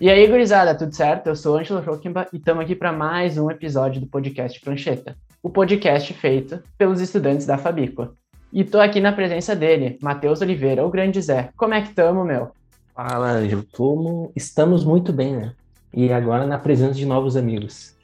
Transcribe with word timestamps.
E 0.00 0.08
aí, 0.08 0.28
gurizada, 0.28 0.76
tudo 0.76 0.94
certo? 0.94 1.26
Eu 1.26 1.34
sou 1.34 1.58
Angelo 1.58 1.82
Joachimba 1.82 2.28
e 2.32 2.36
estamos 2.36 2.62
aqui 2.62 2.76
para 2.76 2.92
mais 2.92 3.36
um 3.36 3.50
episódio 3.50 4.00
do 4.00 4.06
podcast 4.06 4.60
Prancheta, 4.60 5.16
o 5.42 5.50
podcast 5.50 6.14
feito 6.14 6.62
pelos 6.78 7.00
estudantes 7.00 7.44
da 7.44 7.58
Fabico. 7.58 8.14
E 8.52 8.62
tô 8.62 8.78
aqui 8.78 9.00
na 9.00 9.10
presença 9.10 9.56
dele, 9.56 9.98
Matheus 10.00 10.40
Oliveira, 10.40 10.86
o 10.86 10.90
grande 10.90 11.20
Zé. 11.20 11.50
Como 11.56 11.74
é 11.74 11.82
que 11.82 11.92
tamo, 11.92 12.24
meu? 12.24 12.52
Fala, 12.94 13.32
Ângelo. 13.32 13.66
Como... 13.76 14.30
Estamos 14.36 14.84
muito 14.84 15.12
bem, 15.12 15.36
né? 15.36 15.52
E 15.92 16.12
agora 16.12 16.46
na 16.46 16.58
presença 16.58 16.94
de 16.94 17.04
novos 17.04 17.36
amigos. 17.36 17.96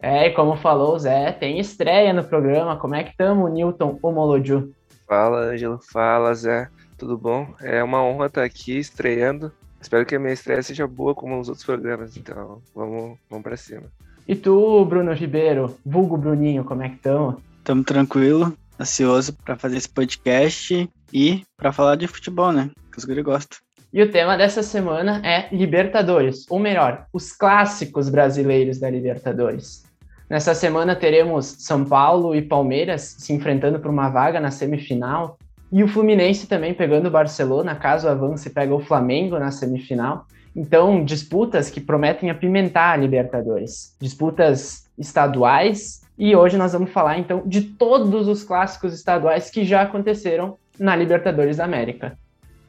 É, 0.00 0.26
e 0.26 0.30
como 0.30 0.56
falou 0.56 0.96
o 0.96 0.98
Zé, 0.98 1.30
tem 1.30 1.60
estreia 1.60 2.12
no 2.12 2.24
programa. 2.24 2.76
Como 2.76 2.96
é 2.96 3.04
que 3.04 3.16
tamo, 3.16 3.46
Newton 3.46 3.96
Homolodio? 4.02 4.74
Fala, 5.06 5.52
Ângelo. 5.52 5.78
Fala, 5.92 6.34
Zé. 6.34 6.68
Tudo 6.96 7.16
bom? 7.16 7.54
É 7.62 7.80
uma 7.84 8.02
honra 8.02 8.26
estar 8.26 8.42
aqui 8.42 8.76
estreando 8.76 9.52
Espero 9.80 10.04
que 10.04 10.16
a 10.16 10.18
minha 10.18 10.32
estreia 10.32 10.62
seja 10.62 10.86
boa 10.86 11.14
como 11.14 11.38
os 11.38 11.48
outros 11.48 11.64
programas, 11.64 12.16
então 12.16 12.60
vamos, 12.74 13.18
vamos 13.30 13.42
pra 13.42 13.56
cima. 13.56 13.84
E 14.26 14.34
tu, 14.34 14.84
Bruno 14.84 15.12
Ribeiro, 15.12 15.76
vulgo 15.84 16.16
Bruninho, 16.16 16.64
como 16.64 16.82
é 16.82 16.88
que 16.88 16.96
estamos? 16.96 17.36
Tamo 17.64 17.84
tranquilo, 17.84 18.52
ansioso 18.78 19.32
para 19.44 19.56
fazer 19.56 19.76
esse 19.78 19.88
podcast 19.88 20.88
e 21.12 21.44
para 21.56 21.72
falar 21.72 21.96
de 21.96 22.06
futebol, 22.06 22.52
né? 22.52 22.70
Que 22.92 22.98
os 22.98 23.04
guri 23.04 23.22
gostam. 23.22 23.58
E 23.92 24.02
o 24.02 24.10
tema 24.10 24.36
dessa 24.36 24.62
semana 24.62 25.22
é 25.24 25.48
Libertadores, 25.50 26.44
ou 26.50 26.58
melhor, 26.58 27.06
os 27.12 27.32
clássicos 27.32 28.10
brasileiros 28.10 28.78
da 28.78 28.90
Libertadores. 28.90 29.84
Nessa 30.28 30.54
semana 30.54 30.94
teremos 30.94 31.46
São 31.58 31.86
Paulo 31.86 32.34
e 32.34 32.42
Palmeiras 32.42 33.16
se 33.18 33.32
enfrentando 33.32 33.80
por 33.80 33.90
uma 33.90 34.10
vaga 34.10 34.38
na 34.38 34.50
semifinal 34.50 35.38
e 35.70 35.82
o 35.82 35.88
Fluminense 35.88 36.46
também 36.46 36.72
pegando 36.72 37.06
o 37.06 37.10
Barcelona, 37.10 37.74
caso 37.74 38.08
avance, 38.08 38.50
pega 38.50 38.74
o 38.74 38.80
Flamengo 38.80 39.38
na 39.38 39.50
semifinal. 39.50 40.26
Então, 40.56 41.04
disputas 41.04 41.70
que 41.70 41.80
prometem 41.80 42.30
apimentar 42.30 42.92
a 42.92 42.96
Libertadores. 42.96 43.94
Disputas 44.00 44.88
estaduais. 44.98 46.02
E 46.18 46.34
hoje 46.34 46.56
nós 46.56 46.72
vamos 46.72 46.90
falar, 46.90 47.18
então, 47.18 47.42
de 47.46 47.62
todos 47.62 48.26
os 48.26 48.42
clássicos 48.42 48.92
estaduais 48.92 49.50
que 49.50 49.64
já 49.64 49.82
aconteceram 49.82 50.56
na 50.78 50.96
Libertadores 50.96 51.58
da 51.58 51.64
América. 51.64 52.18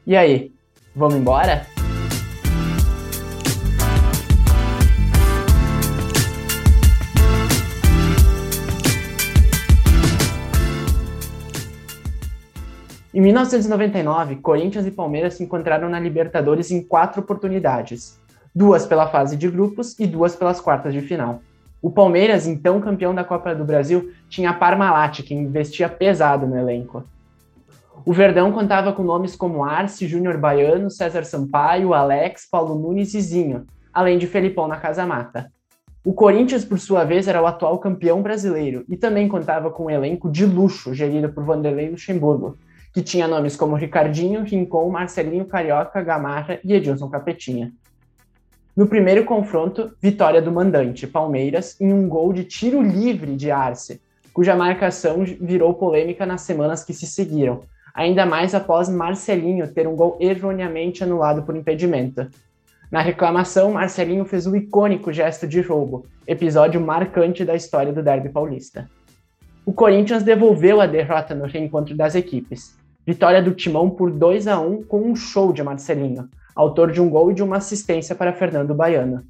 E 0.06 0.14
aí, 0.14 0.52
vamos 0.94 1.16
embora? 1.16 1.66
Em 13.20 13.22
1999, 13.22 14.36
Corinthians 14.36 14.86
e 14.86 14.90
Palmeiras 14.90 15.34
se 15.34 15.44
encontraram 15.44 15.90
na 15.90 16.00
Libertadores 16.00 16.70
em 16.70 16.82
quatro 16.82 17.20
oportunidades, 17.20 18.18
duas 18.54 18.86
pela 18.86 19.08
fase 19.08 19.36
de 19.36 19.46
grupos 19.46 19.94
e 20.00 20.06
duas 20.06 20.34
pelas 20.34 20.58
quartas 20.58 20.94
de 20.94 21.02
final. 21.02 21.42
O 21.82 21.90
Palmeiras, 21.90 22.46
então 22.46 22.80
campeão 22.80 23.14
da 23.14 23.22
Copa 23.22 23.54
do 23.54 23.62
Brasil, 23.62 24.10
tinha 24.30 24.54
Parmalat, 24.54 25.22
que 25.22 25.34
investia 25.34 25.86
pesado 25.86 26.46
no 26.46 26.56
elenco. 26.56 27.04
O 28.06 28.12
Verdão 28.14 28.52
contava 28.52 28.90
com 28.90 29.02
nomes 29.02 29.36
como 29.36 29.66
Arce, 29.66 30.08
Júnior 30.08 30.38
Baiano, 30.38 30.90
César 30.90 31.24
Sampaio, 31.24 31.92
Alex, 31.92 32.48
Paulo 32.50 32.74
Nunes 32.74 33.12
e 33.12 33.20
Zinho, 33.20 33.66
além 33.92 34.16
de 34.16 34.26
Felipão 34.26 34.66
na 34.66 34.78
Casa 34.78 35.04
Mata. 35.04 35.52
O 36.02 36.14
Corinthians, 36.14 36.64
por 36.64 36.78
sua 36.78 37.04
vez, 37.04 37.28
era 37.28 37.42
o 37.42 37.46
atual 37.46 37.78
campeão 37.78 38.22
brasileiro 38.22 38.82
e 38.88 38.96
também 38.96 39.28
contava 39.28 39.70
com 39.70 39.84
um 39.84 39.90
elenco 39.90 40.30
de 40.30 40.46
luxo 40.46 40.94
gerido 40.94 41.28
por 41.28 41.44
Vanderlei 41.44 41.90
Luxemburgo, 41.90 42.56
que 42.92 43.02
tinha 43.02 43.28
nomes 43.28 43.56
como 43.56 43.76
Ricardinho, 43.76 44.42
Rincon, 44.42 44.90
Marcelinho 44.90 45.44
Carioca, 45.44 46.02
Gamarra 46.02 46.58
e 46.64 46.72
Edilson 46.72 47.08
Capetinha. 47.08 47.72
No 48.76 48.86
primeiro 48.86 49.24
confronto, 49.24 49.92
vitória 50.00 50.40
do 50.40 50.50
mandante, 50.50 51.06
Palmeiras, 51.06 51.80
em 51.80 51.92
um 51.92 52.08
gol 52.08 52.32
de 52.32 52.44
tiro 52.44 52.80
livre 52.80 53.36
de 53.36 53.50
Arce, 53.50 54.00
cuja 54.32 54.56
marcação 54.56 55.24
virou 55.24 55.74
polêmica 55.74 56.24
nas 56.24 56.42
semanas 56.42 56.84
que 56.84 56.94
se 56.94 57.06
seguiram, 57.06 57.62
ainda 57.94 58.24
mais 58.24 58.54
após 58.54 58.88
Marcelinho 58.88 59.68
ter 59.68 59.86
um 59.86 59.96
gol 59.96 60.16
erroneamente 60.20 61.04
anulado 61.04 61.42
por 61.42 61.56
impedimento. 61.56 62.28
Na 62.90 63.02
reclamação, 63.02 63.72
Marcelinho 63.72 64.24
fez 64.24 64.46
o 64.46 64.56
icônico 64.56 65.12
gesto 65.12 65.46
de 65.46 65.60
roubo, 65.60 66.06
episódio 66.26 66.80
marcante 66.80 67.44
da 67.44 67.54
história 67.54 67.92
do 67.92 68.02
derby 68.02 68.30
paulista. 68.30 68.88
O 69.66 69.72
Corinthians 69.72 70.22
devolveu 70.22 70.80
a 70.80 70.86
derrota 70.86 71.34
no 71.34 71.46
reencontro 71.46 71.94
das 71.94 72.14
equipes, 72.14 72.76
Vitória 73.10 73.42
do 73.42 73.52
Timão 73.52 73.90
por 73.90 74.08
2 74.08 74.46
a 74.46 74.60
1 74.60 74.84
com 74.84 75.00
um 75.00 75.16
show 75.16 75.52
de 75.52 75.64
Marcelinho, 75.64 76.28
autor 76.54 76.92
de 76.92 77.00
um 77.00 77.10
gol 77.10 77.32
e 77.32 77.34
de 77.34 77.42
uma 77.42 77.56
assistência 77.56 78.14
para 78.14 78.32
Fernando 78.32 78.72
Baiano. 78.72 79.24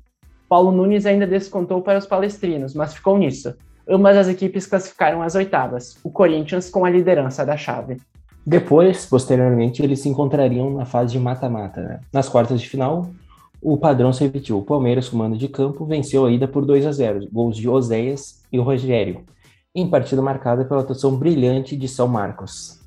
Paulo 0.47 0.71
Nunes 0.71 1.07
ainda 1.07 1.27
descontou 1.27 1.81
para 1.81 1.99
os 1.99 2.05
palestrinos, 2.05 2.75
mas 2.75 2.93
ficou 2.93 3.17
nisso. 3.17 3.55
Ambas 3.89 4.19
as 4.19 4.29
equipes 4.29 4.67
classificaram 4.67 5.23
às 5.23 5.35
oitavas, 5.35 5.97
o 6.05 6.11
Corinthians 6.11 6.69
com 6.69 6.85
a 6.85 6.91
liderança 6.91 7.43
da 7.47 7.57
chave. 7.57 7.97
Depois, 8.45 9.07
posteriormente, 9.07 9.83
eles 9.83 10.01
se 10.01 10.11
encontrariam 10.11 10.75
na 10.75 10.85
fase 10.85 11.13
de 11.13 11.19
mata-mata. 11.19 11.81
Né? 11.81 12.01
Nas 12.13 12.29
quartas 12.29 12.61
de 12.61 12.69
final, 12.69 13.09
o 13.63 13.79
padrão 13.79 14.13
se 14.13 14.23
repetiu. 14.23 14.59
O 14.59 14.63
Palmeiras, 14.63 15.09
comando 15.09 15.39
de 15.39 15.49
campo, 15.49 15.87
venceu 15.87 16.27
a 16.27 16.31
ida 16.31 16.47
por 16.47 16.67
2 16.67 16.85
a 16.85 16.93
0, 16.93 17.29
gols 17.33 17.57
de 17.57 17.67
Oséias 17.67 18.43
e 18.53 18.59
Rogério, 18.59 19.25
em 19.75 19.89
partida 19.89 20.21
marcada 20.21 20.67
pela 20.67 20.83
atuação 20.83 21.17
brilhante 21.17 21.75
de 21.75 21.89
São 21.89 22.07
Marcos. 22.07 22.79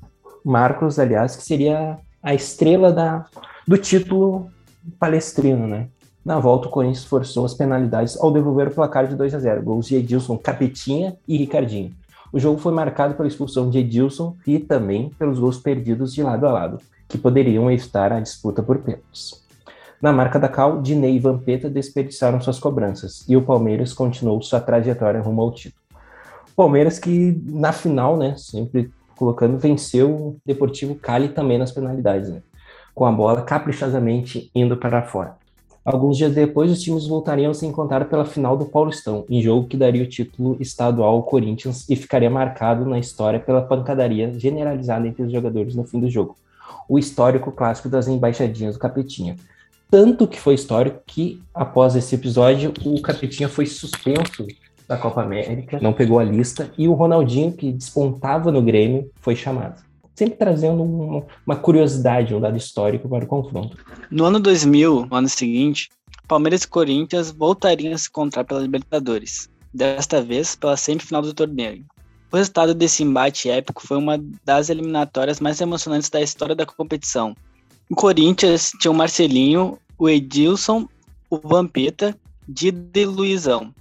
Marcos, 0.44 0.98
aliás, 0.98 1.34
que 1.34 1.42
seria 1.42 1.98
a 2.22 2.34
estrela 2.34 2.92
da, 2.92 3.24
do 3.66 3.78
título 3.78 4.50
palestrino, 4.98 5.66
né? 5.66 5.88
Na 6.24 6.38
volta, 6.38 6.68
o 6.68 6.70
Corinthians 6.70 7.04
forçou 7.04 7.44
as 7.44 7.54
penalidades 7.54 8.18
ao 8.18 8.32
devolver 8.32 8.68
o 8.68 8.70
placar 8.70 9.06
de 9.06 9.14
2 9.14 9.34
a 9.34 9.38
0 9.38 9.62
gols 9.62 9.86
de 9.86 9.96
Edilson, 9.96 10.38
Capetinha 10.38 11.16
e 11.28 11.36
Ricardinho. 11.36 11.92
O 12.32 12.40
jogo 12.40 12.58
foi 12.58 12.72
marcado 12.72 13.14
pela 13.14 13.28
expulsão 13.28 13.70
de 13.70 13.78
Edilson 13.78 14.34
e 14.46 14.58
também 14.58 15.10
pelos 15.18 15.38
gols 15.38 15.58
perdidos 15.58 16.12
de 16.12 16.22
lado 16.22 16.46
a 16.46 16.52
lado, 16.52 16.78
que 17.08 17.18
poderiam 17.18 17.70
evitar 17.70 18.12
a 18.12 18.20
disputa 18.20 18.62
por 18.62 18.78
pênaltis. 18.78 19.44
Na 20.00 20.12
marca 20.12 20.38
da 20.38 20.48
Cal, 20.48 20.82
Dinei 20.82 21.16
e 21.16 21.18
Vampeta 21.18 21.70
desperdiçaram 21.70 22.40
suas 22.40 22.58
cobranças 22.58 23.24
e 23.28 23.36
o 23.36 23.42
Palmeiras 23.42 23.92
continuou 23.92 24.42
sua 24.42 24.60
trajetória 24.60 25.20
rumo 25.20 25.42
ao 25.42 25.52
título. 25.52 25.82
Palmeiras 26.56 26.98
que 26.98 27.40
na 27.46 27.72
final, 27.72 28.16
né, 28.16 28.34
sempre 28.36 28.90
colocando, 29.16 29.58
venceu 29.58 30.10
o 30.10 30.36
Deportivo 30.44 30.94
Cali 30.94 31.28
também 31.28 31.58
nas 31.58 31.72
penalidades, 31.72 32.30
né? 32.30 32.42
com 32.94 33.04
a 33.04 33.12
bola 33.12 33.42
caprichosamente 33.42 34.50
indo 34.54 34.76
para 34.76 35.02
fora. 35.02 35.36
Alguns 35.84 36.16
dias 36.16 36.32
depois, 36.32 36.70
os 36.70 36.80
times 36.80 37.06
voltariam 37.06 37.50
a 37.50 37.54
se 37.54 37.66
encontrar 37.66 38.06
pela 38.06 38.24
final 38.24 38.56
do 38.56 38.64
Paulistão, 38.64 39.26
em 39.28 39.42
jogo 39.42 39.68
que 39.68 39.76
daria 39.76 40.02
o 40.02 40.08
título 40.08 40.56
estadual 40.58 41.16
ao 41.16 41.22
Corinthians 41.22 41.84
e 41.90 41.94
ficaria 41.94 42.30
marcado 42.30 42.86
na 42.86 42.98
história 42.98 43.38
pela 43.38 43.60
pancadaria 43.60 44.32
generalizada 44.32 45.06
entre 45.06 45.24
os 45.24 45.30
jogadores 45.30 45.74
no 45.74 45.84
fim 45.84 46.00
do 46.00 46.08
jogo. 46.08 46.36
O 46.88 46.98
histórico 46.98 47.52
clássico 47.52 47.90
das 47.90 48.08
embaixadinhas 48.08 48.76
do 48.76 48.80
Capetinha. 48.80 49.36
Tanto 49.90 50.26
que 50.26 50.40
foi 50.40 50.54
histórico 50.54 51.02
que, 51.06 51.42
após 51.54 51.94
esse 51.94 52.14
episódio, 52.14 52.72
o 52.84 53.02
Capetinha 53.02 53.48
foi 53.48 53.66
suspenso 53.66 54.46
da 54.88 54.96
Copa 54.96 55.22
América, 55.22 55.78
não 55.80 55.92
pegou 55.92 56.18
a 56.18 56.24
lista, 56.24 56.70
e 56.76 56.86
o 56.88 56.92
Ronaldinho, 56.92 57.52
que 57.52 57.72
despontava 57.72 58.52
no 58.52 58.62
Grêmio, 58.62 59.10
foi 59.20 59.34
chamado. 59.34 59.82
Sempre 60.14 60.36
trazendo 60.36 60.82
uma, 60.82 61.24
uma 61.46 61.56
curiosidade, 61.56 62.34
um 62.34 62.40
dado 62.40 62.56
histórico 62.56 63.08
para 63.08 63.24
o 63.24 63.26
confronto. 63.26 63.76
No 64.10 64.24
ano 64.24 64.38
2000, 64.38 65.06
no 65.06 65.16
ano 65.16 65.28
seguinte, 65.28 65.88
Palmeiras 66.28 66.62
e 66.62 66.68
Corinthians 66.68 67.30
voltariam 67.30 67.94
a 67.94 67.98
se 67.98 68.08
encontrar 68.08 68.44
pela 68.44 68.60
Libertadores, 68.60 69.48
desta 69.72 70.22
vez 70.22 70.54
pela 70.54 70.76
semifinal 70.76 71.22
do 71.22 71.34
torneio. 71.34 71.84
O 72.30 72.36
resultado 72.36 72.74
desse 72.74 73.02
embate 73.02 73.48
épico 73.48 73.86
foi 73.86 73.96
uma 73.96 74.18
das 74.44 74.68
eliminatórias 74.68 75.40
mais 75.40 75.60
emocionantes 75.60 76.10
da 76.10 76.20
história 76.20 76.54
da 76.54 76.66
competição. 76.66 77.34
O 77.90 77.94
Corinthians 77.94 78.72
tinha 78.80 78.90
o 78.90 78.94
Marcelinho, 78.94 79.78
o 79.98 80.08
Edilson, 80.08 80.88
o 81.30 81.38
Vampeta, 81.38 82.16
Dida 82.48 83.00
e 83.00 83.04
Luizão, 83.04 83.72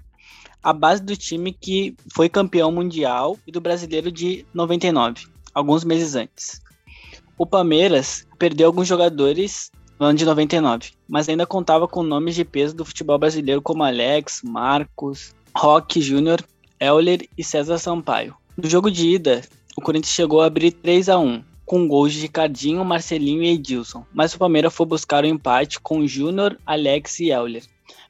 a 0.63 0.71
base 0.71 1.03
do 1.03 1.17
time 1.17 1.51
que 1.51 1.95
foi 2.13 2.29
campeão 2.29 2.71
mundial 2.71 3.37
e 3.45 3.51
do 3.51 3.59
brasileiro 3.59 4.11
de 4.11 4.45
99, 4.53 5.27
alguns 5.53 5.83
meses 5.83 6.15
antes. 6.15 6.61
O 7.37 7.45
Palmeiras 7.45 8.25
perdeu 8.39 8.67
alguns 8.67 8.87
jogadores 8.87 9.69
no 9.99 10.05
ano 10.05 10.17
de 10.17 10.25
99, 10.25 10.91
mas 11.07 11.27
ainda 11.27 11.45
contava 11.45 11.87
com 11.87 12.01
nomes 12.01 12.35
de 12.35 12.45
peso 12.45 12.75
do 12.75 12.85
futebol 12.85 13.17
brasileiro 13.17 13.61
como 13.61 13.83
Alex, 13.83 14.41
Marcos, 14.43 15.35
Roque 15.55 16.01
Júnior, 16.01 16.41
Euler 16.79 17.27
e 17.37 17.43
César 17.43 17.77
Sampaio. 17.77 18.35
No 18.55 18.69
jogo 18.69 18.89
de 18.89 19.09
ida, 19.09 19.41
o 19.75 19.81
Corinthians 19.81 20.13
chegou 20.13 20.41
a 20.41 20.45
abrir 20.45 20.71
3 20.71 21.09
a 21.09 21.17
1 21.17 21.43
com 21.65 21.87
gols 21.87 22.13
de 22.13 22.21
Ricardinho, 22.21 22.83
Marcelinho 22.85 23.41
e 23.41 23.49
Edilson, 23.49 24.05
mas 24.13 24.33
o 24.33 24.37
Palmeiras 24.37 24.73
foi 24.73 24.85
buscar 24.85 25.23
o 25.23 25.27
um 25.27 25.31
empate 25.31 25.79
com 25.79 26.05
Júnior, 26.05 26.57
Alex 26.65 27.19
e 27.19 27.29
Euler. 27.29 27.63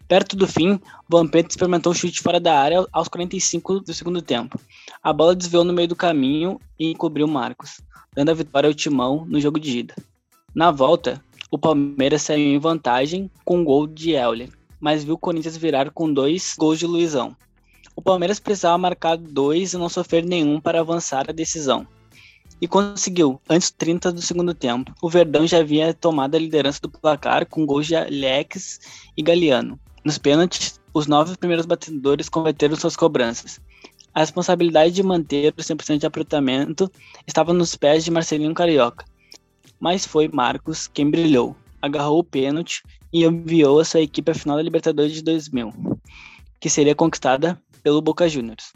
Perto 0.07 0.35
do 0.35 0.47
fim, 0.47 0.79
Vampeta 1.09 1.49
experimentou 1.49 1.91
um 1.91 1.95
chute 1.95 2.21
fora 2.21 2.39
da 2.39 2.59
área 2.59 2.85
aos 2.91 3.07
45 3.07 3.79
do 3.79 3.93
segundo 3.93 4.21
tempo. 4.21 4.59
A 5.01 5.13
bola 5.13 5.35
desviou 5.35 5.63
no 5.63 5.73
meio 5.73 5.87
do 5.87 5.95
caminho 5.95 6.59
e 6.77 6.91
encobriu 6.91 7.27
Marcos, 7.27 7.81
dando 8.13 8.29
a 8.29 8.33
vitória 8.33 8.67
ao 8.67 8.73
Timão 8.73 9.25
no 9.25 9.39
jogo 9.39 9.59
de 9.59 9.79
ida. 9.79 9.95
Na 10.53 10.71
volta, 10.71 11.23
o 11.49 11.57
Palmeiras 11.57 12.23
saiu 12.23 12.47
em 12.53 12.59
vantagem 12.59 13.29
com 13.45 13.59
um 13.59 13.63
gol 13.63 13.87
de 13.87 14.11
Euler, 14.11 14.49
mas 14.79 15.03
viu 15.03 15.15
o 15.15 15.17
Corinthians 15.17 15.55
virar 15.55 15.89
com 15.91 16.11
dois 16.11 16.55
gols 16.57 16.79
de 16.79 16.85
Luizão. 16.85 17.35
O 17.95 18.01
Palmeiras 18.01 18.39
precisava 18.39 18.77
marcar 18.77 19.17
dois 19.17 19.73
e 19.73 19.77
não 19.77 19.87
sofrer 19.87 20.25
nenhum 20.25 20.59
para 20.59 20.79
avançar 20.79 21.29
a 21.29 21.33
decisão. 21.33 21.87
E 22.59 22.67
conseguiu, 22.67 23.39
antes 23.49 23.69
dos 23.69 23.77
30 23.77 24.11
do 24.11 24.21
segundo 24.21 24.53
tempo. 24.53 24.93
O 25.01 25.09
Verdão 25.09 25.45
já 25.45 25.59
havia 25.59 25.93
tomado 25.93 26.35
a 26.35 26.39
liderança 26.39 26.79
do 26.81 26.89
placar 26.89 27.45
com 27.45 27.65
gols 27.65 27.87
de 27.87 27.95
Alex 27.95 28.79
e 29.15 29.21
Galeano. 29.21 29.79
Nos 30.03 30.17
pênaltis, 30.17 30.81
os 30.93 31.07
nove 31.07 31.37
primeiros 31.37 31.65
batedores 31.65 32.27
converteram 32.27 32.75
suas 32.75 32.95
cobranças. 32.95 33.61
A 34.13 34.19
responsabilidade 34.19 34.93
de 34.93 35.01
manter 35.01 35.53
o 35.57 35.61
100% 35.61 35.99
de 35.99 36.05
aproveitamento 36.05 36.91
estava 37.25 37.53
nos 37.53 37.75
pés 37.75 38.03
de 38.03 38.11
Marcelinho 38.11 38.53
Carioca, 38.53 39.05
mas 39.79 40.05
foi 40.05 40.27
Marcos 40.27 40.87
quem 40.87 41.09
brilhou, 41.09 41.55
agarrou 41.81 42.19
o 42.19 42.23
pênalti 42.23 42.83
e 43.13 43.23
enviou 43.23 43.79
a 43.79 43.85
sua 43.85 44.01
equipe 44.01 44.29
à 44.29 44.35
final 44.35 44.57
da 44.57 44.61
Libertadores 44.61 45.13
de 45.13 45.23
2000, 45.23 45.73
que 46.59 46.69
seria 46.69 46.93
conquistada 46.93 47.59
pelo 47.81 48.01
Boca 48.01 48.27
Juniors. 48.27 48.73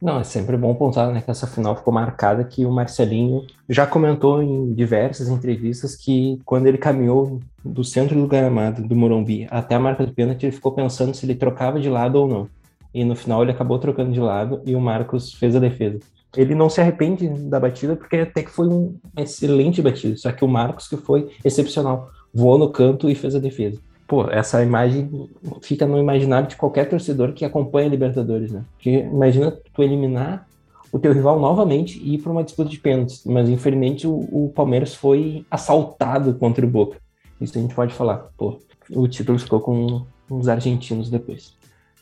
Não, 0.00 0.20
é 0.20 0.24
sempre 0.24 0.56
bom 0.56 0.72
pontuar 0.76 1.12
né, 1.12 1.20
que 1.20 1.30
essa 1.30 1.46
final 1.46 1.74
ficou 1.74 1.92
marcada 1.92 2.44
que 2.44 2.64
o 2.64 2.70
Marcelinho 2.70 3.44
já 3.68 3.84
comentou 3.84 4.40
em 4.40 4.72
diversas 4.72 5.28
entrevistas 5.28 5.96
que 5.96 6.40
quando 6.44 6.68
ele 6.68 6.78
caminhou 6.78 7.40
do 7.64 7.82
centro 7.82 8.14
do 8.14 8.28
gramado 8.28 8.86
do 8.86 8.94
Morumbi 8.94 9.48
até 9.50 9.74
a 9.74 9.80
marca 9.80 10.06
do 10.06 10.12
pênalti, 10.12 10.44
ele 10.44 10.52
ficou 10.52 10.70
pensando 10.70 11.14
se 11.14 11.26
ele 11.26 11.34
trocava 11.34 11.80
de 11.80 11.88
lado 11.88 12.14
ou 12.14 12.28
não. 12.28 12.48
E 12.94 13.04
no 13.04 13.16
final 13.16 13.42
ele 13.42 13.50
acabou 13.50 13.76
trocando 13.78 14.12
de 14.12 14.20
lado 14.20 14.62
e 14.64 14.76
o 14.76 14.80
Marcos 14.80 15.34
fez 15.34 15.56
a 15.56 15.60
defesa. 15.60 15.98
Ele 16.36 16.54
não 16.54 16.70
se 16.70 16.80
arrepende 16.80 17.28
da 17.28 17.58
batida 17.58 17.96
porque 17.96 18.18
até 18.18 18.44
que 18.44 18.50
foi 18.50 18.68
um 18.68 18.94
excelente 19.16 19.82
batida, 19.82 20.16
só 20.16 20.30
que 20.30 20.44
o 20.44 20.48
Marcos 20.48 20.86
que 20.86 20.96
foi 20.96 21.28
excepcional, 21.44 22.10
voou 22.32 22.56
no 22.56 22.70
canto 22.70 23.10
e 23.10 23.16
fez 23.16 23.34
a 23.34 23.40
defesa 23.40 23.80
pô, 24.08 24.28
essa 24.30 24.62
imagem 24.62 25.28
fica 25.60 25.86
no 25.86 25.98
imaginário 25.98 26.48
de 26.48 26.56
qualquer 26.56 26.88
torcedor 26.88 27.34
que 27.34 27.44
acompanha 27.44 27.90
Libertadores, 27.90 28.50
né? 28.50 28.64
Porque 28.72 28.90
imagina 29.00 29.52
tu 29.72 29.82
eliminar 29.82 30.48
o 30.90 30.98
teu 30.98 31.12
rival 31.12 31.38
novamente 31.38 31.98
e 32.02 32.14
ir 32.14 32.18
para 32.18 32.32
uma 32.32 32.42
disputa 32.42 32.70
de 32.70 32.78
pênaltis, 32.78 33.22
mas 33.26 33.50
infelizmente 33.50 34.06
o, 34.06 34.14
o, 34.32 34.50
Palmeiras 34.54 34.94
foi 34.94 35.44
assaltado 35.50 36.34
contra 36.34 36.64
o 36.64 36.68
Boca. 36.68 36.96
Isso 37.38 37.58
a 37.58 37.60
gente 37.60 37.74
pode 37.74 37.92
falar. 37.92 38.30
Pô, 38.38 38.58
o 38.90 39.06
título 39.06 39.38
ficou 39.38 39.60
com 39.60 40.06
os 40.30 40.48
argentinos 40.48 41.10
depois. 41.10 41.54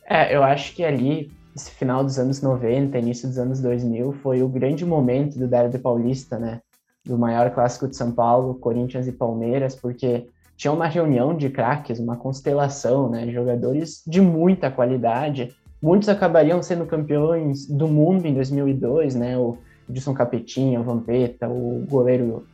É, 0.09 0.35
eu 0.35 0.45
acho 0.45 0.77
que 0.77 0.85
ali, 0.85 1.33
esse 1.57 1.73
final 1.73 2.05
dos 2.05 2.21
anos 2.21 2.41
90, 2.41 2.97
início 2.97 3.27
dos 3.27 3.39
anos 3.39 3.61
2000, 3.61 4.13
foi 4.23 4.45
o 4.45 4.49
grande 4.49 4.85
momento 4.85 5.37
do 5.37 5.49
Derby 5.49 5.79
Paulista, 5.79 6.39
né? 6.39 6.61
Do 7.05 7.19
maior 7.19 7.51
clássico 7.51 7.89
de 7.89 7.97
São 7.97 8.13
Paulo, 8.13 8.55
Corinthians 8.55 9.09
e 9.09 9.13
Palmeiras, 9.13 9.75
porque 9.75 10.29
tinha 10.57 10.73
uma 10.73 10.87
reunião 10.87 11.37
de 11.37 11.51
craques, 11.51 11.99
uma 11.99 12.17
constelação, 12.17 13.11
né? 13.11 13.31
Jogadores 13.31 14.03
de 14.07 14.21
muita 14.21 14.71
qualidade. 14.71 15.55
Muitos 15.83 16.09
acabariam 16.09 16.63
sendo 16.63 16.87
campeões 16.87 17.67
do 17.67 17.87
mundo 17.87 18.27
em 18.27 18.35
2002, 18.35 19.15
né? 19.15 19.37
O 19.37 19.59
Edson 19.89 20.15
Capetinha, 20.15 20.81
o 20.81 20.85
Vampeta, 20.85 21.49
o 21.49 21.85
goleiro 21.89 22.47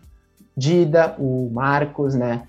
Dida, 0.56 1.14
o 1.18 1.48
Marcos, 1.52 2.14
né? 2.14 2.46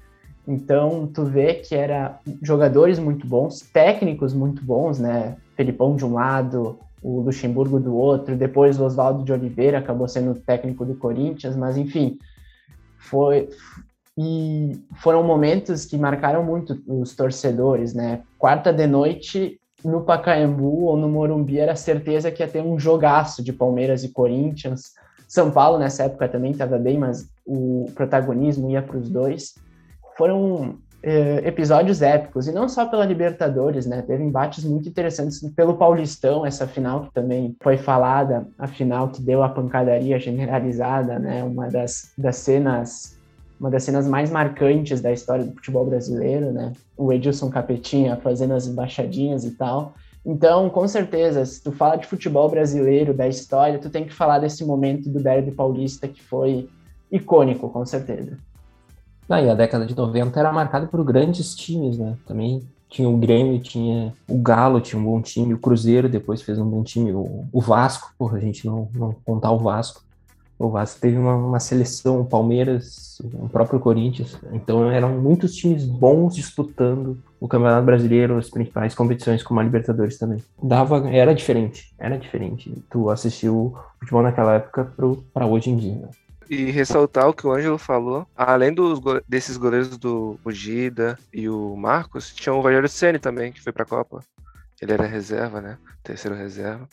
Então, 0.47 1.07
tu 1.07 1.23
vê 1.23 1.53
que 1.53 1.73
era 1.73 2.19
jogadores 2.41 2.99
muito 2.99 3.25
bons, 3.25 3.61
técnicos 3.61 4.33
muito 4.33 4.63
bons, 4.63 4.99
né? 4.99 5.37
Felipão 5.55 5.95
de 5.95 6.03
um 6.03 6.13
lado, 6.13 6.77
o 7.01 7.21
Luxemburgo 7.21 7.79
do 7.79 7.95
outro, 7.95 8.35
depois 8.35 8.79
o 8.79 8.85
Oswaldo 8.85 9.23
de 9.23 9.31
Oliveira 9.31 9.77
acabou 9.77 10.07
sendo 10.07 10.33
técnico 10.35 10.85
do 10.85 10.95
Corinthians, 10.95 11.55
mas 11.55 11.77
enfim, 11.77 12.17
foi 12.97 13.49
e 14.17 14.79
foram 15.01 15.23
momentos 15.23 15.85
que 15.85 15.97
marcaram 15.97 16.43
muito 16.43 16.81
os 16.87 17.15
torcedores, 17.15 17.93
né? 17.93 18.21
Quarta 18.37 18.71
de 18.71 18.85
noite 18.85 19.59
no 19.83 20.01
Pacaembu 20.01 20.85
ou 20.85 20.97
no 20.97 21.09
Morumbi 21.09 21.59
era 21.59 21.75
certeza 21.75 22.31
que 22.31 22.41
ia 22.41 22.47
ter 22.47 22.61
um 22.61 22.79
jogaço 22.79 23.43
de 23.43 23.51
Palmeiras 23.51 24.03
e 24.03 24.09
Corinthians. 24.09 24.93
São 25.27 25.51
Paulo 25.51 25.79
nessa 25.79 26.03
época 26.03 26.29
também 26.29 26.51
estava 26.51 26.77
bem, 26.77 26.97
mas 26.97 27.27
o 27.45 27.91
protagonismo 27.95 28.69
ia 28.69 28.81
para 28.81 28.97
os 28.97 29.09
dois. 29.09 29.55
Foram 30.15 30.77
eh, 31.01 31.41
episódios 31.45 32.01
épicos, 32.01 32.47
e 32.47 32.51
não 32.53 32.69
só 32.69 32.85
pela 32.85 33.05
Libertadores, 33.05 33.85
né? 33.85 34.01
Teve 34.03 34.23
embates 34.23 34.63
muito 34.63 34.87
interessantes 34.87 35.41
pelo 35.53 35.75
Paulistão, 35.75 36.45
essa 36.45 36.65
final 36.65 37.05
que 37.05 37.13
também 37.13 37.57
foi 37.61 37.77
falada, 37.77 38.47
a 38.57 38.67
final 38.67 39.09
que 39.09 39.21
deu 39.21 39.43
a 39.43 39.49
pancadaria 39.49 40.17
generalizada, 40.19 41.19
né? 41.19 41.43
Uma 41.43 41.67
das, 41.67 42.13
das 42.17 42.37
cenas 42.37 43.19
uma 43.63 43.69
das 43.69 43.85
cenas 43.85 44.05
mais 44.05 44.29
marcantes 44.29 44.99
da 44.99 45.13
história 45.13 45.45
do 45.45 45.53
futebol 45.53 45.85
brasileiro, 45.85 46.51
né? 46.51 46.73
O 46.97 47.13
Edilson 47.13 47.49
Capetinha 47.49 48.17
fazendo 48.17 48.53
as 48.53 48.67
embaixadinhas 48.67 49.45
e 49.45 49.51
tal. 49.51 49.93
Então, 50.25 50.69
com 50.69 50.85
certeza, 50.85 51.45
se 51.45 51.63
tu 51.63 51.71
fala 51.71 51.95
de 51.95 52.05
futebol 52.05 52.49
brasileiro, 52.49 53.13
da 53.13 53.25
história, 53.25 53.79
tu 53.79 53.89
tem 53.89 54.03
que 54.03 54.13
falar 54.13 54.39
desse 54.39 54.65
momento 54.65 55.09
do 55.09 55.23
derby 55.23 55.51
paulista 55.51 56.09
que 56.09 56.21
foi 56.21 56.67
icônico, 57.09 57.69
com 57.69 57.85
certeza. 57.85 58.37
Ah, 59.29 59.41
e 59.41 59.49
a 59.49 59.55
década 59.55 59.85
de 59.85 59.95
90 59.95 60.37
era 60.37 60.51
marcada 60.51 60.85
por 60.85 61.01
grandes 61.01 61.55
times, 61.55 61.97
né? 61.97 62.17
Também 62.27 62.61
tinha 62.89 63.07
o 63.07 63.15
Grêmio, 63.15 63.59
tinha 63.59 64.13
o 64.27 64.37
Galo, 64.39 64.81
tinha 64.81 65.01
um 65.01 65.05
bom 65.05 65.21
time, 65.21 65.53
o 65.53 65.57
Cruzeiro 65.57 66.09
depois 66.09 66.41
fez 66.41 66.59
um 66.59 66.69
bom 66.69 66.83
time, 66.83 67.13
o, 67.13 67.45
o 67.49 67.61
Vasco, 67.61 68.13
porra, 68.17 68.37
a 68.37 68.41
gente 68.41 68.65
não, 68.67 68.89
não 68.93 69.15
contar 69.23 69.51
o 69.51 69.57
Vasco 69.57 70.02
o 70.67 70.71
Vasco 70.71 71.01
teve 71.01 71.17
uma, 71.17 71.35
uma, 71.35 71.59
seleção, 71.59 72.21
o 72.21 72.25
Palmeiras, 72.25 73.21
o 73.33 73.49
próprio 73.49 73.79
Corinthians. 73.79 74.37
Então 74.51 74.89
eram 74.89 75.19
muitos 75.19 75.55
times 75.55 75.85
bons 75.85 76.35
disputando 76.35 77.17
o 77.39 77.47
Campeonato 77.47 77.85
Brasileiro, 77.85 78.37
as 78.37 78.49
principais 78.49 78.95
competições, 78.95 79.43
como 79.43 79.59
a 79.59 79.63
Libertadores 79.63 80.17
também. 80.17 80.41
Dava, 80.61 81.09
era 81.09 81.33
diferente, 81.35 81.93
era 81.99 82.17
diferente. 82.17 82.73
Tu 82.89 83.09
assistiu 83.09 83.55
o 83.55 83.77
futebol 83.99 84.23
naquela 84.23 84.55
época 84.55 84.91
para 85.33 85.45
hoje 85.45 85.69
em 85.69 85.77
dia. 85.77 85.95
Né? 85.95 86.09
E 86.49 86.71
ressaltar 86.71 87.27
o 87.27 87.33
que 87.33 87.47
o 87.47 87.51
Ângelo 87.51 87.77
falou, 87.77 88.27
além 88.35 88.73
dos, 88.73 88.99
desses 89.27 89.57
goleiros 89.57 89.97
do 89.97 90.37
Gida 90.49 91.17
e 91.33 91.49
o 91.49 91.75
Marcos, 91.75 92.33
tinha 92.33 92.53
o 92.53 92.61
Rogério 92.61 92.87
Ceni 92.87 93.19
também, 93.19 93.51
que 93.51 93.61
foi 93.61 93.73
para 93.73 93.83
a 93.83 93.87
Copa. 93.87 94.23
Ele 94.81 94.93
era 94.93 95.05
reserva, 95.05 95.61
né? 95.61 95.77
Terceiro 96.03 96.35
reserva. 96.35 96.87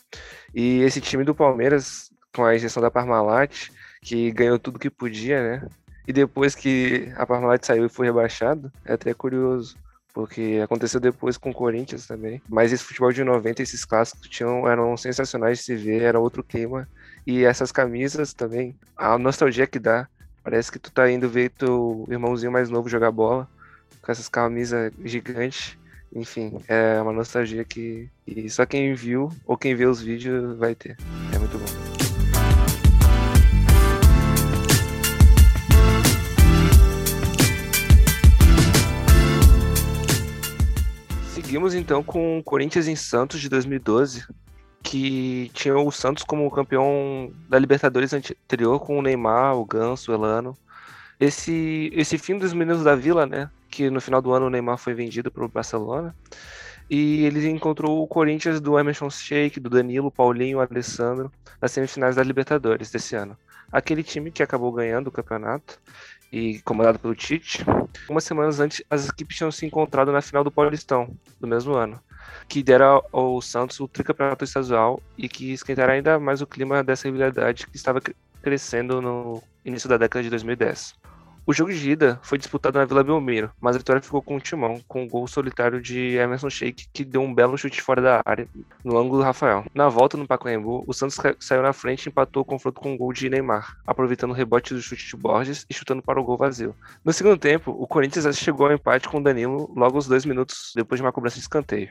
E 0.55 0.81
esse 0.83 1.01
time 1.01 1.25
do 1.25 1.35
Palmeiras 1.35 2.10
com 2.35 2.45
a 2.45 2.55
injeção 2.55 2.83
da 2.83 2.91
Parmalat, 2.91 3.71
que 4.03 4.31
ganhou 4.31 4.59
tudo 4.59 4.79
que 4.79 4.91
podia, 4.91 5.43
né? 5.43 5.69
E 6.07 6.13
depois 6.13 6.55
que 6.55 7.13
a 7.17 7.27
Parmalat 7.27 7.65
saiu 7.65 7.87
e 7.87 7.89
foi 7.89 8.07
rebaixado, 8.07 8.73
é 8.85 8.95
até 8.95 9.13
curioso, 9.15 9.77
porque 10.13 10.61
aconteceu 10.63 10.99
depois 10.99 11.37
com 11.37 11.51
o 11.51 11.55
Corinthians 11.55 12.07
também. 12.07 12.43
Mas 12.49 12.73
esse 12.73 12.83
futebol 12.83 13.13
de 13.13 13.23
90, 13.23 13.63
esses 13.63 13.85
clássicos 13.85 14.29
tinham, 14.29 14.69
eram 14.69 14.97
sensacionais 14.97 15.59
de 15.59 15.65
se 15.65 15.77
ver, 15.77 16.03
era 16.03 16.19
outro 16.19 16.43
clima. 16.43 16.89
E 17.27 17.45
essas 17.45 17.71
camisas 17.71 18.33
também, 18.33 18.75
a 18.97 19.19
nostalgia 19.19 19.67
que 19.67 19.79
dá. 19.79 20.09
Parece 20.43 20.73
que 20.73 20.79
tu 20.79 20.91
tá 20.91 21.11
indo 21.11 21.29
ver 21.29 21.51
teu 21.51 22.07
irmãozinho 22.11 22.51
mais 22.51 22.71
novo 22.71 22.89
jogar 22.89 23.11
bola 23.11 23.47
com 24.01 24.11
essas 24.11 24.29
camisas 24.29 24.91
gigantes. 25.05 25.77
Enfim, 26.13 26.59
é 26.67 27.01
uma 27.01 27.13
nostalgia 27.13 27.65
que, 27.65 28.09
que 28.27 28.49
só 28.49 28.67
quem 28.67 28.95
viu 28.95 29.31
ou 29.47 29.57
quem 29.57 29.75
vê 29.75 29.87
os 29.87 30.01
vídeos 30.01 30.57
vai 30.59 30.75
ter. 30.75 30.97
Seguimos 41.51 41.75
então 41.75 42.01
com 42.01 42.41
Corinthians 42.45 42.87
em 42.87 42.95
Santos 42.95 43.41
de 43.41 43.49
2012, 43.49 44.25
que 44.85 45.51
tinha 45.53 45.77
o 45.77 45.91
Santos 45.91 46.23
como 46.23 46.49
campeão 46.49 47.33
da 47.49 47.59
Libertadores 47.59 48.13
anterior 48.13 48.79
com 48.79 48.97
o 48.97 49.03
Neymar, 49.03 49.57
o 49.57 49.65
Ganso, 49.67 50.13
o 50.13 50.15
Elano. 50.15 50.57
Esse, 51.19 51.91
esse 51.93 52.17
fim 52.19 52.39
dos 52.39 52.53
meninos 52.53 52.85
da 52.85 52.95
Vila, 52.95 53.27
né? 53.27 53.51
Que 53.69 53.91
no 53.91 54.01
final 54.01 54.23
do 54.23 54.33
ano 54.33 54.47
o 54.47 54.49
Neymar 54.51 54.79
foi 54.79 54.95
vendido 54.95 55.29
para 55.29 55.45
o 55.45 55.49
Barcelona. 55.49 56.15
E 56.89 57.25
ele 57.25 57.45
encontrou 57.49 58.01
o 58.01 58.07
Corinthians 58.07 58.61
do 58.61 58.79
Emerson 58.79 59.11
Sheik, 59.11 59.59
do 59.59 59.69
Danilo, 59.69 60.09
Paulinho, 60.09 60.59
o 60.59 60.61
Alessandro, 60.61 61.33
nas 61.61 61.73
semifinais 61.73 62.15
da 62.15 62.23
Libertadores 62.23 62.93
desse 62.93 63.17
ano. 63.17 63.37
Aquele 63.73 64.05
time 64.05 64.31
que 64.31 64.41
acabou 64.41 64.71
ganhando 64.71 65.09
o 65.09 65.13
campeonato 65.13 65.81
e 66.33 66.61
comandado 66.61 66.99
pelo 66.99 67.15
Tite, 67.15 67.65
umas 68.09 68.25
semanas 68.25 68.61
antes 68.61 68.83
as 68.89 69.09
equipes 69.09 69.37
tinham 69.37 69.51
se 69.51 69.67
encontrado 69.67 70.13
na 70.13 70.23
final 70.23 70.45
do 70.45 70.51
Paulistão 70.51 71.15
do 71.41 71.47
mesmo 71.47 71.75
ano, 71.75 72.01
que 72.49 72.63
dera 72.63 73.03
ao 73.13 73.41
Santos 73.41 73.81
o 73.81 73.89
tricampeonato 73.89 74.45
estadual 74.45 75.03
e 75.19 75.29
que 75.29 75.53
esquentará 75.53 75.95
ainda 75.95 76.19
mais 76.19 76.41
o 76.41 76.47
clima 76.47 76.85
dessa 76.85 77.09
rivalidade 77.09 77.67
que 77.67 77.77
estava 77.77 78.01
crescendo 78.43 79.03
no 79.03 79.43
início 79.65 79.89
da 79.89 79.97
década 79.97 80.23
de 80.23 80.31
2010. 80.31 80.95
O 81.47 81.53
jogo 81.53 81.73
de 81.73 81.91
ida 81.91 82.21
foi 82.23 82.39
disputado 82.39 82.79
na 82.79 82.85
Vila 82.85 83.03
Belmiro, 83.03 83.51
mas 83.61 83.75
a 83.75 83.79
vitória 83.79 84.03
ficou 84.03 84.21
com 84.23 84.37
o 84.37 84.41
Timão, 84.41 84.81
com 84.87 85.05
o 85.05 85.09
gol 85.09 85.27
solitário 85.27 85.81
de 85.81 86.17
Emerson 86.17 86.51
Sheik, 86.51 86.87
que 86.93 87.05
deu 87.05 87.23
um 87.23 87.35
belo 87.35 87.57
chute 87.57 87.81
fora 87.81 88.01
da 88.01 88.23
área, 88.25 88.47
no 88.85 88.99
ângulo 88.99 89.19
do 89.19 89.25
Rafael. 89.25 89.65
Na 89.75 89.89
volta 89.89 90.17
no 90.17 90.27
Pacaembu, 90.27 90.85
o 90.87 90.93
Santos 90.93 91.19
saiu 91.41 91.63
na 91.63 91.73
frente 91.73 92.07
e 92.07 92.09
empatou 92.11 92.43
o 92.43 92.45
confronto 92.45 92.81
com 92.81 92.93
um 92.93 92.97
gol 92.97 93.13
de 93.13 93.29
Neymar, 93.29 93.77
aproveitando 93.87 94.31
o 94.31 94.35
rebote 94.35 94.75
do 94.75 94.83
chute 94.83 95.09
de 95.09 95.17
Borges 95.17 95.67
e 95.69 95.75
chutando 95.75 96.03
para 96.03 96.21
o 96.21 96.25
gol 96.25 96.37
vazio. 96.37 96.75
No 97.05 97.13
segundo 97.13 97.39
tempo, 97.39 97.71
o 97.73 97.87
Corinthians 97.87 98.39
chegou 98.39 98.67
ao 98.67 98.73
empate 98.73 99.09
com 99.09 99.19
o 99.19 99.23
Danilo 99.23 99.73
logo 99.75 99.97
aos 99.97 100.07
dois 100.07 100.25
minutos 100.25 100.73
depois 100.77 101.01
de 101.01 101.05
uma 101.05 101.13
cobrança 101.13 101.37
de 101.37 101.43
escanteio. 101.43 101.91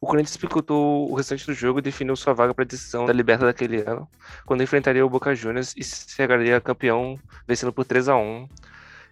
O 0.00 0.06
Corinthians 0.06 0.36
picotou 0.36 1.10
o 1.10 1.14
restante 1.14 1.44
do 1.44 1.52
jogo 1.52 1.80
e 1.80 1.82
definiu 1.82 2.14
sua 2.14 2.32
vaga 2.32 2.54
para 2.54 2.64
a 2.64 2.66
decisão 2.66 3.04
da 3.04 3.12
Liberta 3.12 3.44
daquele 3.44 3.78
ano, 3.82 4.08
quando 4.46 4.62
enfrentaria 4.62 5.04
o 5.04 5.10
Boca 5.10 5.34
Juniors 5.34 5.74
e 5.76 5.82
se 5.82 6.08
chegaria 6.14 6.60
campeão, 6.60 7.18
vencendo 7.46 7.72
por 7.72 7.84
3 7.84 8.08
a 8.08 8.16
1 8.16 8.48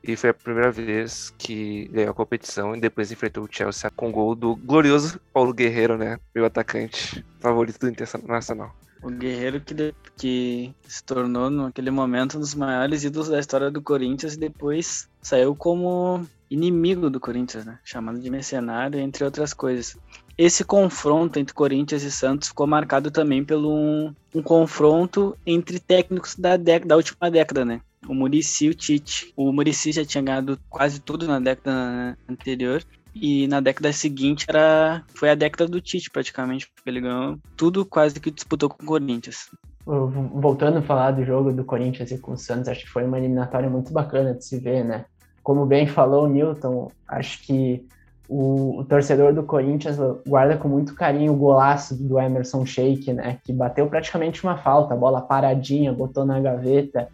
e 0.07 0.17
foi 0.17 0.31
a 0.31 0.35
primeira 0.35 0.71
vez 0.71 1.33
que 1.39 1.89
ganhou 1.89 2.11
a 2.11 2.15
competição 2.15 2.77
e 2.77 2.81
depois 2.81 3.11
enfrentou 3.11 3.45
o 3.45 3.49
Chelsea 3.51 3.91
com 3.91 4.13
gol 4.13 4.35
do 4.35 4.55
glorioso 4.55 5.19
Paulo 5.33 5.55
Guerreiro, 5.55 5.97
né? 5.97 6.19
Meu 6.35 6.45
atacante 6.45 7.25
favorito 7.41 7.79
do 7.81 7.89
Internacional. 7.89 8.75
O 9.03 9.11
Guerreiro 9.11 9.61
que, 9.61 9.95
que 10.17 10.75
se 10.87 11.03
tornou 11.03 11.49
naquele 11.49 11.91
momento 11.91 12.37
um 12.37 12.41
dos 12.41 12.55
maiores 12.55 13.03
ídolos 13.03 13.29
da 13.29 13.39
história 13.39 13.71
do 13.71 13.81
Corinthians 13.81 14.35
e 14.35 14.39
depois 14.39 15.09
saiu 15.23 15.55
como 15.57 16.27
inimigo 16.51 17.09
do 17.09 17.19
Corinthians, 17.19 17.65
né? 17.65 17.79
Chamado 17.83 18.19
de 18.21 18.31
mercenário, 18.31 19.01
entre 19.01 19.25
outras 19.25 19.55
coisas. 19.55 19.97
Esse 20.37 20.65
confronto 20.65 21.39
entre 21.39 21.55
Corinthians 21.55 22.03
e 22.03 22.11
Santos 22.11 22.49
ficou 22.49 22.67
marcado 22.67 23.11
também 23.11 23.45
pelo 23.45 23.73
um, 23.73 24.15
um 24.35 24.43
confronto 24.43 25.37
entre 25.47 25.79
técnicos 25.79 26.35
da, 26.35 26.57
da 26.57 26.97
última 26.97 27.31
década, 27.31 27.65
né? 27.65 27.81
O 28.09 28.15
Murici 28.15 28.67
e 28.67 28.71
o 28.71 28.75
Tite. 28.75 29.33
O 29.37 29.53
Murici 29.53 29.93
já 29.93 30.05
tinha 30.05 30.23
ganhado 30.23 30.59
quase 30.69 31.01
tudo 31.01 31.27
na 31.27 31.41
década 31.41 32.17
anterior. 32.29 32.83
E 33.15 33.47
na 33.47 33.61
década 33.61 33.93
seguinte 33.93 34.45
era 34.49 35.05
foi 35.15 35.31
a 35.31 35.35
década 35.35 35.69
do 35.71 35.81
Tite, 35.81 36.11
praticamente, 36.11 36.69
porque 36.75 36.91
ele 36.91 37.01
ganhou 37.01 37.39
tudo 37.57 37.85
quase 37.85 38.19
que 38.19 38.31
disputou 38.31 38.69
com 38.69 38.83
o 38.83 38.87
Corinthians. 38.87 39.51
Voltando 39.87 40.79
a 40.79 40.83
falar 40.83 41.13
do 41.13 41.25
jogo 41.25 41.53
do 41.53 41.65
Corinthians 41.65 42.11
e 42.11 42.19
com 42.19 42.33
o 42.33 42.37
Santos, 42.37 42.69
acho 42.69 42.85
que 42.85 42.91
foi 42.91 43.05
uma 43.05 43.19
eliminatória 43.19 43.69
muito 43.69 43.93
bacana 43.93 44.35
de 44.35 44.45
se 44.45 44.59
ver, 44.59 44.85
né? 44.85 45.05
Como 45.43 45.67
bem 45.67 45.87
falou 45.87 46.25
o 46.25 46.29
Newton, 46.29 46.91
acho 47.07 47.43
que 47.47 47.87
o, 48.27 48.81
o, 48.81 48.85
torcedor 48.85 49.35
do 49.35 49.43
Corinthians 49.43 49.99
guarda 50.27 50.57
com 50.57 50.69
muito 50.69 50.95
carinho 50.95 51.35
o 51.35 51.37
golaço 51.37 51.95
do 52.03 52.19
Emerson 52.19 52.65
Sheik, 52.65 53.13
né? 53.13 53.39
Que 53.45 53.53
bateu 53.53 53.87
praticamente 53.87 54.43
uma 54.43 54.57
falta, 54.57 54.97
bola 54.97 55.21
paradinha, 55.21 55.93
botou 55.93 56.25
na 56.25 56.41
gaveta 56.41 57.09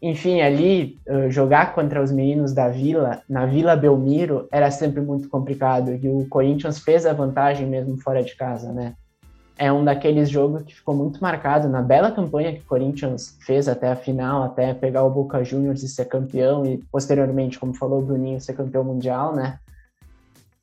enfim, 0.00 0.40
ali 0.40 0.98
jogar 1.30 1.74
contra 1.74 2.02
os 2.02 2.12
meninos 2.12 2.52
da 2.52 2.68
Vila, 2.68 3.22
na 3.28 3.46
Vila 3.46 3.74
Belmiro, 3.74 4.46
era 4.52 4.70
sempre 4.70 5.00
muito 5.00 5.28
complicado 5.28 5.92
e 5.94 6.08
o 6.08 6.26
Corinthians 6.28 6.78
fez 6.78 7.06
a 7.06 7.12
vantagem 7.12 7.66
mesmo 7.66 7.96
fora 7.96 8.22
de 8.22 8.36
casa, 8.36 8.72
né? 8.72 8.94
É 9.58 9.72
um 9.72 9.82
daqueles 9.82 10.28
jogos 10.28 10.62
que 10.62 10.74
ficou 10.74 10.94
muito 10.94 11.18
marcado 11.18 11.66
na 11.66 11.80
bela 11.80 12.10
campanha 12.12 12.52
que 12.52 12.60
o 12.60 12.66
Corinthians 12.66 13.38
fez 13.40 13.68
até 13.68 13.90
a 13.90 13.96
final, 13.96 14.42
até 14.42 14.74
pegar 14.74 15.02
o 15.02 15.10
Boca 15.10 15.42
Juniors 15.42 15.82
e 15.82 15.88
ser 15.88 16.04
campeão 16.04 16.66
e 16.66 16.76
posteriormente, 16.92 17.58
como 17.58 17.72
falou 17.72 18.00
o 18.00 18.04
Bruninho, 18.04 18.38
ser 18.38 18.52
campeão 18.52 18.84
mundial, 18.84 19.34
né? 19.34 19.58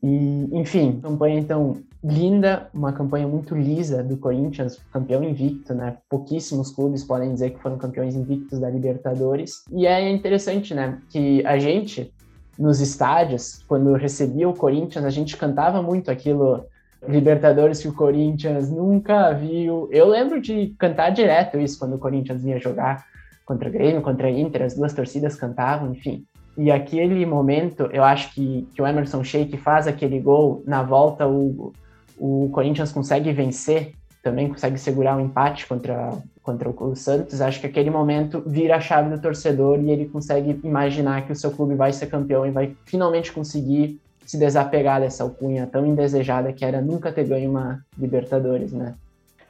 E, 0.01 0.47
enfim, 0.51 0.99
campanha 1.01 1.39
então 1.39 1.77
linda, 2.03 2.67
uma 2.74 2.91
campanha 2.91 3.27
muito 3.27 3.55
lisa 3.55 4.03
do 4.03 4.17
Corinthians, 4.17 4.79
campeão 4.91 5.24
invicto, 5.24 5.74
né? 5.74 5.98
Pouquíssimos 6.10 6.72
clubes 6.72 7.03
podem 7.03 7.31
dizer 7.33 7.51
que 7.51 7.60
foram 7.60 7.77
campeões 7.77 8.15
invictos 8.15 8.60
da 8.60 8.69
Libertadores. 8.69 9.63
E 9.72 9.88
é 9.88 10.10
interessante, 10.10 10.74
né, 10.74 11.00
que 11.10 11.45
a 11.45 11.57
gente 11.57 12.13
nos 12.60 12.79
estádios, 12.81 13.63
quando 13.67 13.93
recebia 13.93 14.48
o 14.48 14.53
Corinthians, 14.53 15.05
a 15.05 15.10
gente 15.10 15.38
cantava 15.38 15.81
muito 15.81 16.12
aquilo 16.12 16.65
Libertadores 17.07 17.81
que 17.81 17.88
o 17.88 17.93
Corinthians 17.93 18.69
nunca 18.69 19.33
viu. 19.33 19.89
Eu 19.91 20.07
lembro 20.07 20.39
de 20.39 20.74
cantar 20.77 21.10
direto 21.10 21.57
isso 21.57 21.79
quando 21.79 21.95
o 21.95 22.00
Corinthians 22.00 22.43
vinha 22.43 22.60
jogar 22.60 23.05
contra 23.45 23.67
o 23.67 23.72
Grêmio, 23.72 24.01
contra 24.01 24.27
a 24.27 24.31
Inter, 24.31 24.62
as 24.62 24.75
duas 24.75 24.93
torcidas 24.93 25.36
cantavam, 25.36 25.91
enfim. 25.91 26.25
E 26.57 26.72
aquele 26.72 27.25
momento, 27.25 27.89
eu 27.91 28.03
acho 28.03 28.33
que, 28.33 28.67
que 28.74 28.81
o 28.81 28.88
Emerson 28.88 29.24
Sheik 29.24 29.57
faz 29.57 29.88
aquele 29.88 30.19
gol, 30.19 30.63
na 30.65 30.83
volta 30.83 31.27
o, 31.27 31.74
o 32.17 32.50
Corinthians 32.53 32.91
consegue 32.91 33.32
vencer, 33.32 33.93
também 34.22 34.48
consegue 34.48 34.77
segurar 34.77 35.17
o 35.17 35.20
um 35.20 35.25
empate 35.25 35.67
contra, 35.67 36.17
contra 36.41 36.70
o 36.70 36.96
Santos. 36.96 37.41
Acho 37.41 37.60
que 37.60 37.67
aquele 37.67 37.89
momento 37.89 38.41
vira 38.46 38.77
a 38.77 38.82
chave 38.82 39.10
do 39.10 39.22
torcedor 39.22 39.79
e 39.82 39.91
ele 39.91 40.05
consegue 40.05 40.60
imaginar 40.63 41.25
que 41.25 41.32
o 41.32 41.36
seu 41.36 41.51
clube 41.51 41.75
vai 41.75 41.91
ser 41.91 42.08
campeão 42.08 42.46
e 42.46 42.51
vai 42.51 42.75
finalmente 42.86 43.32
conseguir 43.32 44.00
se 44.25 44.38
desapegar 44.38 45.01
dessa 45.01 45.24
alcunha 45.24 45.67
tão 45.67 45.86
indesejada 45.86 46.53
que 46.53 46.63
era 46.63 46.82
nunca 46.82 47.12
ter 47.12 47.25
ganho 47.25 47.50
uma 47.50 47.84
Libertadores, 47.98 48.72
né? 48.72 48.96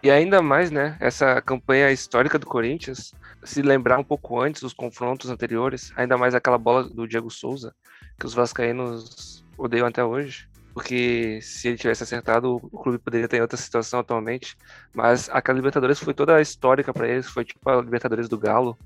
E 0.01 0.11
ainda 0.11 0.41
mais, 0.41 0.69
né, 0.69 0.97
essa 0.99 1.41
campanha 1.41 1.89
histórica 1.89 2.37
do 2.37 2.45
Corinthians, 2.45 3.13
se 3.41 3.61
lembrar 3.61 3.97
um 3.97 4.03
pouco 4.03 4.37
antes 4.41 4.61
dos 4.61 4.73
confrontos 4.73 5.29
anteriores, 5.29 5.93
ainda 5.95 6.17
mais 6.17 6.35
aquela 6.35 6.57
bola 6.57 6.83
do 6.83 7.07
Diego 7.07 7.29
Souza, 7.29 7.73
que 8.19 8.25
os 8.25 8.33
vascaínos 8.33 9.45
odeiam 9.57 9.87
até 9.87 10.03
hoje, 10.03 10.49
porque 10.73 11.39
se 11.41 11.67
ele 11.67 11.77
tivesse 11.77 12.03
acertado, 12.03 12.59
o 12.71 12.79
clube 12.79 12.97
poderia 12.97 13.25
estar 13.25 13.37
em 13.37 13.41
outra 13.41 13.57
situação 13.57 13.99
atualmente, 13.99 14.57
mas 14.93 15.29
aquela 15.31 15.55
Libertadores 15.55 15.99
foi 15.99 16.13
toda 16.13 16.41
histórica 16.41 16.91
para 16.91 17.07
eles, 17.07 17.27
foi 17.27 17.45
tipo 17.45 17.69
a 17.69 17.81
Libertadores 17.81 18.27
do 18.27 18.37
Galo, 18.37 18.77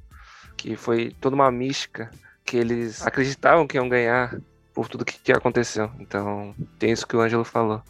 que 0.57 0.75
foi 0.75 1.15
toda 1.21 1.35
uma 1.35 1.49
mística, 1.49 2.11
que 2.43 2.57
eles 2.57 3.05
acreditavam 3.05 3.65
que 3.65 3.77
iam 3.77 3.87
ganhar 3.87 4.37
por 4.73 4.89
tudo 4.89 5.05
que 5.05 5.31
aconteceu. 5.31 5.89
Então, 5.99 6.53
tem 6.77 6.91
isso 6.91 7.07
que 7.07 7.15
o 7.15 7.21
Ângelo 7.21 7.43
falou. 7.43 7.81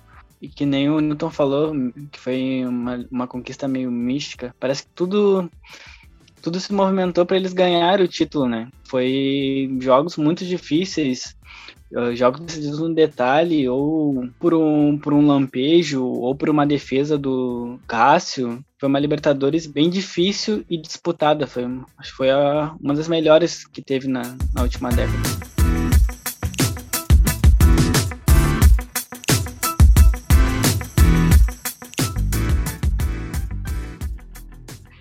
E 0.41 0.47
que 0.47 0.65
nem 0.65 0.89
o 0.89 0.99
Newton 0.99 1.31
falou, 1.31 1.73
que 2.11 2.19
foi 2.19 2.63
uma, 2.65 3.05
uma 3.09 3.27
conquista 3.27 3.67
meio 3.67 3.91
mística. 3.91 4.53
Parece 4.59 4.83
que 4.83 4.89
tudo 4.89 5.49
tudo 6.41 6.59
se 6.59 6.71
movimentou 6.71 7.25
para 7.25 7.35
eles 7.35 7.51
ganharem 7.51 8.05
o 8.05 8.07
título, 8.07 8.47
né? 8.47 8.69
Foi 8.87 9.75
jogos 9.81 10.15
muito 10.15 10.45
difíceis, 10.45 11.35
jogos 12.13 12.41
decididos 12.41 12.79
no 12.79 12.93
detalhe, 12.93 13.67
ou 13.67 14.29
por 14.39 14.53
um, 14.53 14.97
por 14.97 15.13
um 15.13 15.25
lampejo, 15.25 16.03
ou 16.05 16.35
por 16.35 16.49
uma 16.49 16.65
defesa 16.65 17.17
do 17.17 17.79
Cássio. 17.87 18.63
Foi 18.79 18.89
uma 18.89 18.99
Libertadores 18.99 19.65
bem 19.65 19.89
difícil 19.89 20.63
e 20.69 20.77
disputada. 20.77 21.47
Foi, 21.47 21.63
acho 21.97 22.11
que 22.11 22.17
foi 22.17 22.29
a, 22.29 22.75
uma 22.79 22.93
das 22.93 23.07
melhores 23.07 23.65
que 23.65 23.81
teve 23.81 24.07
na, 24.07 24.21
na 24.53 24.63
última 24.63 24.89
década. 24.89 25.57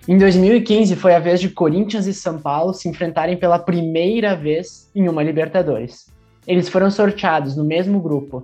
Em 0.07 0.17
2015 0.17 0.95
foi 0.95 1.13
a 1.13 1.19
vez 1.19 1.41
de 1.41 1.49
Corinthians 1.49 2.07
e 2.07 2.13
São 2.13 2.39
Paulo 2.39 2.73
se 2.73 2.87
enfrentarem 2.87 3.35
pela 3.35 3.59
primeira 3.59 4.37
vez 4.37 4.89
em 4.95 5.09
uma 5.09 5.21
Libertadores. 5.21 6.05
Eles 6.47 6.69
foram 6.69 6.89
sorteados 6.89 7.57
no 7.57 7.65
mesmo 7.65 7.99
grupo 7.99 8.43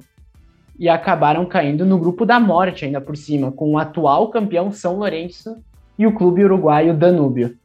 e 0.78 0.90
acabaram 0.90 1.46
caindo 1.46 1.86
no 1.86 1.98
grupo 1.98 2.26
da 2.26 2.38
morte 2.40 2.84
ainda 2.84 3.00
por 3.00 3.16
cima, 3.16 3.52
com 3.52 3.72
o 3.72 3.78
atual 3.78 4.30
campeão 4.30 4.72
São 4.72 4.98
Lourenço 4.98 5.56
e 5.98 6.06
o 6.06 6.14
clube 6.14 6.44
uruguaio 6.44 6.94
Danúbio. 6.94 7.56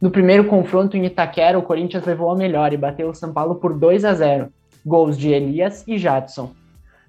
No 0.00 0.10
primeiro 0.10 0.46
confronto 0.46 0.96
em 0.96 1.04
Itaquera, 1.06 1.58
o 1.58 1.62
Corinthians 1.62 2.04
levou 2.04 2.30
a 2.32 2.36
melhor 2.36 2.72
e 2.72 2.76
bateu 2.76 3.08
o 3.08 3.14
São 3.14 3.32
Paulo 3.32 3.54
por 3.54 3.78
2 3.78 4.04
a 4.04 4.12
0, 4.12 4.48
gols 4.84 5.16
de 5.16 5.30
Elias 5.30 5.84
e 5.86 5.96
Jadson. 5.96 6.50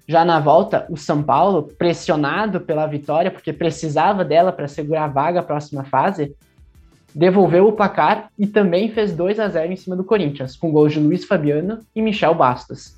Já 0.06 0.24
na 0.24 0.38
volta, 0.38 0.86
o 0.88 0.96
São 0.96 1.22
Paulo, 1.22 1.64
pressionado 1.76 2.60
pela 2.60 2.86
vitória, 2.86 3.30
porque 3.30 3.52
precisava 3.52 4.24
dela 4.24 4.52
para 4.52 4.68
segurar 4.68 5.04
a 5.04 5.08
vaga 5.08 5.40
à 5.40 5.42
próxima 5.42 5.82
fase, 5.82 6.36
devolveu 7.16 7.66
o 7.66 7.72
placar 7.72 8.28
e 8.38 8.46
também 8.46 8.90
fez 8.90 9.16
2 9.16 9.40
a 9.40 9.48
0 9.48 9.72
em 9.72 9.76
cima 9.76 9.96
do 9.96 10.04
Corinthians, 10.04 10.54
com 10.54 10.70
gols 10.70 10.92
de 10.92 11.00
Luiz 11.00 11.24
Fabiano 11.24 11.78
e 11.94 12.02
Michel 12.02 12.34
Bastos. 12.34 12.94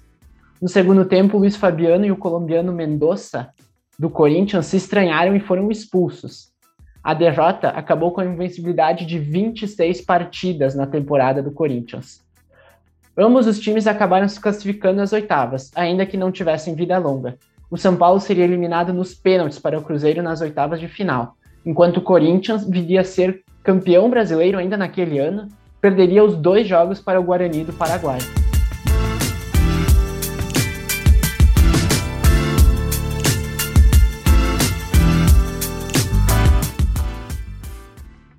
No 0.60 0.68
segundo 0.68 1.04
tempo, 1.04 1.38
Luiz 1.38 1.54
Fabiano 1.54 2.04
e 2.04 2.10
o 2.10 2.16
colombiano 2.16 2.72
Mendoza 2.72 3.50
do 3.96 4.10
Corinthians 4.10 4.66
se 4.66 4.76
estranharam 4.76 5.36
e 5.36 5.40
foram 5.40 5.70
expulsos. 5.70 6.48
A 7.00 7.14
derrota 7.14 7.68
acabou 7.68 8.10
com 8.10 8.20
a 8.20 8.24
invencibilidade 8.24 9.06
de 9.06 9.20
26 9.20 10.00
partidas 10.00 10.74
na 10.74 10.84
temporada 10.84 11.40
do 11.40 11.52
Corinthians. 11.52 12.20
Ambos 13.16 13.46
os 13.46 13.60
times 13.60 13.86
acabaram 13.86 14.26
se 14.26 14.40
classificando 14.40 15.00
às 15.00 15.12
oitavas, 15.12 15.70
ainda 15.76 16.04
que 16.04 16.16
não 16.16 16.32
tivessem 16.32 16.74
vida 16.74 16.98
longa. 16.98 17.38
O 17.70 17.76
São 17.76 17.94
Paulo 17.94 18.18
seria 18.18 18.44
eliminado 18.44 18.92
nos 18.92 19.14
pênaltis 19.14 19.60
para 19.60 19.78
o 19.78 19.82
Cruzeiro 19.82 20.24
nas 20.24 20.40
oitavas 20.40 20.80
de 20.80 20.88
final, 20.88 21.36
enquanto 21.64 21.98
o 21.98 22.02
Corinthians 22.02 22.68
viria 22.68 23.02
a 23.02 23.04
ser 23.04 23.44
campeão 23.68 24.08
brasileiro 24.08 24.56
ainda 24.56 24.78
naquele 24.78 25.18
ano, 25.18 25.46
perderia 25.78 26.24
os 26.24 26.34
dois 26.34 26.66
jogos 26.66 27.02
para 27.02 27.20
o 27.20 27.22
Guarani 27.22 27.64
do 27.64 27.72
Paraguai. 27.74 28.18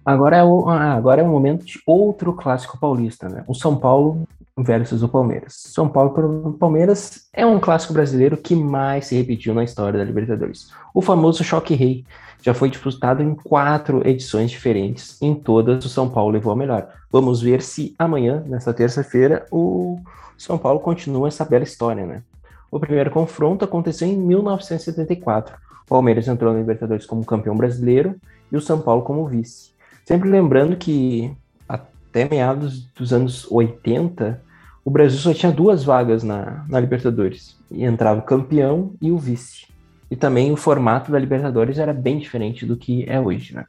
Agora 0.03 0.37
é, 0.37 0.43
o, 0.43 0.67
ah, 0.67 0.95
agora 0.95 1.21
é 1.21 1.23
o 1.23 1.27
momento 1.27 1.63
de 1.63 1.79
outro 1.85 2.33
clássico 2.33 2.79
paulista, 2.79 3.29
né? 3.29 3.43
O 3.47 3.53
São 3.53 3.77
Paulo 3.77 4.27
versus 4.57 5.03
o 5.03 5.07
Palmeiras. 5.07 5.53
São 5.55 5.87
Paulo 5.87 6.09
para 6.09 6.57
Palmeiras 6.57 7.29
é 7.31 7.45
um 7.45 7.59
clássico 7.59 7.93
brasileiro 7.93 8.35
que 8.35 8.55
mais 8.55 9.05
se 9.05 9.15
repetiu 9.15 9.53
na 9.53 9.63
história 9.63 9.99
da 9.99 10.03
Libertadores. 10.03 10.71
O 10.91 11.03
famoso 11.03 11.43
choque 11.43 11.75
rei 11.75 12.03
já 12.41 12.53
foi 12.53 12.69
disputado 12.69 13.21
em 13.21 13.35
quatro 13.35 14.07
edições 14.07 14.49
diferentes. 14.49 15.21
Em 15.21 15.33
todas, 15.35 15.83
o 15.85 15.89
São 15.89 16.09
Paulo 16.09 16.31
levou 16.31 16.53
a 16.53 16.55
melhor. 16.55 16.87
Vamos 17.11 17.41
ver 17.41 17.61
se 17.61 17.93
amanhã, 17.97 18.43
nessa 18.45 18.73
terça-feira, 18.73 19.45
o 19.51 19.99
São 20.37 20.57
Paulo 20.57 20.79
continua 20.79 21.27
essa 21.27 21.43
bela 21.43 21.63
história, 21.63 22.05
né? 22.05 22.23
O 22.71 22.79
primeiro 22.79 23.11
confronto 23.11 23.65
aconteceu 23.65 24.07
em 24.07 24.15
1974. 24.15 25.55
O 25.85 25.89
Palmeiras 25.89 26.27
entrou 26.27 26.53
na 26.53 26.59
Libertadores 26.59 27.05
como 27.05 27.25
campeão 27.25 27.57
brasileiro 27.57 28.15
e 28.51 28.55
o 28.55 28.61
São 28.61 28.79
Paulo 28.79 29.01
como 29.01 29.27
vice. 29.27 29.71
Sempre 30.05 30.29
lembrando 30.29 30.77
que 30.77 31.31
até 31.67 32.27
meados 32.29 32.85
dos 32.95 33.11
anos 33.11 33.49
80, 33.51 34.41
o 34.85 34.89
Brasil 34.89 35.19
só 35.19 35.33
tinha 35.33 35.51
duas 35.51 35.83
vagas 35.83 36.23
na, 36.23 36.65
na 36.69 36.79
Libertadores. 36.79 37.57
E 37.71 37.83
entrava 37.83 38.19
o 38.19 38.23
campeão 38.23 38.93
e 39.01 39.11
o 39.11 39.17
vice. 39.17 39.67
E 40.09 40.15
também 40.15 40.51
o 40.51 40.57
formato 40.57 41.11
da 41.11 41.19
Libertadores 41.19 41.77
era 41.77 41.93
bem 41.93 42.17
diferente 42.17 42.65
do 42.65 42.75
que 42.75 43.05
é 43.07 43.19
hoje, 43.19 43.53
né? 43.53 43.65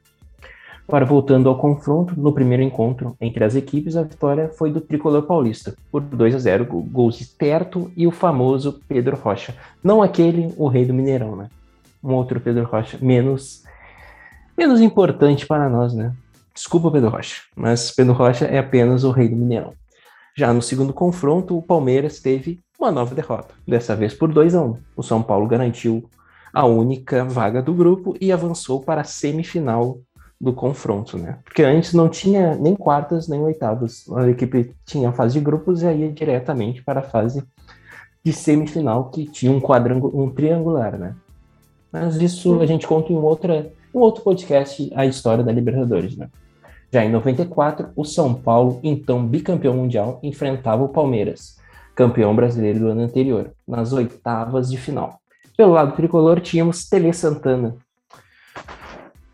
Agora, 0.91 1.05
voltando 1.05 1.49
ao 1.49 1.57
confronto, 1.57 2.19
no 2.19 2.33
primeiro 2.33 2.65
encontro 2.65 3.17
entre 3.21 3.45
as 3.45 3.55
equipes, 3.55 3.97
a 3.97 4.03
vitória 4.03 4.49
foi 4.49 4.73
do 4.73 4.81
tricolor 4.81 5.23
paulista, 5.23 5.77
por 5.89 6.01
2 6.01 6.35
a 6.35 6.39
0 6.39 6.65
gols 6.65 7.17
de 7.17 7.29
e 7.97 8.09
o 8.09 8.11
famoso 8.11 8.81
Pedro 8.89 9.17
Rocha. 9.17 9.55
Não 9.85 10.03
aquele, 10.03 10.53
o 10.57 10.67
rei 10.67 10.85
do 10.85 10.93
Mineirão, 10.93 11.37
né? 11.37 11.49
Um 12.03 12.15
outro 12.15 12.41
Pedro 12.41 12.65
Rocha, 12.65 12.99
menos, 13.01 13.63
menos 14.59 14.81
importante 14.81 15.47
para 15.47 15.69
nós, 15.69 15.95
né? 15.95 16.13
Desculpa, 16.53 16.91
Pedro 16.91 17.11
Rocha, 17.11 17.43
mas 17.55 17.93
Pedro 17.93 18.13
Rocha 18.13 18.47
é 18.47 18.59
apenas 18.59 19.05
o 19.05 19.13
rei 19.13 19.29
do 19.29 19.37
Mineirão. 19.37 19.75
Já 20.37 20.53
no 20.53 20.61
segundo 20.61 20.93
confronto, 20.93 21.57
o 21.57 21.63
Palmeiras 21.63 22.19
teve 22.19 22.59
uma 22.81 22.91
nova 22.91 23.15
derrota, 23.15 23.55
dessa 23.65 23.95
vez 23.95 24.13
por 24.13 24.33
2 24.33 24.57
a 24.57 24.63
1. 24.63 24.77
O 24.97 25.05
São 25.05 25.23
Paulo 25.23 25.47
garantiu 25.47 26.11
a 26.53 26.67
única 26.67 27.25
vaga 27.25 27.63
do 27.63 27.73
grupo 27.73 28.17
e 28.21 28.33
avançou 28.33 28.81
para 28.81 29.03
a 29.03 29.05
semifinal 29.05 29.99
do 30.41 30.53
confronto, 30.53 31.19
né? 31.19 31.39
Porque 31.45 31.63
antes 31.63 31.93
não 31.93 32.09
tinha 32.09 32.55
nem 32.57 32.75
quartas 32.75 33.29
nem 33.29 33.41
oitavas. 33.43 34.05
A 34.17 34.29
equipe 34.29 34.75
tinha 34.87 35.11
a 35.11 35.13
fase 35.13 35.35
de 35.35 35.41
grupos 35.41 35.83
e 35.83 35.93
ia 35.93 36.11
diretamente 36.11 36.83
para 36.83 37.01
a 37.01 37.05
fase 37.05 37.45
de 38.25 38.33
semifinal 38.33 39.11
que 39.11 39.27
tinha 39.27 39.53
um 39.53 39.61
quadrangular, 39.61 40.17
um 40.17 40.31
triangular, 40.31 40.99
né? 40.99 41.15
Mas 41.93 42.17
isso 42.17 42.61
a 42.61 42.67
gente 42.67 42.87
conta 42.87 43.13
em 43.13 43.17
outra, 43.17 43.71
um 43.95 43.99
outro 43.99 44.23
podcast 44.23 44.91
a 44.95 45.05
história 45.05 45.45
da 45.45 45.53
Libertadores, 45.53 46.17
né? 46.17 46.29
Já 46.93 47.05
em 47.05 47.11
94, 47.11 47.91
o 47.95 48.05
São 48.05 48.35
Paulo, 48.35 48.81
então 48.83 49.25
bicampeão 49.25 49.75
mundial, 49.75 50.19
enfrentava 50.23 50.83
o 50.83 50.89
Palmeiras, 50.89 51.57
campeão 51.95 52.35
brasileiro 52.35 52.81
do 52.81 52.89
ano 52.89 53.03
anterior, 53.03 53.53
nas 53.67 53.93
oitavas 53.93 54.71
de 54.71 54.77
final. 54.77 55.21
Pelo 55.61 55.75
lado 55.75 55.95
tricolor, 55.95 56.41
tínhamos 56.41 56.89
Tele 56.89 57.13
Santana. 57.13 57.77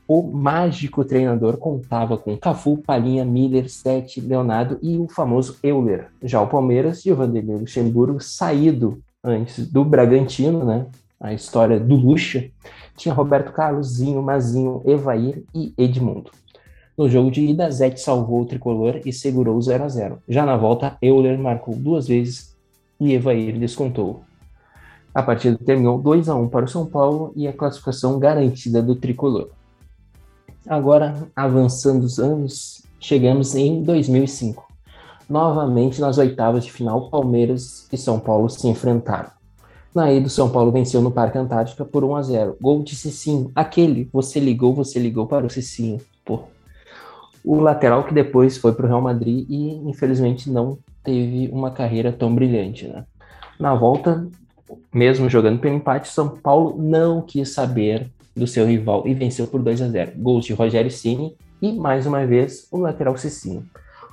O 0.08 0.24
mágico 0.24 1.04
treinador 1.04 1.56
contava 1.56 2.18
com 2.18 2.36
Cafu, 2.36 2.78
Palinha, 2.78 3.24
Miller, 3.24 3.70
Sete, 3.70 4.20
Leonardo 4.20 4.76
e 4.82 4.98
o 4.98 5.06
famoso 5.06 5.56
Euler. 5.62 6.08
Já 6.20 6.40
o 6.42 6.48
Palmeiras 6.48 7.06
e 7.06 7.12
o 7.12 7.14
Vanderlei 7.14 7.58
Luxemburgo, 7.58 8.20
saído 8.20 9.00
antes 9.22 9.70
do 9.70 9.84
Bragantino, 9.84 10.64
né? 10.64 10.86
A 11.20 11.32
história 11.32 11.78
do 11.78 11.94
Lucha, 11.94 12.50
tinha 12.96 13.14
Roberto 13.14 13.52
Carlos, 13.52 13.86
Zinho, 13.86 14.20
Mazinho, 14.20 14.82
Evair 14.84 15.44
e 15.54 15.72
Edmundo. 15.78 16.32
No 16.98 17.08
jogo 17.08 17.30
de 17.30 17.42
ida, 17.42 17.70
Zete 17.70 18.00
salvou 18.00 18.40
o 18.42 18.46
tricolor 18.46 19.00
e 19.06 19.12
segurou 19.12 19.56
o 19.56 19.62
0 19.62 19.84
a 19.84 19.88
0 19.88 20.18
Já 20.28 20.44
na 20.44 20.56
volta, 20.56 20.98
Euler 21.00 21.38
marcou 21.38 21.76
duas 21.76 22.08
vezes 22.08 22.56
e 22.98 23.14
Evair 23.14 23.56
descontou. 23.56 24.25
A 25.16 25.22
partida 25.22 25.56
terminou 25.64 25.96
2 25.96 26.28
a 26.28 26.34
1 26.34 26.50
para 26.50 26.66
o 26.66 26.68
São 26.68 26.84
Paulo 26.84 27.32
e 27.34 27.48
a 27.48 27.52
classificação 27.54 28.18
garantida 28.18 28.82
do 28.82 28.94
tricolor. 28.94 29.48
Agora, 30.68 31.26
avançando 31.34 32.04
os 32.04 32.18
anos, 32.18 32.82
chegamos 33.00 33.54
em 33.54 33.82
2005. 33.82 34.70
Novamente 35.26 36.02
nas 36.02 36.18
oitavas 36.18 36.66
de 36.66 36.70
final, 36.70 37.08
Palmeiras 37.08 37.88
e 37.90 37.96
São 37.96 38.20
Paulo 38.20 38.50
se 38.50 38.68
enfrentaram. 38.68 39.30
Na 39.94 40.12
ida, 40.12 40.26
o 40.26 40.30
São 40.30 40.50
Paulo 40.50 40.70
venceu 40.70 41.00
no 41.00 41.10
Parque 41.10 41.38
Antártica 41.38 41.82
por 41.82 42.04
1 42.04 42.14
a 42.14 42.22
0. 42.22 42.56
Gol 42.60 42.82
de 42.82 42.94
Cicinho, 42.94 43.50
aquele, 43.54 44.10
você 44.12 44.38
ligou, 44.38 44.74
você 44.74 44.98
ligou 44.98 45.26
para 45.26 45.46
o 45.46 45.50
Cicinho. 45.50 45.98
Pô, 46.26 46.40
o 47.42 47.58
lateral 47.58 48.04
que 48.04 48.12
depois 48.12 48.58
foi 48.58 48.74
para 48.74 48.84
o 48.84 48.88
Real 48.90 49.00
Madrid 49.00 49.46
e 49.48 49.76
infelizmente 49.88 50.50
não 50.50 50.76
teve 51.02 51.48
uma 51.50 51.70
carreira 51.70 52.12
tão 52.12 52.34
brilhante. 52.34 52.86
Né? 52.86 53.02
Na 53.58 53.74
volta, 53.74 54.28
mesmo 54.92 55.28
jogando 55.28 55.58
pelo 55.58 55.76
empate, 55.76 56.08
São 56.08 56.28
Paulo 56.28 56.76
não 56.78 57.20
quis 57.22 57.52
saber 57.52 58.08
do 58.34 58.46
seu 58.46 58.66
rival 58.66 59.06
e 59.06 59.14
venceu 59.14 59.46
por 59.46 59.62
2 59.62 59.82
a 59.82 59.88
0. 59.88 60.12
Gols 60.16 60.44
de 60.44 60.52
Rogério 60.52 60.90
Ceni 60.90 61.34
e 61.60 61.72
mais 61.72 62.06
uma 62.06 62.26
vez 62.26 62.68
o 62.70 62.78
lateral 62.78 63.16
Cicinho. 63.16 63.64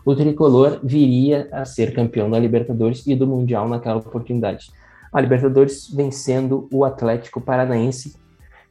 O 0.05 0.15
tricolor 0.15 0.79
viria 0.83 1.47
a 1.51 1.65
ser 1.65 1.93
campeão 1.93 2.29
da 2.29 2.39
Libertadores 2.39 3.05
e 3.07 3.15
do 3.15 3.27
Mundial 3.27 3.67
naquela 3.67 3.97
oportunidade. 3.97 4.71
A 5.11 5.21
Libertadores 5.21 5.89
vencendo 5.89 6.67
o 6.71 6.83
Atlético 6.83 7.39
Paranaense, 7.39 8.15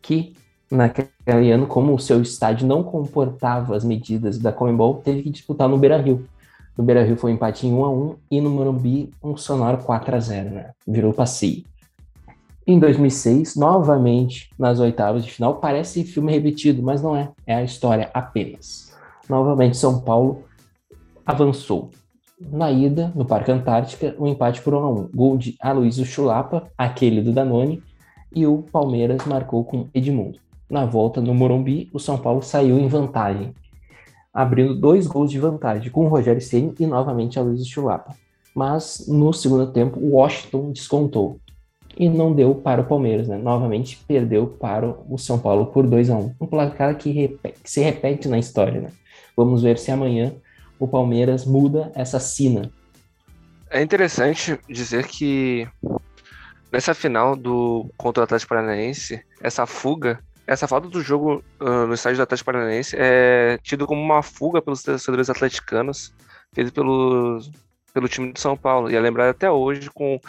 que 0.01 0.35
naquele 0.71 1.53
ano, 1.53 1.67
como 1.67 1.95
o 1.95 1.99
seu 1.99 2.21
estádio 2.21 2.67
não 2.67 2.83
comportava 2.83 3.77
as 3.77 3.85
medidas 3.85 4.39
da 4.39 4.53
Comembol, 4.53 5.01
teve 5.05 5.23
que 5.23 5.31
disputar 5.31 5.69
no 5.69 5.79
Beira-Rio. 5.79 6.27
No 6.77 6.85
Beira-Rio 6.85 7.17
foi 7.17 7.31
um 7.31 7.35
empate 7.35 7.67
em 7.67 7.73
1 7.73 7.85
a 7.85 7.91
1 7.91 8.15
e 8.31 8.41
no 8.41 8.51
Morumbi 8.51 9.11
um 9.23 9.37
sonoro 9.37 9.79
4 9.79 10.17
a 10.17 10.21
0, 10.21 10.51
né? 10.51 10.71
Virou 10.87 11.13
passeio. 11.13 11.65
Em 12.65 12.79
2006, 12.79 13.57
novamente 13.57 14.49
nas 14.57 14.79
oitavas 14.79 15.25
de 15.25 15.33
final, 15.33 15.57
parece 15.57 16.05
filme 16.05 16.31
repetido, 16.31 16.81
mas 16.81 17.03
não 17.03 17.17
é. 17.17 17.31
É 17.45 17.57
a 17.57 17.65
história 17.65 18.09
apenas. 18.15 18.95
Novamente, 19.29 19.77
São 19.77 20.01
Paulo 20.01 20.45
avançou. 21.27 21.91
Na 22.41 22.71
ida, 22.71 23.13
no 23.17 23.25
Parque 23.25 23.51
Antártica, 23.51 24.15
um 24.19 24.29
empate 24.29 24.63
por 24.63 24.75
1 24.75 24.79
a 24.79 24.91
1. 24.91 25.11
Gol 25.13 25.37
de 25.39 25.57
Aloysio 25.61 26.05
Chulapa, 26.05 26.71
aquele 26.79 27.21
do 27.21 27.33
Danone, 27.33 27.83
e 28.35 28.47
o 28.47 28.63
Palmeiras 28.63 29.25
marcou 29.27 29.65
com 29.65 29.89
Edmundo. 29.93 30.39
Na 30.71 30.87
volta 30.87 31.21
no 31.21 31.35
Morumbi, 31.35 31.91
o 31.93 31.99
São 31.99 32.17
Paulo 32.17 32.43
saiu 32.43 32.79
em 32.79 32.89
vantagem, 32.89 33.53
abrindo 34.33 34.75
dois 34.75 35.07
gols 35.07 35.31
de 35.31 35.39
vantagem 35.39 35.91
com 35.91 36.05
o 36.05 36.09
Rogério 36.09 36.41
Ceni 36.41 36.73
e 36.79 36.87
novamente 36.87 37.39
a 37.39 37.43
Luiz 37.43 37.67
Chulapa. 37.67 38.15
Mas 38.55 39.07
no 39.09 39.33
segundo 39.33 39.73
tempo, 39.73 39.99
o 39.99 40.13
Washington 40.13 40.71
descontou 40.73 41.39
e 41.97 42.09
não 42.09 42.33
deu 42.33 42.55
para 42.55 42.81
o 42.81 42.85
Palmeiras, 42.85 43.29
né? 43.29 43.37
Novamente 43.37 44.03
perdeu 44.07 44.47
para 44.47 44.89
o 45.09 45.19
São 45.19 45.39
Paulo 45.39 45.67
por 45.67 45.87
2 45.87 46.11
a 46.11 46.17
1 46.17 46.35
Um 46.41 46.47
placar 46.47 46.97
que, 46.97 47.29
que 47.63 47.71
se 47.71 47.81
repete 47.81 48.29
na 48.29 48.39
história, 48.39 48.81
né? 48.81 48.89
Vamos 49.37 49.63
ver 49.63 49.79
se 49.79 49.91
amanhã 49.91 50.33
o 50.79 50.89
Palmeiras 50.89 51.45
muda 51.45 51.91
essa 51.95 52.19
sina. 52.19 52.71
É 53.71 53.81
interessante 53.83 54.59
dizer 54.69 55.07
que 55.07 55.67
nessa 56.71 56.95
final 56.95 57.37
do 57.37 57.89
contra 57.97 58.23
o 58.23 58.25
Atlético 58.25 58.51
Paranaense, 58.51 59.23
essa 59.41 59.67
fuga 59.67 60.19
essa 60.47 60.67
falta 60.67 60.89
do 60.89 61.01
jogo 61.01 61.43
uh, 61.61 61.87
no 61.87 61.95
estádio 61.95 62.17
do 62.17 62.23
Atlético 62.23 62.47
Paranaense 62.47 62.97
é 62.99 63.59
tido 63.63 63.87
como 63.87 64.03
uma 64.03 64.23
fuga 64.23 64.61
pelos 64.61 64.83
torcedores 64.83 65.31
atleticanos 65.31 66.13
feito 66.53 66.73
pelo, 66.73 67.39
pelo 67.93 68.09
time 68.09 68.33
de 68.33 68.41
São 68.41 68.57
Paulo. 68.57 68.91
E 68.91 68.97
é 68.97 69.01
lembrado 69.01 69.31
até 69.31 69.51
hoje 69.51 69.91
com 69.91 70.21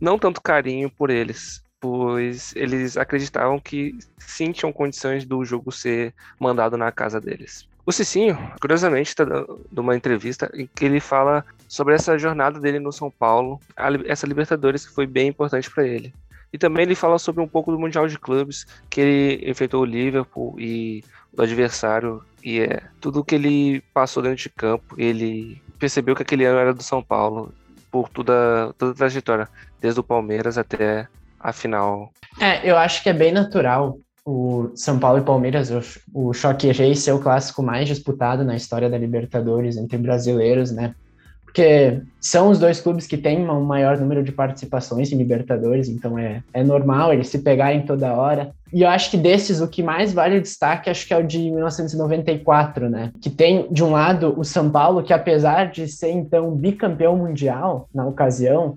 não 0.00 0.18
tanto 0.18 0.40
carinho 0.40 0.90
por 0.90 1.10
eles, 1.10 1.62
pois 1.80 2.54
eles 2.56 2.96
acreditavam 2.96 3.58
que 3.58 3.96
sim 4.18 4.52
tinham 4.52 4.72
condições 4.72 5.24
do 5.24 5.44
jogo 5.44 5.70
ser 5.70 6.14
mandado 6.38 6.76
na 6.76 6.90
casa 6.90 7.20
deles. 7.20 7.68
O 7.86 7.92
Cicinho, 7.92 8.38
curiosamente, 8.60 9.08
está 9.08 9.24
dando 9.24 9.58
uma 9.76 9.94
entrevista 9.94 10.50
em 10.54 10.66
que 10.66 10.86
ele 10.86 11.00
fala 11.00 11.44
sobre 11.68 11.94
essa 11.94 12.16
jornada 12.18 12.58
dele 12.58 12.78
no 12.78 12.90
São 12.90 13.10
Paulo, 13.10 13.60
essa 14.06 14.26
Libertadores 14.26 14.86
que 14.86 14.94
foi 14.94 15.06
bem 15.06 15.28
importante 15.28 15.70
para 15.70 15.86
ele. 15.86 16.14
E 16.50 16.56
também 16.56 16.84
ele 16.84 16.94
fala 16.94 17.18
sobre 17.18 17.42
um 17.42 17.48
pouco 17.48 17.70
do 17.70 17.78
Mundial 17.78 18.08
de 18.08 18.18
Clubes, 18.18 18.66
que 18.88 19.00
ele 19.00 19.50
enfrentou 19.50 19.82
o 19.82 19.84
Liverpool 19.84 20.54
e 20.58 21.04
o 21.36 21.42
adversário, 21.42 22.22
e 22.42 22.60
é 22.60 22.80
tudo 23.00 23.24
que 23.24 23.34
ele 23.34 23.82
passou 23.92 24.22
dentro 24.22 24.38
de 24.38 24.48
campo. 24.48 24.94
Ele 24.96 25.60
percebeu 25.78 26.14
que 26.14 26.22
aquele 26.22 26.44
ano 26.44 26.58
era 26.58 26.74
do 26.74 26.82
São 26.82 27.02
Paulo, 27.02 27.52
por 27.90 28.08
toda, 28.08 28.74
toda 28.78 28.92
a 28.92 28.94
trajetória, 28.94 29.48
desde 29.80 30.00
o 30.00 30.04
Palmeiras 30.04 30.58
até 30.58 31.06
a 31.38 31.52
final. 31.52 32.12
É, 32.40 32.68
eu 32.68 32.76
acho 32.76 33.02
que 33.02 33.08
é 33.08 33.12
bem 33.12 33.32
natural 33.32 33.98
o 34.24 34.70
São 34.74 34.98
Paulo 34.98 35.18
e 35.18 35.24
Palmeiras, 35.24 35.70
o, 35.70 36.28
o 36.28 36.32
choque 36.32 36.72
rei 36.72 36.94
ser 36.94 37.12
o 37.12 37.20
clássico 37.20 37.62
mais 37.62 37.86
disputado 37.86 38.42
na 38.42 38.56
história 38.56 38.88
da 38.88 38.96
Libertadores 38.96 39.76
entre 39.76 39.98
brasileiros, 39.98 40.70
né? 40.70 40.94
Porque 41.54 42.02
são 42.20 42.50
os 42.50 42.58
dois 42.58 42.80
clubes 42.80 43.06
que 43.06 43.16
têm 43.16 43.48
um 43.48 43.62
maior 43.62 43.96
número 43.96 44.24
de 44.24 44.32
participações 44.32 45.12
em 45.12 45.16
Libertadores, 45.16 45.88
então 45.88 46.18
é, 46.18 46.42
é 46.52 46.64
normal 46.64 47.12
eles 47.12 47.28
se 47.28 47.38
pegarem 47.38 47.86
toda 47.86 48.12
hora. 48.12 48.50
E 48.72 48.82
eu 48.82 48.88
acho 48.88 49.08
que 49.08 49.16
desses, 49.16 49.60
o 49.60 49.68
que 49.68 49.80
mais 49.80 50.12
vale 50.12 50.38
o 50.38 50.42
destaque, 50.42 50.90
acho 50.90 51.06
que 51.06 51.14
é 51.14 51.16
o 51.16 51.24
de 51.24 51.38
1994, 51.38 52.90
né? 52.90 53.12
Que 53.20 53.30
tem, 53.30 53.68
de 53.70 53.84
um 53.84 53.92
lado, 53.92 54.34
o 54.36 54.42
São 54.42 54.68
Paulo, 54.68 55.04
que 55.04 55.12
apesar 55.12 55.70
de 55.70 55.86
ser, 55.86 56.10
então, 56.10 56.50
bicampeão 56.50 57.16
mundial 57.16 57.88
na 57.94 58.04
ocasião, 58.04 58.74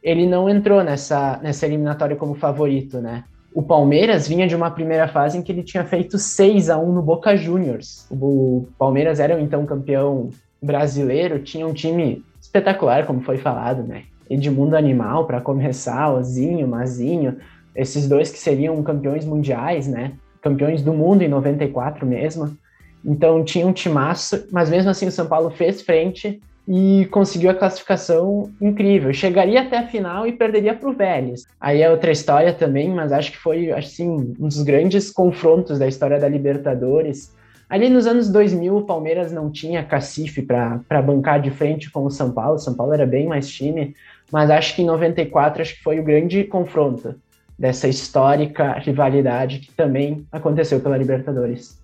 ele 0.00 0.24
não 0.24 0.48
entrou 0.48 0.84
nessa, 0.84 1.40
nessa 1.42 1.66
eliminatória 1.66 2.14
como 2.14 2.36
favorito, 2.36 3.00
né? 3.00 3.24
O 3.52 3.60
Palmeiras 3.60 4.28
vinha 4.28 4.46
de 4.46 4.54
uma 4.54 4.70
primeira 4.70 5.08
fase 5.08 5.36
em 5.36 5.42
que 5.42 5.50
ele 5.50 5.64
tinha 5.64 5.84
feito 5.84 6.16
6 6.16 6.70
a 6.70 6.78
1 6.78 6.92
no 6.92 7.02
Boca 7.02 7.36
Juniors. 7.36 8.06
O 8.08 8.68
Palmeiras 8.78 9.18
era 9.18 9.40
então 9.40 9.66
campeão 9.66 10.30
brasileiro, 10.62 11.38
tinha 11.40 11.66
um 11.66 11.72
time 11.72 12.24
espetacular, 12.40 13.06
como 13.06 13.20
foi 13.20 13.38
falado, 13.38 13.82
né? 13.82 14.04
Edmundo 14.28 14.76
Animal 14.76 15.26
para 15.26 15.40
começar, 15.40 16.12
Ozinho, 16.12 16.68
Mazinho, 16.68 17.38
esses 17.74 18.08
dois 18.08 18.30
que 18.30 18.38
seriam 18.38 18.82
campeões 18.82 19.24
mundiais, 19.24 19.86
né? 19.86 20.12
Campeões 20.40 20.82
do 20.82 20.92
mundo 20.92 21.22
em 21.22 21.28
94 21.28 22.06
mesmo. 22.06 22.56
Então 23.04 23.42
tinha 23.44 23.66
um 23.66 23.72
timaço, 23.72 24.46
mas 24.52 24.70
mesmo 24.70 24.90
assim 24.90 25.06
o 25.06 25.12
São 25.12 25.26
Paulo 25.26 25.50
fez 25.50 25.82
frente 25.82 26.40
e 26.68 27.06
conseguiu 27.10 27.50
a 27.50 27.54
classificação 27.54 28.50
incrível. 28.60 29.12
Chegaria 29.12 29.62
até 29.62 29.78
a 29.78 29.88
final 29.88 30.26
e 30.26 30.32
perderia 30.32 30.74
para 30.74 30.88
o 30.88 30.92
Vélez. 30.92 31.42
Aí 31.60 31.82
é 31.82 31.90
outra 31.90 32.12
história 32.12 32.52
também, 32.52 32.88
mas 32.90 33.12
acho 33.12 33.32
que 33.32 33.38
foi 33.38 33.72
assim 33.72 34.08
um 34.38 34.46
dos 34.46 34.62
grandes 34.62 35.10
confrontos 35.10 35.78
da 35.78 35.88
história 35.88 36.18
da 36.18 36.28
Libertadores. 36.28 37.34
Ali 37.70 37.88
nos 37.88 38.04
anos 38.04 38.28
2000, 38.28 38.78
o 38.78 38.84
Palmeiras 38.84 39.30
não 39.30 39.48
tinha 39.48 39.84
cacife 39.84 40.42
para 40.42 41.00
bancar 41.00 41.40
de 41.40 41.52
frente 41.52 41.88
com 41.88 42.04
o 42.04 42.10
São 42.10 42.32
Paulo. 42.32 42.56
O 42.56 42.58
São 42.58 42.74
Paulo 42.74 42.92
era 42.92 43.06
bem 43.06 43.28
mais 43.28 43.48
time, 43.48 43.94
mas 44.32 44.50
acho 44.50 44.74
que 44.74 44.82
em 44.82 44.86
94 44.86 45.62
acho 45.62 45.76
que 45.76 45.82
foi 45.84 46.00
o 46.00 46.02
grande 46.02 46.42
confronto 46.42 47.14
dessa 47.56 47.86
histórica 47.86 48.72
rivalidade 48.72 49.60
que 49.60 49.70
também 49.70 50.26
aconteceu 50.32 50.80
pela 50.80 50.98
Libertadores. 50.98 51.78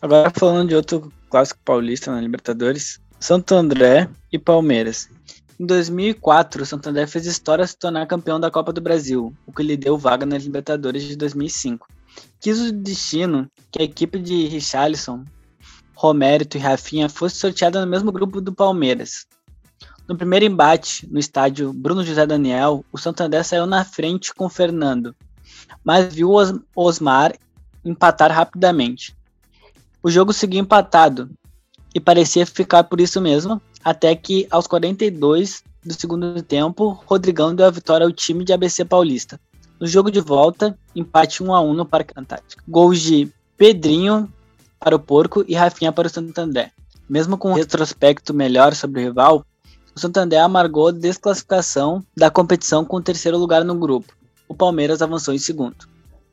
Agora 0.00 0.30
falando 0.32 0.68
de 0.68 0.76
outro 0.76 1.12
clássico 1.28 1.58
paulista 1.64 2.12
na 2.12 2.20
Libertadores, 2.20 3.00
Santo 3.18 3.52
André 3.56 4.08
e 4.32 4.38
Palmeiras. 4.38 5.08
Em 5.58 5.66
2004, 5.66 6.62
o 6.62 6.66
Santo 6.66 6.88
André 6.88 7.06
fez 7.08 7.26
história 7.26 7.66
se 7.66 7.76
tornar 7.76 8.06
campeão 8.06 8.38
da 8.38 8.50
Copa 8.50 8.72
do 8.72 8.80
Brasil, 8.80 9.32
o 9.44 9.52
que 9.52 9.62
lhe 9.64 9.76
deu 9.76 9.98
vaga 9.98 10.24
nas 10.24 10.44
Libertadores 10.44 11.02
de 11.02 11.16
2005. 11.16 11.88
Quis 12.40 12.60
o 12.60 12.72
destino 12.72 13.48
que 13.70 13.80
a 13.80 13.84
equipe 13.84 14.18
de 14.18 14.46
Richarlison, 14.46 15.24
Romérito 15.94 16.56
e 16.56 16.60
Rafinha 16.60 17.08
fosse 17.08 17.36
sorteada 17.36 17.80
no 17.80 17.90
mesmo 17.90 18.10
grupo 18.10 18.40
do 18.40 18.52
Palmeiras. 18.52 19.26
No 20.08 20.16
primeiro 20.16 20.44
embate, 20.44 21.08
no 21.10 21.18
estádio 21.18 21.72
Bruno 21.72 22.04
José 22.04 22.26
Daniel, 22.26 22.84
o 22.92 22.98
Santo 22.98 23.22
André 23.22 23.42
saiu 23.42 23.66
na 23.66 23.84
frente 23.84 24.34
com 24.34 24.48
Fernando, 24.48 25.14
mas 25.84 26.12
viu 26.12 26.32
Os 26.32 26.52
Osmar 26.74 27.34
empatar 27.84 28.32
rapidamente. 28.32 29.16
O 30.02 30.10
jogo 30.10 30.32
seguiu 30.32 30.60
empatado, 30.60 31.30
e 31.94 32.00
parecia 32.00 32.46
ficar 32.46 32.84
por 32.84 33.00
isso 33.00 33.20
mesmo, 33.20 33.60
até 33.84 34.14
que 34.14 34.46
aos 34.50 34.66
42 34.66 35.62
do 35.84 35.94
segundo 35.94 36.42
tempo, 36.42 36.90
Rodrigão 37.06 37.54
deu 37.54 37.66
a 37.66 37.70
vitória 37.70 38.06
ao 38.06 38.12
time 38.12 38.44
de 38.44 38.52
ABC 38.52 38.84
Paulista. 38.84 39.40
No 39.82 39.88
jogo 39.88 40.12
de 40.12 40.20
volta, 40.20 40.78
empate 40.94 41.42
1 41.42 41.52
a 41.52 41.60
1 41.60 41.74
no 41.74 41.84
Parque 41.84 42.14
Antártico. 42.16 42.62
Gols 42.68 43.00
de 43.00 43.28
Pedrinho 43.56 44.32
para 44.78 44.94
o 44.94 44.98
Porco 45.00 45.44
e 45.48 45.56
Rafinha 45.56 45.90
para 45.90 46.06
o 46.06 46.08
Santander. 46.08 46.70
Mesmo 47.10 47.36
com 47.36 47.50
um 47.50 47.54
retrospecto 47.54 48.32
melhor 48.32 48.76
sobre 48.76 49.00
o 49.00 49.04
rival, 49.04 49.44
o 49.92 49.98
Santander 49.98 50.40
amargou 50.40 50.86
a 50.86 50.92
desclassificação 50.92 52.00
da 52.16 52.30
competição 52.30 52.84
com 52.84 52.98
o 52.98 53.02
terceiro 53.02 53.36
lugar 53.36 53.64
no 53.64 53.74
grupo. 53.74 54.14
O 54.46 54.54
Palmeiras 54.54 55.02
avançou 55.02 55.34
em 55.34 55.38
segundo. 55.38 55.88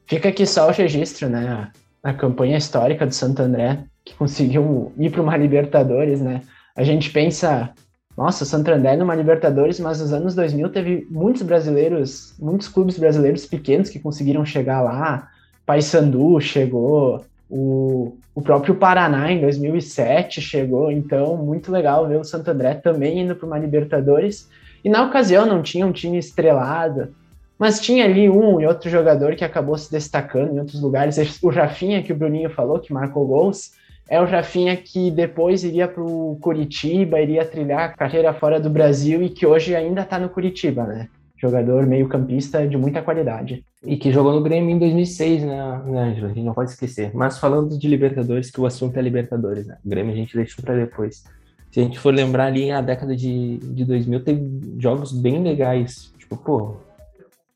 Fica 0.06 0.30
aqui 0.30 0.46
só 0.46 0.68
o 0.68 0.72
registro, 0.72 1.28
né? 1.28 1.72
A 2.04 2.14
campanha 2.14 2.56
histórica 2.56 3.04
do 3.04 3.16
Santo 3.16 3.42
André 3.42 3.84
que 4.06 4.14
conseguiu 4.14 4.94
ir 4.96 5.10
para 5.10 5.24
uma 5.24 5.36
Libertadores, 5.36 6.22
né? 6.22 6.44
A 6.76 6.84
gente 6.84 7.10
pensa, 7.10 7.74
nossa, 8.20 8.44
o 8.44 8.46
Santander 8.46 8.98
numa 8.98 9.16
Libertadores, 9.16 9.80
mas 9.80 10.02
nos 10.02 10.12
anos 10.12 10.36
2000 10.36 10.68
teve 10.72 11.08
muitos 11.10 11.42
brasileiros, 11.42 12.36
muitos 12.38 12.68
clubes 12.68 13.00
brasileiros 13.00 13.46
pequenos 13.46 13.88
que 13.88 13.98
conseguiram 13.98 14.44
chegar 14.44 14.82
lá. 14.82 15.30
Paysandu 15.66 16.38
chegou, 16.42 17.24
o, 17.50 18.18
o 18.36 18.42
próprio 18.42 18.76
Paraná 18.76 19.32
em 19.32 19.40
2007 19.40 20.42
chegou, 20.42 20.92
então 20.92 21.38
muito 21.38 21.72
legal 21.72 22.10
ver 22.10 22.20
o 22.20 22.26
Santo 22.26 22.52
André 22.52 22.74
também 22.74 23.22
indo 23.22 23.38
para 23.38 23.48
uma 23.48 23.58
Libertadores. 23.58 24.50
E 24.84 24.90
na 24.90 25.06
ocasião 25.06 25.46
não 25.46 25.62
tinha 25.62 25.88
um 25.88 25.94
time 25.94 26.18
estrelado, 26.18 27.16
mas 27.58 27.80
tinha 27.80 28.04
ali 28.04 28.30
um 28.30 28.60
e 28.60 28.68
outro 28.68 28.90
jogador 28.90 29.34
que 29.38 29.46
acabou 29.46 29.78
se 29.78 29.90
destacando 29.90 30.54
em 30.54 30.60
outros 30.60 30.82
lugares. 30.82 31.42
O 31.42 31.48
Rafinha, 31.48 32.04
que 32.04 32.12
o 32.12 32.18
Bruninho 32.18 32.50
falou, 32.50 32.80
que 32.80 32.92
marcou 32.92 33.26
gols, 33.26 33.79
é 34.10 34.20
o 34.20 34.26
Rafinha 34.26 34.76
que 34.76 35.12
depois 35.12 35.64
iria 35.64 35.88
para 35.88 36.02
o 36.02 36.36
Curitiba, 36.42 37.22
iria 37.22 37.46
trilhar 37.46 37.96
carreira 37.96 38.34
fora 38.34 38.60
do 38.60 38.70
Brasil 38.70 39.22
e 39.22 39.30
que 39.30 39.46
hoje 39.46 39.76
ainda 39.76 40.02
está 40.02 40.18
no 40.18 40.30
Curitiba, 40.30 40.84
né? 40.84 41.08
Jogador 41.38 41.86
meio-campista 41.86 42.68
de 42.68 42.76
muita 42.76 43.04
qualidade. 43.04 43.64
E 43.86 43.96
que 43.96 44.12
jogou 44.12 44.34
no 44.34 44.42
Grêmio 44.42 44.76
em 44.76 44.80
2006, 44.80 45.44
né, 45.44 45.82
né 45.86 46.02
Ângelo? 46.02 46.26
A 46.26 46.30
gente 46.30 46.44
não 46.44 46.54
pode 46.54 46.72
esquecer. 46.72 47.12
Mas 47.14 47.38
falando 47.38 47.78
de 47.78 47.88
Libertadores, 47.88 48.50
que 48.50 48.60
o 48.60 48.66
assunto 48.66 48.98
é 48.98 49.02
Libertadores, 49.02 49.68
né? 49.68 49.78
O 49.86 49.88
Grêmio 49.88 50.12
a 50.12 50.18
gente 50.18 50.36
deixou 50.36 50.66
para 50.66 50.76
depois. 50.76 51.24
Se 51.72 51.80
a 51.80 51.84
gente 51.84 52.00
for 52.00 52.14
lembrar 52.14 52.48
ali, 52.48 52.72
a 52.72 52.82
década 52.82 53.16
de, 53.16 53.58
de 53.58 53.86
2000 53.86 54.24
teve 54.24 54.60
jogos 54.80 55.12
bem 55.12 55.42
legais. 55.42 56.12
Tipo, 56.18 56.36
pô, 56.36 56.78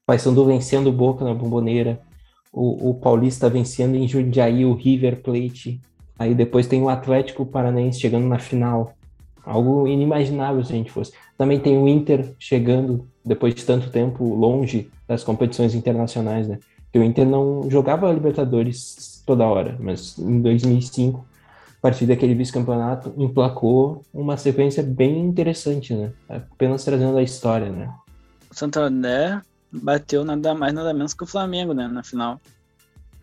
Paysandu 0.05 0.45
vencendo 0.45 0.87
o 0.87 0.93
Boca 0.93 1.25
na 1.25 1.33
Bomboneira, 1.33 1.99
o, 2.53 2.91
o 2.91 2.93
Paulista 2.93 3.49
vencendo 3.49 3.95
em 3.95 4.07
Jundiaí 4.07 4.63
o 4.63 4.73
River 4.75 5.21
Plate, 5.21 5.81
Aí 6.23 6.33
depois 6.33 6.67
tem 6.67 6.81
o 6.81 6.88
Atlético 6.88 7.45
Paranaense 7.45 7.99
chegando 7.99 8.25
na 8.25 8.39
final. 8.39 8.93
Algo 9.45 9.86
inimaginável 9.86 10.63
se 10.63 10.71
a 10.71 10.75
gente 10.75 10.89
fosse. 10.89 11.12
Também 11.38 11.59
tem 11.59 11.77
o 11.77 11.86
Inter 11.86 12.33
chegando, 12.39 13.05
depois 13.25 13.53
de 13.53 13.65
tanto 13.65 13.89
tempo, 13.89 14.23
longe 14.33 14.89
das 15.05 15.21
competições 15.21 15.75
internacionais, 15.75 16.47
né? 16.47 16.59
Porque 16.83 16.97
o 16.97 17.03
Inter 17.03 17.27
não 17.27 17.69
jogava 17.69 18.09
Libertadores 18.09 19.21
toda 19.25 19.45
hora, 19.45 19.75
mas 19.81 20.17
em 20.17 20.41
2005, 20.41 21.25
a 21.77 21.81
partir 21.81 22.05
daquele 22.05 22.36
vice-campeonato, 22.36 23.13
emplacou 23.17 24.01
uma 24.13 24.38
sequência 24.38 24.81
bem 24.81 25.19
interessante, 25.19 25.93
né? 25.93 26.13
Apenas 26.29 26.86
trazendo 26.86 27.17
a 27.17 27.23
história, 27.23 27.69
né? 27.69 27.93
O 28.49 28.55
Santander 28.55 29.41
bateu 29.69 30.23
nada 30.23 30.55
mais, 30.55 30.73
nada 30.73 30.93
menos 30.93 31.13
que 31.13 31.25
o 31.25 31.27
Flamengo, 31.27 31.73
né? 31.73 31.86
Na 31.89 32.01
final. 32.01 32.39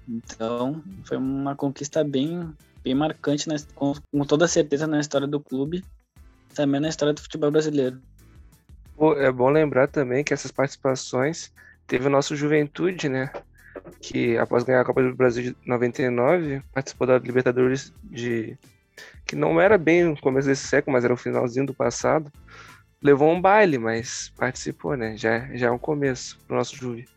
Então, 0.06 0.82
foi 1.04 1.16
uma 1.16 1.56
conquista 1.56 2.04
bem 2.04 2.52
bem 2.82 2.94
marcante, 2.94 3.46
com, 3.74 3.94
com, 4.12 4.24
toda 4.24 4.48
certeza 4.48 4.86
na 4.86 5.00
história 5.00 5.26
do 5.26 5.40
clube, 5.40 5.84
também 6.54 6.80
na 6.80 6.88
história 6.88 7.14
do 7.14 7.20
futebol 7.20 7.50
brasileiro. 7.50 8.00
É 9.16 9.32
bom 9.32 9.48
lembrar 9.48 9.88
também 9.88 10.22
que 10.22 10.34
essas 10.34 10.50
participações 10.50 11.52
teve 11.86 12.06
o 12.06 12.10
nosso 12.10 12.36
Juventude, 12.36 13.08
né? 13.08 13.32
Que 14.00 14.36
após 14.36 14.62
ganhar 14.62 14.82
a 14.82 14.84
Copa 14.84 15.02
do 15.02 15.14
Brasil 15.14 15.42
de 15.42 15.56
99, 15.66 16.62
participou 16.72 17.06
da 17.06 17.18
Libertadores 17.18 17.92
de. 18.04 18.58
que 19.26 19.34
não 19.34 19.60
era 19.60 19.78
bem 19.78 20.06
o 20.06 20.20
começo 20.20 20.48
desse 20.48 20.66
século, 20.66 20.92
mas 20.92 21.04
era 21.04 21.14
o 21.14 21.16
finalzinho 21.16 21.66
do 21.66 21.74
passado. 21.74 22.30
Levou 23.02 23.32
um 23.32 23.40
baile, 23.40 23.78
mas 23.78 24.30
participou, 24.36 24.96
né? 24.96 25.16
Já, 25.16 25.48
já 25.54 25.68
é 25.68 25.70
um 25.70 25.78
começo 25.78 26.38
pro 26.46 26.56
nosso 26.56 26.76
Juve. 26.76 27.08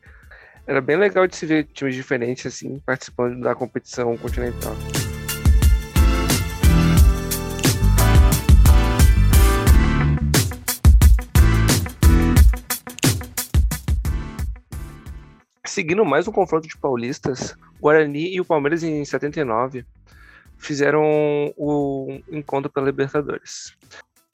Era 0.66 0.80
bem 0.80 0.96
legal 0.96 1.28
de 1.28 1.36
se 1.36 1.46
ver 1.46 1.66
times 1.66 1.94
diferentes 1.94 2.46
assim 2.46 2.80
participando 2.86 3.42
da 3.42 3.54
competição 3.54 4.18
continental. 4.18 4.74
Seguindo 15.74 16.06
mais 16.06 16.28
um 16.28 16.32
confronto 16.32 16.68
de 16.68 16.78
paulistas, 16.78 17.56
o 17.80 17.86
Guarani 17.86 18.32
e 18.32 18.40
o 18.40 18.46
Palmeiras 18.46 18.84
em 18.84 19.04
79 19.04 19.84
fizeram 20.56 21.02
o 21.58 22.22
encontro 22.32 22.72
pela 22.72 22.86
Libertadores. 22.86 23.76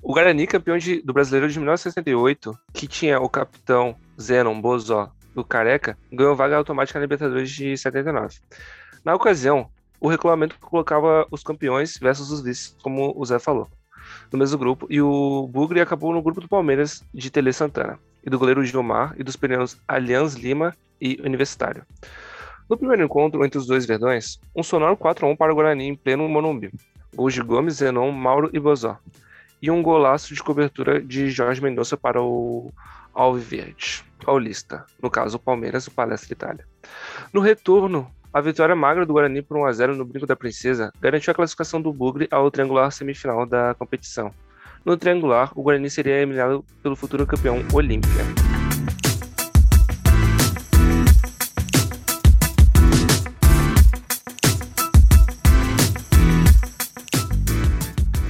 O 0.04 0.13
Guarani, 0.13 0.45
campeão 0.45 0.78
de, 0.78 1.02
do 1.02 1.13
Brasileiro 1.13 1.49
de 1.49 1.58
1968, 1.58 2.60
que 2.73 2.89
tinha 2.89 3.21
o 3.21 3.30
capitão 3.30 3.95
Zenon 4.19 4.60
Bozó 4.60 5.13
do 5.34 5.41
Careca, 5.45 5.97
ganhou 6.12 6.36
vaga 6.36 6.58
automática 6.58 6.99
na 6.99 7.04
Libertadores 7.06 7.49
de 7.49 7.78
79. 7.78 8.39
Na 9.06 9.15
ocasião, 9.15 9.69
o 9.97 10.10
regulamento 10.10 10.60
colocava 10.60 11.25
os 11.32 11.41
campeões 11.41 11.97
versus 11.97 12.32
os 12.32 12.41
vices, 12.41 12.75
como 12.84 13.13
o 13.15 13.25
Zé 13.25 13.39
falou, 13.39 13.69
no 14.31 14.39
mesmo 14.39 14.57
grupo, 14.57 14.87
e 14.89 15.01
o 15.01 15.47
Bugre 15.47 15.81
acabou 15.81 16.13
no 16.13 16.21
grupo 16.21 16.41
do 16.41 16.47
Palmeiras 16.47 17.03
de 17.13 17.29
Tele 17.29 17.51
Santana, 17.53 17.99
e 18.23 18.29
do 18.29 18.37
goleiro 18.37 18.63
Gilmar, 18.63 19.13
e 19.17 19.23
dos 19.23 19.35
pneus 19.35 19.77
Allianz 19.87 20.35
Lima 20.35 20.75
e 21.01 21.19
Universitário. 21.23 21.83
No 22.69 22.77
primeiro 22.77 23.03
encontro 23.03 23.43
entre 23.43 23.57
os 23.57 23.65
dois 23.65 23.85
verdões, 23.85 24.39
um 24.55 24.61
sonoro 24.61 24.95
4 24.95 25.25
a 25.25 25.29
1 25.29 25.35
para 25.35 25.51
o 25.51 25.55
Guarani 25.55 25.87
em 25.87 25.95
pleno 25.95 26.29
Monumbi. 26.29 26.71
Gols 27.15 27.33
de 27.33 27.41
Gomes, 27.41 27.75
Zenon, 27.75 28.11
Mauro 28.11 28.49
e 28.53 28.59
Bozó. 28.59 28.97
e 29.61 29.69
um 29.69 29.81
golaço 29.81 30.33
de 30.33 30.41
cobertura 30.41 31.01
de 31.01 31.29
Jorge 31.29 31.61
Mendonça 31.61 31.97
para 31.97 32.21
o 32.21 32.71
Alviverde, 33.13 34.05
paulista, 34.23 34.85
no 35.01 35.09
caso 35.09 35.35
o 35.35 35.39
Palmeiras, 35.39 35.87
o 35.87 35.91
Palestra 35.91 36.31
Itália. 36.31 36.65
No 37.33 37.41
retorno, 37.41 38.09
a 38.31 38.41
vitória 38.41 38.75
magra 38.75 39.07
do 39.07 39.13
Guarani 39.13 39.41
por 39.41 39.57
1 39.57 39.65
a 39.65 39.71
0 39.71 39.95
no 39.95 40.05
Brinco 40.05 40.27
da 40.27 40.35
Princesa 40.35 40.93
garantiu 41.01 41.31
a 41.31 41.33
classificação 41.33 41.81
do 41.81 41.91
Bugre 41.91 42.27
ao 42.29 42.51
triangular 42.51 42.91
semifinal 42.91 43.43
da 43.43 43.73
competição. 43.73 44.31
No 44.85 44.95
triangular, 44.95 45.51
o 45.55 45.63
Guarani 45.63 45.89
seria 45.89 46.13
eliminado 46.17 46.63
pelo 46.83 46.95
futuro 46.95 47.25
campeão 47.25 47.65
Olímpia. 47.73 48.09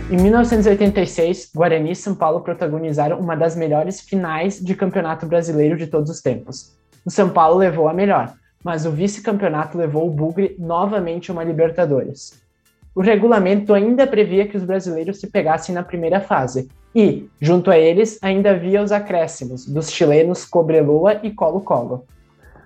Em 0.09 0.15
1986, 0.15 1.51
Guarani 1.53 1.91
e 1.91 1.95
São 1.95 2.15
Paulo 2.15 2.39
protagonizaram 2.39 3.19
uma 3.19 3.35
das 3.35 3.55
melhores 3.55 3.99
finais 3.99 4.59
de 4.59 4.73
campeonato 4.75 5.25
brasileiro 5.25 5.77
de 5.77 5.87
todos 5.87 6.09
os 6.09 6.21
tempos. 6.21 6.75
O 7.05 7.11
São 7.11 7.29
Paulo 7.29 7.59
levou 7.59 7.87
a 7.87 7.93
melhor, 7.93 8.33
mas 8.63 8.85
o 8.85 8.91
vice-campeonato 8.91 9.77
levou 9.77 10.07
o 10.07 10.11
Bugre 10.11 10.55
novamente 10.59 11.29
a 11.29 11.33
uma 11.33 11.43
Libertadores. 11.43 12.41
O 12.95 13.01
regulamento 13.01 13.73
ainda 13.73 14.07
previa 14.07 14.47
que 14.47 14.57
os 14.57 14.63
brasileiros 14.63 15.19
se 15.19 15.27
pegassem 15.27 15.73
na 15.73 15.83
primeira 15.83 16.19
fase, 16.19 16.69
e, 16.93 17.27
junto 17.39 17.69
a 17.69 17.77
eles, 17.77 18.17
ainda 18.21 18.51
havia 18.51 18.81
os 18.81 18.91
acréscimos 18.91 19.65
dos 19.65 19.91
chilenos 19.91 20.43
Cobreloa 20.43 21.19
e 21.21 21.31
Colo-Colo. 21.31 22.05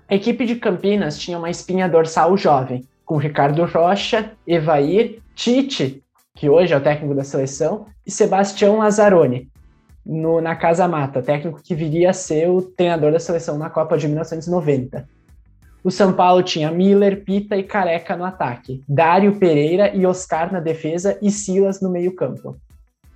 A 0.08 0.14
equipe 0.14 0.46
de 0.46 0.56
Campinas 0.56 1.18
tinha 1.18 1.38
uma 1.38 1.50
espinha 1.50 1.88
dorsal 1.88 2.36
jovem, 2.36 2.84
com 3.04 3.16
Ricardo 3.16 3.64
Rocha, 3.64 4.32
Evair, 4.46 5.20
Tite 5.34 6.02
que 6.34 6.50
hoje 6.50 6.74
é 6.74 6.76
o 6.76 6.80
técnico 6.80 7.14
da 7.14 7.22
seleção, 7.22 7.86
e 8.04 8.10
Sebastião 8.10 8.78
Lazzaroni, 8.78 9.48
no, 10.04 10.40
na 10.40 10.56
Casa 10.56 10.86
Mata, 10.88 11.22
técnico 11.22 11.62
que 11.62 11.74
viria 11.74 12.10
a 12.10 12.12
ser 12.12 12.50
o 12.50 12.60
treinador 12.60 13.12
da 13.12 13.20
seleção 13.20 13.56
na 13.56 13.70
Copa 13.70 13.96
de 13.96 14.08
1990. 14.08 15.08
O 15.84 15.90
São 15.90 16.14
Paulo 16.14 16.42
tinha 16.42 16.70
Miller, 16.70 17.24
Pita 17.24 17.58
e 17.58 17.62
Careca 17.62 18.16
no 18.16 18.24
ataque, 18.24 18.82
Dário 18.88 19.38
Pereira 19.38 19.94
e 19.94 20.06
Oscar 20.06 20.50
na 20.50 20.58
defesa 20.58 21.18
e 21.20 21.30
Silas 21.30 21.82
no 21.82 21.90
meio-campo. 21.90 22.56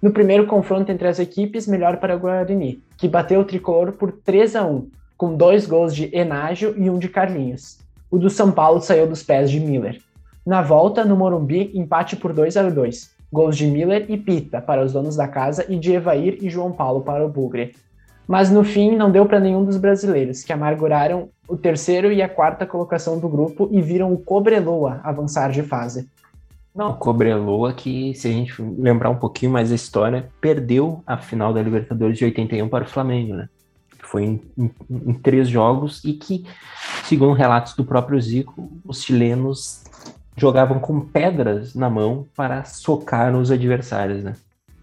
No 0.03 0.13
primeiro 0.13 0.47
confronto 0.47 0.93
entre 0.93 1.09
as 1.09 1.19
equipes, 1.19 1.67
melhor 1.67 1.97
para 1.97 2.15
o 2.15 2.19
Guarani, 2.19 2.83
que 2.99 3.09
bateu 3.09 3.41
o 3.41 3.45
tricolor 3.47 3.93
por 3.93 4.13
3 4.13 4.55
a 4.55 4.67
1, 4.67 4.87
com 5.17 5.35
dois 5.35 5.65
gols 5.65 5.95
de 5.95 6.15
Enágio 6.15 6.75
e 6.77 6.91
um 6.91 6.99
de 6.99 7.09
Carlinhos. 7.09 7.79
O 8.11 8.19
do 8.19 8.29
São 8.29 8.53
Paulo 8.53 8.83
saiu 8.83 9.07
dos 9.07 9.23
pés 9.23 9.51
de 9.51 9.59
Miller. 9.59 10.03
Na 10.45 10.61
volta, 10.61 11.07
no 11.07 11.17
Morumbi, 11.17 11.71
empate 11.73 12.17
por 12.17 12.35
2 12.35 12.55
a 12.59 12.69
2. 12.69 13.17
Gols 13.33 13.57
de 13.57 13.67
Miller 13.67 14.05
e 14.11 14.19
Pita 14.19 14.61
para 14.61 14.85
os 14.85 14.93
donos 14.93 15.17
da 15.17 15.27
casa 15.27 15.65
e 15.71 15.79
de 15.79 15.95
Evair 15.95 16.37
e 16.43 16.51
João 16.51 16.71
Paulo 16.71 17.01
para 17.01 17.25
o 17.25 17.31
Bugre. 17.31 17.75
Mas 18.29 18.51
no 18.51 18.63
fim 18.63 18.95
não 18.95 19.11
deu 19.11 19.25
para 19.25 19.41
nenhum 19.41 19.65
dos 19.65 19.79
brasileiros, 19.79 20.45
que 20.45 20.53
amarguraram 20.53 21.31
o 21.49 21.57
terceiro 21.57 22.13
e 22.13 22.21
a 22.21 22.29
quarta 22.29 22.67
colocação 22.67 23.19
do 23.19 23.27
grupo 23.27 23.71
e 23.73 23.81
viram 23.81 24.13
o 24.13 24.19
Cobreloa 24.19 25.01
avançar 25.03 25.51
de 25.51 25.63
fase. 25.63 26.07
Não. 26.75 26.91
O 26.91 26.95
Cobreloa, 26.95 27.73
que 27.73 28.15
se 28.15 28.29
a 28.29 28.31
gente 28.31 28.61
lembrar 28.61 29.09
um 29.09 29.17
pouquinho 29.17 29.51
mais 29.51 29.71
da 29.71 29.75
história, 29.75 30.29
perdeu 30.43 31.03
a 31.07 31.17
final 31.17 31.55
da 31.55 31.63
Libertadores 31.63 32.19
de 32.19 32.27
81 32.27 32.69
para 32.69 32.85
o 32.85 32.89
Flamengo, 32.89 33.35
né? 33.35 33.49
Foi 34.01 34.25
em, 34.25 34.43
em, 34.57 34.71
em 34.91 35.15
três 35.15 35.49
jogos 35.49 36.05
e 36.05 36.13
que, 36.13 36.45
segundo 37.05 37.33
relatos 37.33 37.75
do 37.75 37.85
próprio 37.85 38.21
Zico, 38.21 38.71
os 38.85 39.03
chilenos 39.03 39.83
jogavam 40.37 40.79
com 40.79 41.01
pedras 41.01 41.75
na 41.75 41.89
mão 41.89 42.27
para 42.37 42.63
socar 42.65 43.35
os 43.35 43.51
adversários, 43.51 44.23
né? 44.23 44.35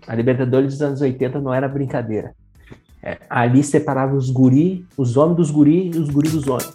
A 0.07 0.15
Libertadores 0.15 0.73
dos 0.73 0.81
anos 0.81 1.01
80 1.01 1.39
não 1.39 1.53
era 1.53 1.67
brincadeira. 1.67 2.33
É, 3.07 3.19
ali 3.29 3.63
separava 3.63 4.15
os 4.15 4.31
guri, 4.31 4.83
os 4.97 5.15
homens 5.15 5.37
dos 5.37 5.51
guri 5.51 5.91
e 5.93 5.99
os 5.99 6.09
guri 6.09 6.27
dos 6.27 6.47
homens. 6.47 6.73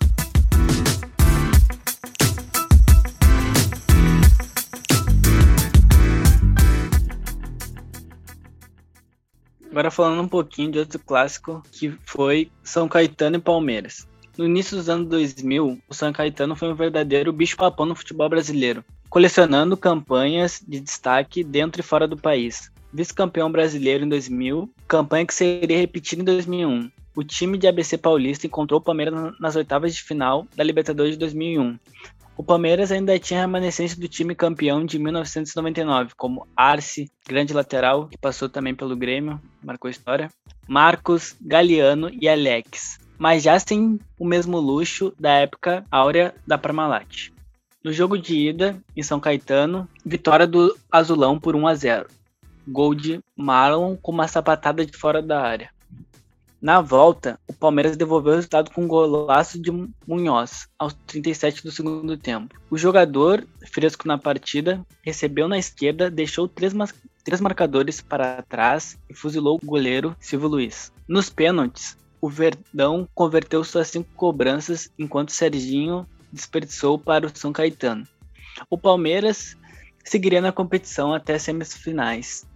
Agora 9.68 9.90
falando 9.90 10.22
um 10.22 10.28
pouquinho 10.28 10.70
de 10.70 10.78
outro 10.78 11.00
clássico 11.00 11.64
que 11.72 11.92
foi 12.06 12.48
São 12.62 12.88
Caetano 12.88 13.36
e 13.36 13.40
Palmeiras. 13.40 14.06
No 14.38 14.46
início 14.46 14.76
dos 14.76 14.88
anos 14.88 15.08
2000, 15.08 15.80
o 15.88 15.94
São 15.94 16.12
Caetano 16.12 16.54
foi 16.54 16.70
um 16.70 16.76
verdadeiro 16.76 17.32
bicho-papão 17.32 17.86
no 17.86 17.96
futebol 17.96 18.28
brasileiro, 18.28 18.84
colecionando 19.08 19.76
campanhas 19.76 20.62
de 20.66 20.78
destaque 20.78 21.42
dentro 21.42 21.80
e 21.80 21.84
fora 21.84 22.06
do 22.06 22.16
país. 22.16 22.70
Vice-campeão 22.92 23.50
brasileiro 23.50 24.04
em 24.04 24.08
2000, 24.08 24.68
campanha 24.88 25.26
que 25.26 25.34
seria 25.34 25.78
repetida 25.78 26.22
em 26.22 26.24
2001. 26.24 26.90
O 27.14 27.24
time 27.24 27.58
de 27.58 27.66
ABC 27.66 27.98
Paulista 27.98 28.46
encontrou 28.46 28.80
o 28.80 28.82
Palmeiras 28.82 29.34
nas 29.38 29.56
oitavas 29.56 29.94
de 29.94 30.02
final 30.02 30.46
da 30.56 30.64
Libertadores 30.64 31.12
de 31.12 31.18
2001. 31.18 31.78
O 32.36 32.42
Palmeiras 32.42 32.90
ainda 32.90 33.18
tinha 33.18 33.40
remanescência 33.40 34.00
do 34.00 34.08
time 34.08 34.34
campeão 34.34 34.84
de 34.84 34.98
1999, 34.98 36.12
como 36.16 36.46
Arce, 36.56 37.10
grande 37.28 37.52
lateral, 37.52 38.08
que 38.08 38.16
passou 38.16 38.48
também 38.48 38.74
pelo 38.74 38.96
Grêmio, 38.96 39.40
marcou 39.62 39.90
história, 39.90 40.30
Marcos, 40.66 41.36
Galeano 41.40 42.10
e 42.10 42.28
Alex 42.28 42.98
mas 43.20 43.42
já 43.42 43.58
sem 43.58 44.00
o 44.18 44.24
mesmo 44.24 44.58
luxo 44.58 45.12
da 45.20 45.32
época 45.32 45.84
áurea 45.90 46.34
da 46.46 46.56
Parmalat. 46.56 47.30
No 47.84 47.92
jogo 47.92 48.16
de 48.16 48.48
ida, 48.48 48.82
em 48.96 49.02
São 49.02 49.20
Caetano, 49.20 49.86
vitória 50.04 50.46
do 50.46 50.74
Azulão 50.90 51.38
por 51.38 51.54
1 51.54 51.66
a 51.66 51.74
0. 51.74 52.06
Gol 52.66 52.94
de 52.94 53.20
Marlon 53.36 53.96
com 53.96 54.12
uma 54.12 54.28
sapatada 54.28 54.84
de 54.84 54.96
fora 54.96 55.22
da 55.22 55.40
área. 55.40 55.70
Na 56.60 56.82
volta, 56.82 57.40
o 57.48 57.54
Palmeiras 57.54 57.96
devolveu 57.96 58.32
o 58.32 58.36
resultado 58.36 58.70
com 58.70 58.84
um 58.84 58.88
golaço 58.88 59.58
de 59.58 59.70
Munhoz, 60.06 60.68
aos 60.78 60.92
37 61.06 61.64
do 61.64 61.70
segundo 61.70 62.18
tempo. 62.18 62.54
O 62.70 62.76
jogador, 62.76 63.46
fresco 63.72 64.06
na 64.06 64.18
partida, 64.18 64.84
recebeu 65.02 65.48
na 65.48 65.58
esquerda, 65.58 66.10
deixou 66.10 66.46
três, 66.46 66.74
três 67.24 67.40
marcadores 67.40 68.02
para 68.02 68.42
trás 68.42 68.98
e 69.08 69.14
fuzilou 69.14 69.58
o 69.62 69.66
goleiro 69.66 70.14
Silvio 70.20 70.48
Luiz. 70.48 70.92
Nos 71.08 71.30
pênaltis, 71.30 71.96
o 72.20 72.28
Verdão 72.28 73.08
converteu 73.14 73.64
suas 73.64 73.88
cinco 73.88 74.10
cobranças, 74.14 74.90
enquanto 74.98 75.32
Serginho 75.32 76.06
desperdiçou 76.30 76.98
para 76.98 77.26
o 77.26 77.34
São 77.34 77.54
Caetano. 77.54 78.06
O 78.68 78.76
Palmeiras 78.76 79.56
seguiria 80.04 80.42
na 80.42 80.52
competição 80.52 81.14
até 81.14 81.38
semifinais, 81.38 82.46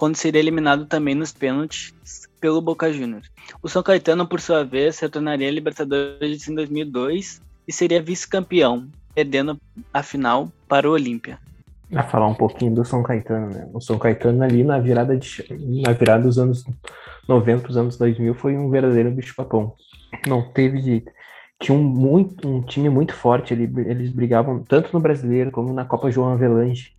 quando 0.00 0.16
seria 0.16 0.40
eliminado 0.40 0.86
também 0.86 1.14
nos 1.14 1.30
pênaltis 1.30 1.92
pelo 2.40 2.62
Boca 2.62 2.90
Juniors. 2.90 3.30
O 3.62 3.68
São 3.68 3.82
Caetano, 3.82 4.26
por 4.26 4.40
sua 4.40 4.64
vez, 4.64 4.98
retornaria 4.98 5.50
Libertadores 5.50 6.48
em 6.48 6.54
2002 6.54 7.42
e 7.68 7.70
seria 7.70 8.00
vice-campeão, 8.00 8.88
perdendo 9.14 9.60
a 9.92 10.02
final 10.02 10.50
para 10.66 10.88
o 10.88 10.92
Olímpia. 10.92 11.38
A 11.94 12.02
falar 12.02 12.28
um 12.28 12.34
pouquinho 12.34 12.74
do 12.74 12.82
São 12.82 13.02
Caetano, 13.02 13.50
né? 13.50 13.68
O 13.74 13.80
São 13.82 13.98
Caetano 13.98 14.42
ali 14.42 14.64
na 14.64 14.78
virada 14.78 15.14
de, 15.18 15.44
na 15.84 15.92
virada 15.92 16.22
dos 16.22 16.38
anos 16.38 16.64
90, 17.28 17.68
os 17.68 17.76
anos 17.76 17.98
2000 17.98 18.34
foi 18.36 18.56
um 18.56 18.70
verdadeiro 18.70 19.10
bicho-papão. 19.10 19.74
Não 20.26 20.40
teve 20.40 20.80
jeito. 20.80 21.12
Tinha 21.58 21.76
um, 21.76 21.82
muito, 21.82 22.48
um 22.48 22.62
time 22.62 22.88
muito 22.88 23.12
forte, 23.12 23.52
eles 23.52 24.10
brigavam 24.10 24.64
tanto 24.66 24.94
no 24.94 25.00
Brasileiro 25.00 25.50
como 25.50 25.74
na 25.74 25.84
Copa 25.84 26.10
João 26.10 26.32
Avelange. 26.32 26.94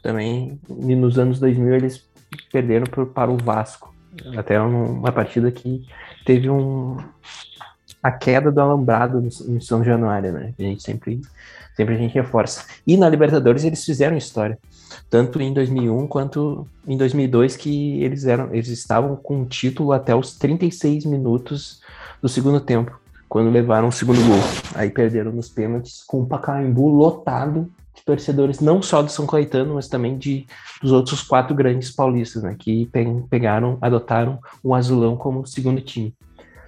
Também, 0.00 0.60
e 0.68 0.94
nos 0.94 1.18
anos 1.18 1.40
2000 1.40 1.74
eles 1.74 2.06
perderam 2.50 2.86
por, 2.86 3.06
para 3.06 3.30
o 3.30 3.36
Vasco. 3.36 3.94
Até 4.36 4.58
uma 4.60 5.12
partida 5.12 5.50
que 5.50 5.86
teve 6.24 6.48
um, 6.48 6.96
a 8.02 8.10
queda 8.10 8.50
do 8.50 8.60
alambrado 8.60 9.20
no, 9.20 9.60
São 9.60 9.84
Januário, 9.84 10.32
né? 10.32 10.54
A 10.58 10.62
gente 10.62 10.82
sempre, 10.82 11.20
sempre 11.76 11.94
a 11.94 11.98
gente 11.98 12.14
reforça. 12.14 12.64
E 12.86 12.96
na 12.96 13.08
Libertadores 13.08 13.64
eles 13.64 13.84
fizeram 13.84 14.16
história 14.16 14.58
tanto 15.08 15.40
em 15.40 15.52
2001 15.52 16.06
quanto 16.06 16.66
em 16.86 16.96
2002, 16.96 17.56
que 17.56 18.02
eles, 18.02 18.26
eram, 18.26 18.52
eles 18.52 18.68
estavam 18.68 19.16
com 19.16 19.42
o 19.42 19.46
título 19.46 19.92
até 19.92 20.14
os 20.14 20.36
36 20.36 21.04
minutos 21.04 21.80
do 22.20 22.28
segundo 22.28 22.60
tempo, 22.60 22.98
quando 23.28 23.50
levaram 23.50 23.88
o 23.88 23.92
segundo 23.92 24.18
gol. 24.26 24.40
Aí 24.74 24.90
perderam 24.90 25.32
nos 25.32 25.48
pênaltis 25.48 26.02
com 26.06 26.22
o 26.22 26.26
Pacaembu 26.26 26.88
lotado 26.88 27.70
torcedores, 28.04 28.60
não 28.60 28.82
só 28.82 29.02
do 29.02 29.10
São 29.10 29.26
Caetano, 29.26 29.74
mas 29.74 29.88
também 29.88 30.16
de, 30.16 30.46
dos 30.82 30.92
outros 30.92 31.22
quatro 31.22 31.54
grandes 31.54 31.90
paulistas, 31.90 32.42
né, 32.42 32.56
que 32.58 32.88
pegaram, 33.30 33.78
adotaram 33.80 34.38
o 34.62 34.74
Azulão 34.74 35.16
como 35.16 35.46
segundo 35.46 35.80
time. 35.80 36.14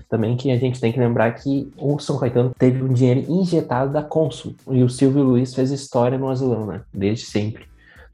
Também 0.08 0.36
que 0.36 0.50
a 0.50 0.56
gente 0.56 0.80
tem 0.80 0.92
que 0.92 0.98
lembrar 0.98 1.32
que 1.32 1.70
o 1.76 1.98
São 1.98 2.18
Caetano 2.18 2.52
teve 2.58 2.82
um 2.82 2.92
dinheiro 2.92 3.24
injetado 3.28 3.92
da 3.92 4.02
Consul, 4.02 4.54
e 4.70 4.82
o 4.82 4.88
Silvio 4.88 5.22
Luiz 5.22 5.54
fez 5.54 5.70
história 5.70 6.18
no 6.18 6.28
Azulão, 6.28 6.66
né, 6.66 6.82
desde 6.92 7.26
sempre 7.26 7.68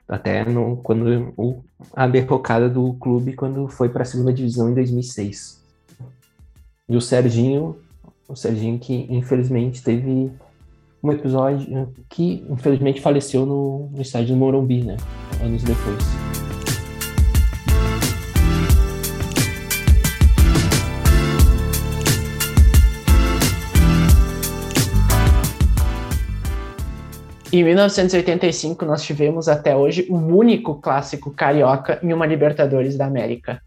até 0.09 0.45
no, 0.45 0.77
quando 0.79 1.33
o, 1.37 1.63
a 1.95 2.07
derrocada 2.07 2.69
do 2.69 2.93
clube 2.95 3.33
quando 3.33 3.67
foi 3.69 3.89
para 3.89 4.03
a 4.03 4.07
segunda 4.07 4.33
divisão 4.33 4.71
em 4.71 4.75
2006. 4.75 5.63
E 6.89 6.97
o 6.97 7.01
Serginho, 7.01 7.79
o 8.29 8.37
Serginho 8.37 8.79
que 8.79 9.07
infelizmente 9.09 9.83
teve 9.83 10.31
um 11.05 11.13
episódio 11.13 11.77
eh, 11.77 11.87
que 12.09 12.47
infelizmente 12.49 12.99
faleceu 12.99 13.45
no, 13.45 13.91
no 13.93 14.01
estádio 14.01 14.29
do 14.29 14.37
Morumbi, 14.37 14.83
né? 14.83 14.97
Anos 15.43 15.63
depois. 15.63 16.03
Em 27.53 27.63
1985, 27.63 28.85
nós 28.87 29.05
tivemos 29.05 29.47
até 29.47 29.77
hoje 29.77 30.07
o 30.09 30.17
único 30.17 30.77
clássico 30.81 31.31
carioca 31.31 32.01
em 32.03 32.13
uma 32.15 32.27
Libertadores 32.27 32.97
da 32.97 33.07
América. 33.07 33.61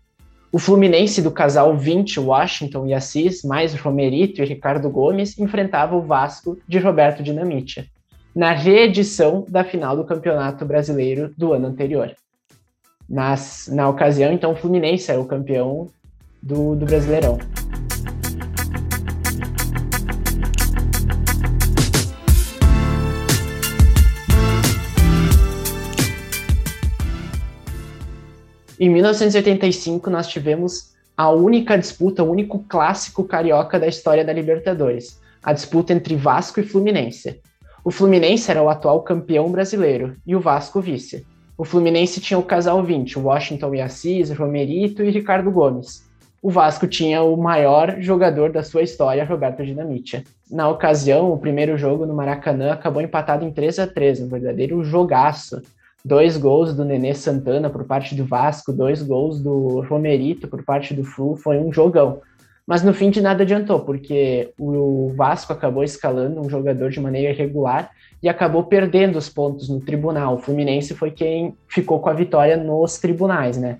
O 0.49 0.57
Fluminense 0.57 1.21
do 1.21 1.29
casal 1.29 1.75
20, 1.75 2.19
Washington 2.21 2.87
e 2.87 2.93
Assis, 2.93 3.43
mais 3.43 3.73
Romerito 3.73 4.41
e 4.41 4.45
Ricardo 4.45 4.89
Gomes, 4.89 5.37
enfrentava 5.37 5.95
o 5.95 6.01
Vasco 6.01 6.57
de 6.65 6.79
Roberto 6.79 7.21
Dinamite, 7.21 7.91
na 8.33 8.53
reedição 8.53 9.45
da 9.49 9.63
final 9.63 9.97
do 9.97 10.05
Campeonato 10.05 10.65
Brasileiro 10.65 11.33
do 11.37 11.51
ano 11.51 11.67
anterior. 11.67 12.15
Nas, 13.09 13.69
na 13.71 13.89
ocasião, 13.89 14.31
então, 14.31 14.53
o 14.53 14.55
Fluminense 14.55 15.11
era 15.11 15.19
o 15.19 15.25
campeão 15.25 15.89
do, 16.41 16.75
do 16.75 16.85
Brasileirão. 16.85 17.37
Em 28.79 28.91
1985, 28.91 30.07
nós 30.07 30.27
tivemos 30.27 30.93
a 31.17 31.31
única 31.31 31.75
disputa, 31.75 32.23
o 32.23 32.29
único 32.29 32.63
clássico 32.69 33.23
carioca 33.23 33.79
da 33.79 33.87
história 33.87 34.23
da 34.23 34.31
Libertadores, 34.31 35.19
a 35.41 35.51
disputa 35.51 35.93
entre 35.93 36.15
Vasco 36.15 36.59
e 36.59 36.63
Fluminense. 36.63 37.41
O 37.83 37.89
Fluminense 37.89 38.51
era 38.51 38.61
o 38.61 38.69
atual 38.69 39.01
campeão 39.01 39.49
brasileiro 39.49 40.15
e 40.27 40.35
o 40.35 40.39
Vasco 40.39 40.79
vice. 40.79 41.25
O 41.57 41.65
Fluminense 41.65 42.21
tinha 42.21 42.37
o 42.37 42.43
casal 42.43 42.83
20, 42.83 43.17
Washington 43.17 43.73
e 43.73 43.81
Assis, 43.81 44.29
Romerito 44.29 45.03
e 45.03 45.09
Ricardo 45.09 45.49
Gomes. 45.49 46.07
O 46.39 46.51
Vasco 46.51 46.85
tinha 46.85 47.23
o 47.23 47.35
maior 47.35 47.99
jogador 47.99 48.51
da 48.51 48.61
sua 48.61 48.83
história, 48.83 49.25
Roberto 49.25 49.65
Dinamite. 49.65 50.23
Na 50.51 50.69
ocasião, 50.69 51.33
o 51.33 51.39
primeiro 51.39 51.79
jogo 51.79 52.05
no 52.05 52.13
Maracanã 52.13 52.73
acabou 52.73 53.01
empatado 53.01 53.43
em 53.43 53.51
3 53.51 53.79
a 53.79 53.87
3 53.87 54.21
um 54.21 54.27
verdadeiro 54.27 54.83
jogaço 54.83 55.63
dois 56.03 56.37
gols 56.37 56.73
do 56.73 56.85
Nenê 56.85 57.13
Santana 57.13 57.69
por 57.69 57.83
parte 57.83 58.15
do 58.15 58.25
Vasco, 58.25 58.71
dois 58.71 59.01
gols 59.01 59.39
do 59.41 59.81
Romerito 59.81 60.47
por 60.47 60.63
parte 60.63 60.93
do 60.93 61.03
Flu, 61.03 61.35
foi 61.35 61.57
um 61.57 61.71
jogão. 61.71 62.21
Mas 62.65 62.83
no 62.83 62.93
fim 62.93 63.09
de 63.09 63.21
nada 63.21 63.43
adiantou, 63.43 63.79
porque 63.79 64.51
o 64.59 65.13
Vasco 65.15 65.53
acabou 65.53 65.83
escalando 65.83 66.41
um 66.41 66.49
jogador 66.49 66.89
de 66.89 66.99
maneira 66.99 67.31
irregular 67.31 67.91
e 68.21 68.27
acabou 68.27 68.63
perdendo 68.65 69.17
os 69.17 69.29
pontos 69.29 69.69
no 69.69 69.79
tribunal. 69.79 70.35
O 70.35 70.39
Fluminense 70.39 70.93
foi 70.93 71.11
quem 71.11 71.55
ficou 71.67 71.99
com 71.99 72.09
a 72.09 72.13
vitória 72.13 72.57
nos 72.57 72.97
tribunais, 72.97 73.57
né? 73.57 73.77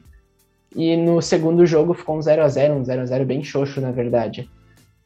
E 0.74 0.96
no 0.96 1.22
segundo 1.22 1.66
jogo 1.66 1.94
ficou 1.94 2.18
um 2.18 2.22
0 2.22 2.44
a 2.44 2.48
0 2.48 2.76
um 2.76 2.86
0 2.86 3.02
a 3.02 3.06
0 3.06 3.26
bem 3.26 3.44
xoxo, 3.44 3.82
na 3.82 3.92
verdade. 3.92 4.50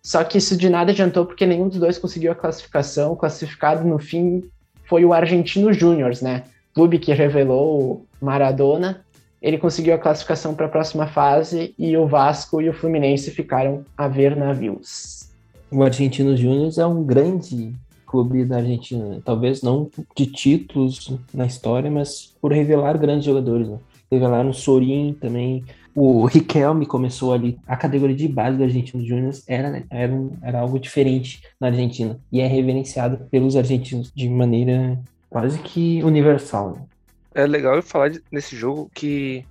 Só 0.04 0.24
que 0.24 0.38
isso 0.38 0.58
de 0.58 0.70
nada 0.70 0.92
adiantou 0.92 1.26
porque 1.26 1.46
nenhum 1.46 1.68
dos 1.68 1.80
dois 1.80 1.98
conseguiu 1.98 2.32
a 2.32 2.36
classificação. 2.36 3.14
O 3.14 3.16
classificado 3.16 3.88
no 3.88 3.98
fim 3.98 4.44
foi 4.86 5.06
o 5.06 5.14
Argentino 5.14 5.72
Júnior, 5.74 6.12
né? 6.22 6.44
Clube 6.74 7.00
que 7.00 7.14
revelou 7.14 8.06
Maradona, 8.22 9.04
ele 9.42 9.58
conseguiu 9.58 9.96
a 9.96 9.98
classificação 9.98 10.54
para 10.54 10.68
a 10.68 10.70
próxima 10.70 11.08
fase 11.08 11.74
e 11.78 11.98
o 11.98 12.06
Vasco 12.06 12.62
e 12.62 12.70
o 12.70 12.74
Fluminense 12.74 13.32
ficaram 13.32 13.84
a 13.98 14.08
ver 14.08 14.36
navios. 14.36 15.30
O 15.72 15.84
Argentino 15.84 16.36
Júnior 16.38 16.72
é 16.78 16.86
um 16.86 17.04
grande 17.04 17.74
clube 18.06 18.44
da 18.44 18.58
Argentina, 18.58 19.22
talvez 19.24 19.62
não 19.62 19.90
de 20.16 20.26
títulos 20.26 21.18
na 21.34 21.46
história, 21.46 21.90
mas 21.90 22.34
por 22.42 22.52
revelar 22.52 22.98
grandes 22.98 23.26
jogadores. 23.26 23.70
Né? 23.70 23.80
Revelaram 24.12 24.50
o 24.50 24.54
Sorin 24.54 25.16
também, 25.20 25.64
o 25.96 26.26
Riquelme 26.26 26.86
começou 26.86 27.34
ali. 27.34 27.58
A 27.66 27.78
categoria 27.78 28.16
de 28.16 28.28
base 28.28 28.58
do 28.58 28.64
Argentino 28.64 29.06
Júnior 29.06 29.34
era, 29.48 29.84
era, 29.90 30.14
era 30.42 30.60
algo 30.60 30.78
diferente 30.78 31.42
na 31.60 31.68
Argentina 31.68 32.20
e 32.32 32.42
é 32.42 32.48
reverenciado 32.48 33.26
pelos 33.32 33.56
argentinos 33.56 34.12
de 34.14 34.30
maneira 34.30 35.00
quase 35.32 35.58
que 35.60 36.04
universal. 36.04 36.74
Né? 36.74 36.86
É 37.34 37.48
legal 37.48 37.76
eu 37.76 37.82
falar 37.82 38.12
nesse 38.30 38.56
jogo 38.56 38.92
que 38.94 39.44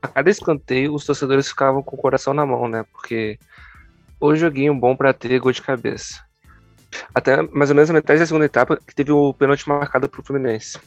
a 0.00 0.06
cada 0.06 0.30
escanteio 0.30 0.94
os 0.94 1.04
torcedores 1.04 1.48
ficavam 1.48 1.82
com 1.82 1.96
o 1.96 1.98
coração 1.98 2.34
na 2.34 2.46
mão, 2.46 2.68
né? 2.68 2.84
Porque 2.92 3.38
o 4.20 4.36
joguinho 4.36 4.74
bom 4.74 4.94
para 4.94 5.14
ter 5.14 5.40
gol 5.40 5.50
de 5.50 5.62
cabeça. 5.62 6.22
Até 7.12 7.42
mais 7.42 7.70
ou 7.70 7.74
menos 7.74 7.90
a 7.90 7.94
metade 7.94 8.20
da 8.20 8.26
segunda 8.26 8.44
etapa 8.44 8.76
que 8.76 8.94
teve 8.94 9.10
o 9.10 9.32
pênalti 9.32 9.66
marcado 9.68 10.08
pro 10.08 10.22
Fluminense. 10.22 10.78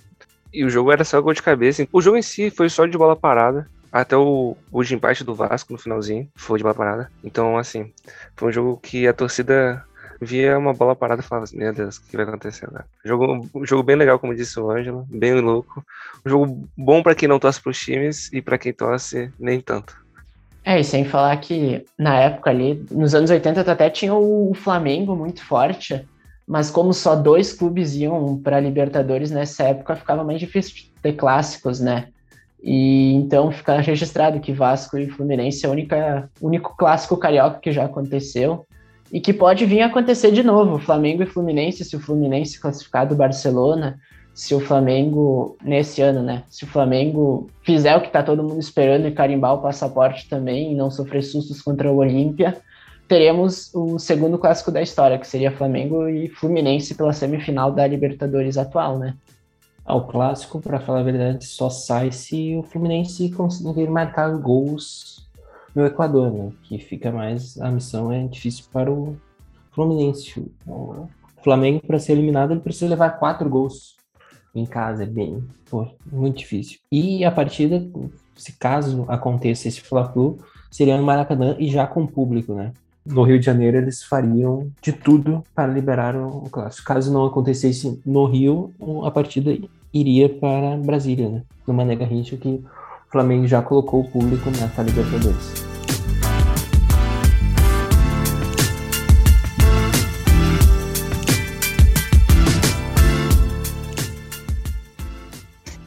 E 0.54 0.64
o 0.64 0.70
jogo 0.70 0.92
era 0.92 1.04
só 1.04 1.20
gol 1.20 1.34
de 1.34 1.42
cabeça. 1.42 1.86
O 1.92 2.02
jogo 2.02 2.16
em 2.16 2.22
si 2.22 2.50
foi 2.50 2.70
só 2.70 2.86
de 2.86 2.98
bola 2.98 3.16
parada. 3.16 3.68
Até 3.92 4.16
o, 4.16 4.56
o 4.72 4.84
de 4.84 4.94
empate 4.94 5.24
do 5.24 5.34
Vasco 5.34 5.74
no 5.74 5.80
finalzinho 5.80 6.30
foi 6.36 6.60
de 6.60 6.64
bola 6.64 6.76
parada. 6.76 7.12
Então, 7.24 7.58
assim, 7.58 7.92
foi 8.36 8.50
um 8.50 8.52
jogo 8.52 8.78
que 8.78 9.08
a 9.08 9.14
torcida 9.14 9.84
via 10.22 10.58
uma 10.58 10.74
bola 10.74 10.96
parada 10.96 11.22
e 11.22 11.26
falava 11.26 11.46
assim, 11.46 11.58
meu 11.58 11.74
Deus, 11.74 11.98
o 11.98 12.04
que 12.04 12.18
vai 12.18 12.26
acontecer 12.26 12.66
agora? 12.66 12.86
Jogo, 13.04 13.50
um 13.54 13.66
jogo 13.66 13.84
bem 13.84 13.96
legal, 13.96 14.20
como 14.20 14.36
disse 14.36 14.60
o 14.60 14.70
Ângelo, 14.70 15.06
bem 15.10 15.40
louco. 15.40 15.84
Um 16.26 16.30
jogo 16.30 16.68
bom 16.78 17.04
para 17.04 17.16
quem 17.16 17.28
não 17.28 17.40
torce 17.40 17.62
pros 17.62 17.80
times 17.80 18.32
e 18.34 18.42
para 18.42 18.58
quem 18.58 18.74
torce, 18.74 19.32
nem 19.40 19.62
tanto. 19.62 19.96
É, 20.64 20.80
e 20.80 20.84
sem 20.84 21.06
falar 21.06 21.38
que 21.38 21.86
na 21.98 22.20
época 22.20 22.50
ali, 22.50 22.86
nos 22.92 23.16
anos 23.16 23.30
80 23.30 23.62
até 23.72 23.90
tinha 23.90 24.14
o 24.14 24.54
Flamengo 24.54 25.16
muito 25.16 25.44
forte, 25.46 26.06
mas 26.46 26.70
como 26.70 26.94
só 26.94 27.16
dois 27.16 27.54
clubes 27.54 27.96
iam 27.96 28.38
para 28.38 28.60
Libertadores 28.60 29.32
nessa 29.32 29.64
época, 29.64 29.96
ficava 29.96 30.24
mais 30.24 30.40
difícil 30.40 30.92
ter 31.02 31.14
clássicos, 31.14 31.80
né? 31.80 32.08
E 32.62 33.14
então 33.14 33.52
fica 33.52 33.80
registrado 33.80 34.40
que 34.40 34.52
Vasco 34.52 34.98
e 34.98 35.10
Fluminense 35.10 35.66
é 35.66 35.70
o 35.70 35.76
único 36.42 36.76
clássico 36.76 37.16
carioca 37.16 37.60
que 37.60 37.72
já 37.72 37.86
aconteceu 37.86 38.66
e 39.12 39.20
que 39.20 39.34
pode 39.34 39.66
vir 39.66 39.82
a 39.82 39.88
acontecer 39.88 40.32
de 40.32 40.44
novo. 40.44 40.80
Flamengo 40.80 41.24
e 41.24 41.26
Fluminense, 41.26 41.84
se 41.84 41.96
o 41.96 42.00
Fluminense 42.00 42.60
classificar 42.60 43.08
do 43.08 43.16
Barcelona, 43.16 44.00
se 44.34 44.54
o 44.54 44.60
Flamengo, 44.60 45.58
nesse 45.64 46.02
ano, 46.02 46.22
né? 46.22 46.44
Se 46.50 46.64
o 46.64 46.68
Flamengo 46.68 47.50
fizer 47.64 47.96
o 47.96 48.02
que 48.02 48.12
tá 48.12 48.22
todo 48.22 48.44
mundo 48.44 48.60
esperando 48.60 49.08
e 49.08 49.12
carimbar 49.12 49.56
o 49.56 49.62
passaporte 49.62 50.30
também 50.30 50.72
e 50.72 50.76
não 50.76 50.92
sofrer 50.92 51.24
sustos 51.24 51.62
contra 51.62 51.92
o 51.92 51.98
Olímpia, 51.98 52.56
teremos 53.08 53.74
o 53.74 53.98
segundo 53.98 54.38
clássico 54.38 54.72
da 54.72 54.82
história, 54.82 55.18
que 55.18 55.26
seria 55.26 55.52
Flamengo 55.52 56.08
e 56.08 56.28
Fluminense 56.28 56.94
pela 56.94 57.14
semifinal 57.14 57.72
da 57.72 57.88
Libertadores 57.88 58.58
atual, 58.58 59.00
né? 59.00 59.16
Ah, 59.84 59.96
o 59.96 60.06
clássico, 60.06 60.60
para 60.60 60.82
falar 60.82 61.00
a 61.00 61.04
verdade, 61.04 61.46
só 61.46 61.70
sai 61.70 62.12
se 62.12 62.56
o 62.58 62.64
Fluminense 62.64 63.32
conseguir 63.32 63.90
marcar 63.90 64.30
gols 64.38 65.17
no 65.78 65.86
Equador, 65.86 66.32
né? 66.32 66.50
Que 66.64 66.80
fica 66.80 67.12
mais. 67.12 67.62
A 67.62 67.70
missão 67.70 68.12
é 68.12 68.26
difícil 68.26 68.66
para 68.74 68.92
o 68.92 69.16
Fluminense. 69.72 70.44
O 70.66 71.06
Flamengo, 71.44 71.86
para 71.86 72.00
ser 72.00 72.14
eliminado, 72.14 72.52
ele 72.52 72.62
precisa 72.62 72.90
levar 72.90 73.12
quatro 73.12 73.48
gols 73.48 73.96
em 74.56 74.66
casa. 74.66 75.04
É 75.04 75.06
bem. 75.06 75.44
Pô, 75.70 75.86
muito 76.12 76.40
difícil. 76.40 76.80
E 76.92 77.24
a 77.24 77.32
partida, 77.32 77.88
se 78.36 78.54
caso 78.54 79.06
aconteça 79.08 79.68
esse 79.68 79.82
Fla-Flu, 79.82 80.40
seria 80.72 80.98
no 80.98 81.04
Maracanã 81.04 81.56
e 81.60 81.70
já 81.70 81.86
com 81.86 82.08
público, 82.08 82.56
né? 82.56 82.74
No 83.06 83.22
Rio 83.22 83.40
de 83.40 83.46
Janeiro, 83.46 83.78
eles 83.78 84.04
fariam 84.04 84.72
de 84.82 84.92
tudo 84.92 85.44
para 85.54 85.72
liberar 85.72 86.16
o 86.16 86.50
clássico. 86.50 86.88
Caso 86.88 87.14
não 87.14 87.28
acontecesse 87.28 88.02
no 88.04 88.26
Rio, 88.26 88.74
a 89.06 89.12
partida 89.12 89.56
iria 89.94 90.28
para 90.28 90.76
Brasília, 90.76 91.30
né? 91.30 91.44
No 91.68 91.74
Mané 91.74 91.96
Garrincha, 91.96 92.36
que 92.36 92.50
o 92.50 93.12
Flamengo 93.12 93.48
já 93.48 93.62
colocou 93.62 94.02
o 94.02 94.10
público 94.10 94.50
nessa 94.50 94.82
Libertadores. 94.82 95.67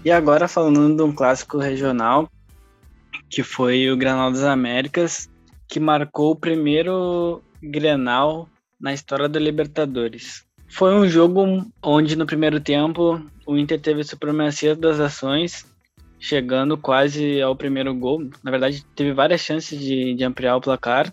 E 0.02 0.10
agora 0.10 0.48
falando 0.48 0.96
de 0.96 1.02
um 1.02 1.12
clássico 1.12 1.58
regional, 1.58 2.26
que 3.28 3.42
foi 3.42 3.90
o 3.90 3.96
Granal 3.96 4.30
das 4.30 4.44
Américas, 4.44 5.28
que 5.68 5.78
marcou 5.78 6.32
o 6.32 6.36
primeiro 6.36 7.42
Grenal 7.62 8.48
na 8.80 8.94
história 8.94 9.28
da 9.28 9.38
Libertadores. 9.38 10.42
Foi 10.68 10.94
um 10.94 11.06
jogo 11.06 11.66
onde 11.82 12.16
no 12.16 12.24
primeiro 12.24 12.58
tempo 12.60 13.20
o 13.46 13.58
Inter 13.58 13.78
teve 13.78 14.02
supremacia 14.02 14.74
das 14.74 14.98
ações, 14.98 15.66
chegando 16.18 16.78
quase 16.78 17.42
ao 17.42 17.54
primeiro 17.54 17.94
gol. 17.94 18.30
Na 18.42 18.50
verdade, 18.50 18.84
teve 18.96 19.12
várias 19.12 19.42
chances 19.42 19.78
de, 19.78 20.14
de 20.14 20.24
ampliar 20.24 20.56
o 20.56 20.60
placar. 20.62 21.12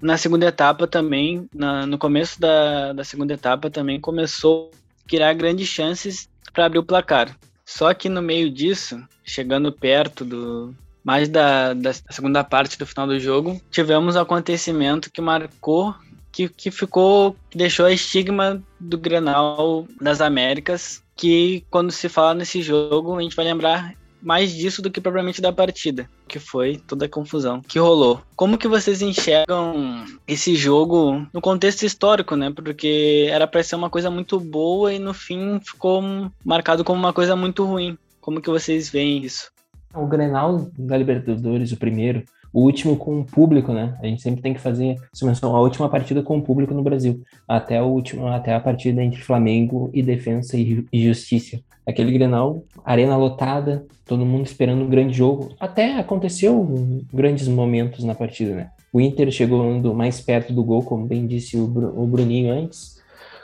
Na 0.00 0.16
segunda 0.16 0.46
etapa 0.46 0.86
também, 0.86 1.48
na, 1.52 1.84
no 1.84 1.98
começo 1.98 2.40
da, 2.40 2.92
da 2.92 3.02
segunda 3.02 3.34
etapa 3.34 3.68
também 3.68 4.00
começou 4.00 4.70
a 5.04 5.08
criar 5.08 5.34
grandes 5.34 5.66
chances 5.66 6.28
para 6.52 6.66
abrir 6.66 6.78
o 6.78 6.84
placar. 6.84 7.36
Só 7.70 7.94
que 7.94 8.08
no 8.08 8.20
meio 8.20 8.50
disso, 8.50 9.00
chegando 9.24 9.70
perto 9.70 10.24
do 10.24 10.74
mais 11.04 11.28
da, 11.28 11.72
da 11.72 11.92
segunda 11.92 12.42
parte 12.42 12.76
do 12.76 12.84
final 12.84 13.06
do 13.06 13.18
jogo, 13.18 13.60
tivemos 13.70 14.16
um 14.16 14.20
acontecimento 14.20 15.10
que 15.10 15.20
marcou 15.20 15.94
que, 16.32 16.48
que 16.48 16.70
ficou, 16.70 17.36
que 17.48 17.56
deixou 17.56 17.86
a 17.86 17.92
estigma 17.92 18.60
do 18.78 18.98
Grenal 18.98 19.86
das 20.00 20.20
Américas, 20.20 21.02
que 21.16 21.64
quando 21.70 21.92
se 21.92 22.08
fala 22.08 22.34
nesse 22.34 22.60
jogo, 22.60 23.16
a 23.16 23.22
gente 23.22 23.36
vai 23.36 23.44
lembrar 23.44 23.94
mais 24.22 24.52
disso 24.52 24.82
do 24.82 24.90
que 24.90 25.00
propriamente 25.00 25.40
da 25.40 25.52
partida, 25.52 26.08
que 26.28 26.38
foi 26.38 26.76
toda 26.76 27.06
a 27.06 27.08
confusão 27.08 27.60
que 27.60 27.78
rolou. 27.78 28.20
Como 28.36 28.58
que 28.58 28.68
vocês 28.68 29.02
enxergam 29.02 30.04
esse 30.26 30.54
jogo 30.54 31.26
no 31.32 31.40
contexto 31.40 31.84
histórico, 31.84 32.36
né? 32.36 32.50
Porque 32.50 33.28
era 33.30 33.46
para 33.46 33.62
ser 33.62 33.76
uma 33.76 33.90
coisa 33.90 34.10
muito 34.10 34.38
boa 34.38 34.92
e 34.92 34.98
no 34.98 35.14
fim 35.14 35.60
ficou 35.60 36.02
marcado 36.44 36.84
como 36.84 36.98
uma 36.98 37.12
coisa 37.12 37.34
muito 37.34 37.64
ruim. 37.64 37.96
Como 38.20 38.40
que 38.40 38.50
vocês 38.50 38.90
veem 38.90 39.24
isso? 39.24 39.50
O 39.94 40.06
Grenal 40.06 40.70
da 40.78 40.96
Libertadores, 40.96 41.72
o 41.72 41.76
primeiro, 41.76 42.22
o 42.52 42.62
último 42.62 42.96
com 42.96 43.20
o 43.20 43.24
público, 43.24 43.72
né? 43.72 43.96
A 44.02 44.06
gente 44.06 44.22
sempre 44.22 44.42
tem 44.42 44.52
que 44.52 44.60
fazer 44.60 44.96
menção, 45.22 45.54
a 45.54 45.60
última 45.60 45.88
partida 45.88 46.22
com 46.22 46.38
o 46.38 46.42
público 46.42 46.74
no 46.74 46.82
Brasil, 46.82 47.22
até, 47.46 47.80
o 47.80 47.86
último, 47.86 48.26
até 48.26 48.54
a 48.54 48.60
partida 48.60 49.02
entre 49.02 49.20
Flamengo 49.20 49.90
e 49.92 50.02
Defensa 50.02 50.56
e, 50.56 50.84
Justiça. 50.92 51.60
Aquele 51.86 52.12
Grenal, 52.12 52.64
arena 52.84 53.16
lotada, 53.16 53.84
todo 54.04 54.26
mundo 54.26 54.46
esperando 54.46 54.82
um 54.82 54.88
grande 54.88 55.16
jogo. 55.16 55.54
Até 55.58 55.98
aconteceu 55.98 57.02
grandes 57.12 57.48
momentos 57.48 58.04
na 58.04 58.14
partida, 58.14 58.54
né? 58.54 58.70
O 58.92 59.00
Inter 59.00 59.30
chegando 59.30 59.94
mais 59.94 60.20
perto 60.20 60.52
do 60.52 60.64
gol, 60.64 60.82
como 60.82 61.06
bem 61.06 61.26
disse 61.26 61.56
o, 61.56 61.64
o 61.64 62.06
Bruninho 62.06 62.52
antes, 62.52 63.00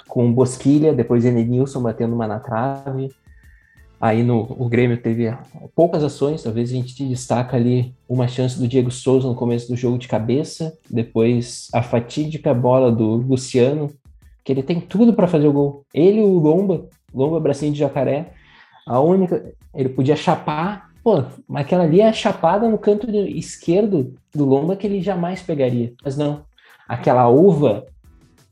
com 0.09 0.33
Bosquilha, 0.33 0.93
depois 0.93 1.25
Edenilson 1.25 1.81
batendo 1.83 2.15
uma 2.15 2.27
na 2.27 2.41
trave, 2.41 3.11
Aí 4.07 4.23
no 4.23 4.43
o 4.57 4.69
Grêmio 4.69 4.97
teve 4.97 5.37
poucas 5.75 6.05
ações, 6.05 6.45
talvez 6.45 6.71
a 6.71 6.75
gente 6.75 7.05
destaca 7.05 7.57
ali 7.57 7.93
uma 8.09 8.29
chance 8.29 8.57
do 8.57 8.69
Diego 8.69 8.89
Souza 8.89 9.27
no 9.27 9.35
começo 9.35 9.67
do 9.67 9.75
jogo 9.75 9.99
de 9.99 10.07
cabeça, 10.07 10.79
depois 10.89 11.67
a 11.75 11.83
fatídica 11.83 12.55
bola 12.55 12.93
do 12.93 13.17
Luciano, 13.17 13.91
que 14.45 14.53
ele 14.53 14.63
tem 14.63 14.81
tudo 14.81 15.13
para 15.13 15.27
fazer 15.27 15.49
o 15.49 15.53
gol. 15.53 15.85
Ele 15.93 16.21
o 16.21 16.39
Lomba, 16.39 16.89
Lomba 17.13 17.41
bracinho 17.41 17.73
de 17.73 17.81
jacaré, 17.81 18.31
a 18.87 19.01
única, 19.01 19.53
ele 19.75 19.89
podia 19.89 20.15
chapar, 20.15 20.93
pô, 21.03 21.25
mas 21.49 21.67
aquela 21.67 21.83
ali 21.83 22.01
é 22.01 22.09
a 22.09 22.13
chapada 22.13 22.69
no 22.69 22.79
canto 22.79 23.11
esquerdo 23.11 24.15
do 24.33 24.45
Lomba 24.45 24.77
que 24.77 24.87
ele 24.87 25.03
jamais 25.03 25.43
pegaria. 25.43 25.93
Mas 26.05 26.17
não, 26.17 26.45
aquela 26.89 27.29
uva 27.29 27.85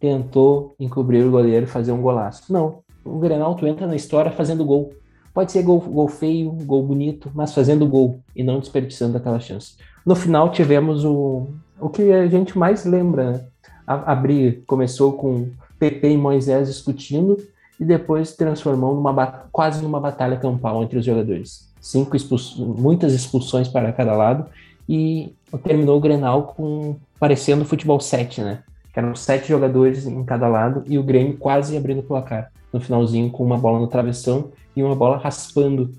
tentou 0.01 0.75
encobrir 0.81 1.25
o 1.25 1.31
goleiro 1.31 1.65
e 1.65 1.69
fazer 1.69 1.93
um 1.93 2.03
golaço. 2.03 2.53
Não, 2.53 2.83
o 3.05 3.21
Grenal 3.21 3.55
tu 3.55 3.69
entra 3.69 3.87
na 3.87 3.95
história 3.95 4.33
fazendo 4.33 4.65
gol. 4.65 4.93
Pode 5.35 5.51
ser 5.51 5.65
gol, 5.65 5.81
gol 5.81 6.07
feio, 6.07 6.53
gol 6.53 6.87
bonito, 6.87 7.29
mas 7.35 7.53
fazendo 7.53 7.89
gol 7.89 8.21
e 8.37 8.45
não 8.45 8.61
desperdiçando 8.61 9.17
aquela 9.17 9.41
chance. 9.41 9.75
No 10.07 10.15
final 10.15 10.53
tivemos 10.53 11.05
o, 11.05 11.49
o 11.81 11.89
que 11.89 12.13
a 12.13 12.29
gente 12.29 12.57
mais 12.57 12.85
lembra, 12.85 13.33
né? 13.33 13.45
A, 13.85 14.13
a 14.13 14.15
briga 14.15 14.63
começou 14.65 15.15
com 15.15 15.51
Pepe 15.77 16.07
e 16.07 16.17
Moisés 16.17 16.69
discutindo 16.69 17.37
e 17.81 17.85
depois 17.85 18.37
transformou 18.37 18.95
numa 18.95 19.27
quase 19.51 19.83
numa 19.83 19.99
batalha 19.99 20.37
campal 20.37 20.83
entre 20.85 20.99
os 20.99 21.05
jogadores. 21.05 21.69
Cinco 21.81 22.17
muitas 22.59 23.13
expulsões 23.13 23.67
para 23.67 23.93
cada 23.93 24.15
lado 24.15 24.47
e 24.89 25.35
terminou 25.65 25.99
o 25.99 26.01
Grenal 26.01 26.45
com 26.45 26.97
parecendo 27.19 27.65
futebol 27.65 27.99
7, 27.99 28.41
né? 28.41 28.63
Que 28.93 29.01
eram 29.01 29.17
sete 29.17 29.49
jogadores 29.49 30.07
em 30.07 30.23
cada 30.23 30.47
lado 30.47 30.85
e 30.87 30.97
o 30.97 31.03
Grêmio 31.03 31.37
quase 31.37 31.77
abrindo 31.77 31.99
o 31.99 32.05
placar 32.05 32.53
no 32.73 32.81
finalzinho 32.81 33.31
com 33.31 33.45
uma 33.45 33.59
bola 33.59 33.81
no 33.81 33.89
travessão 33.89 34.53
e 34.77 34.83
uma 34.83 34.95
bola 34.95 35.19
raspando 35.19 35.93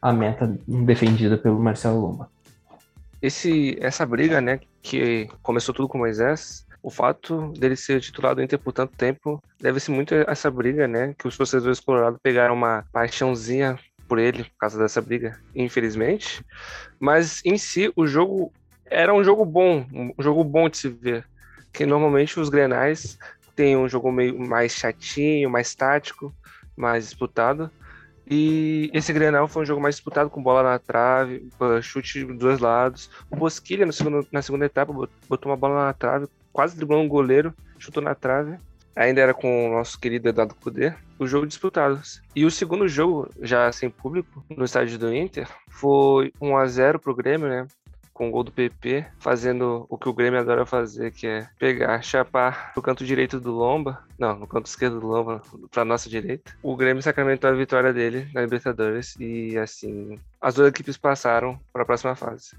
a 0.00 0.12
meta 0.12 0.58
defendida 0.66 1.36
pelo 1.36 1.58
Marcelo 1.58 2.00
Lomba. 2.00 2.30
Esse, 3.22 3.76
essa 3.80 4.04
briga, 4.04 4.40
né, 4.40 4.60
que 4.82 5.28
começou 5.42 5.74
tudo 5.74 5.88
com 5.88 5.98
Moisés, 5.98 6.66
o 6.82 6.90
fato 6.90 7.52
dele 7.58 7.74
ser 7.74 8.00
titular 8.00 8.34
do 8.34 8.42
Inter 8.42 8.58
por 8.58 8.72
tanto 8.72 8.94
tempo 8.94 9.42
deve-se 9.58 9.90
muito 9.90 10.14
a 10.14 10.26
essa 10.28 10.50
briga, 10.50 10.86
né, 10.86 11.14
que 11.18 11.26
os 11.26 11.36
torcedores 11.36 11.80
colorados 11.80 12.20
pegaram 12.22 12.54
uma 12.54 12.84
paixãozinha 12.92 13.78
por 14.06 14.18
ele 14.18 14.44
por 14.44 14.58
causa 14.58 14.78
dessa 14.78 15.00
briga, 15.00 15.40
infelizmente. 15.54 16.44
Mas 17.00 17.40
em 17.44 17.56
si, 17.56 17.90
o 17.96 18.06
jogo 18.06 18.52
era 18.84 19.14
um 19.14 19.24
jogo 19.24 19.44
bom, 19.44 19.86
um 19.92 20.22
jogo 20.22 20.44
bom 20.44 20.68
de 20.68 20.76
se 20.76 20.88
ver. 20.88 21.24
Que 21.72 21.86
normalmente 21.86 22.38
os 22.38 22.48
Grenais 22.48 23.18
têm 23.56 23.76
um 23.76 23.88
jogo 23.88 24.12
meio 24.12 24.38
mais 24.38 24.72
chatinho, 24.72 25.50
mais 25.50 25.74
tático, 25.74 26.34
mais 26.76 27.04
disputado. 27.04 27.70
E 28.28 28.90
esse 28.94 29.12
Grenal 29.12 29.48
foi 29.48 29.62
um 29.62 29.66
jogo 29.66 29.80
mais 29.80 29.96
disputado, 29.96 30.30
com 30.30 30.42
bola 30.42 30.62
na 30.62 30.78
trave, 30.78 31.46
chute 31.82 32.24
dos 32.24 32.38
dois 32.38 32.58
lados. 32.58 33.10
O 33.30 33.36
Bosquilha, 33.36 33.90
segundo, 33.92 34.26
na 34.32 34.42
segunda 34.42 34.64
etapa, 34.64 34.92
botou 35.28 35.50
uma 35.50 35.56
bola 35.56 35.86
na 35.86 35.92
trave, 35.92 36.26
quase 36.52 36.76
driblou 36.76 37.02
um 37.02 37.08
goleiro, 37.08 37.54
chutou 37.78 38.02
na 38.02 38.14
trave. 38.14 38.56
Ainda 38.96 39.20
era 39.20 39.34
com 39.34 39.68
o 39.68 39.72
nosso 39.72 39.98
querido 39.98 40.28
Eduardo 40.28 40.54
Cudê. 40.54 40.94
O 41.18 41.26
jogo 41.26 41.46
disputado. 41.46 42.00
E 42.34 42.44
o 42.44 42.50
segundo 42.50 42.86
jogo, 42.88 43.28
já 43.42 43.70
sem 43.72 43.90
público, 43.90 44.44
no 44.48 44.64
estádio 44.64 44.98
do 44.98 45.12
Inter, 45.12 45.48
foi 45.68 46.32
1 46.40 46.56
a 46.56 46.66
0 46.66 46.98
pro 47.00 47.14
Grêmio, 47.14 47.48
né? 47.48 47.66
Com 48.14 48.28
o 48.28 48.30
gol 48.30 48.44
do 48.44 48.52
PP, 48.52 49.04
fazendo 49.18 49.86
o 49.90 49.98
que 49.98 50.08
o 50.08 50.12
Grêmio 50.12 50.38
adora 50.38 50.64
fazer, 50.64 51.10
que 51.10 51.26
é 51.26 51.48
pegar, 51.58 52.00
chapar 52.00 52.72
no 52.76 52.80
canto 52.80 53.04
direito 53.04 53.40
do 53.40 53.50
Lomba, 53.50 53.98
não, 54.16 54.38
no 54.38 54.46
canto 54.46 54.66
esquerdo 54.66 55.00
do 55.00 55.06
Lomba, 55.08 55.42
para 55.72 55.84
nossa 55.84 56.08
direita. 56.08 56.52
O 56.62 56.76
Grêmio 56.76 57.02
sacramentou 57.02 57.50
a 57.50 57.54
vitória 57.54 57.92
dele 57.92 58.28
na 58.32 58.42
Libertadores 58.42 59.16
e 59.18 59.58
assim, 59.58 60.18
as 60.40 60.54
duas 60.54 60.68
equipes 60.68 60.96
passaram 60.96 61.58
para 61.72 61.82
a 61.82 61.86
próxima 61.86 62.14
fase. 62.14 62.54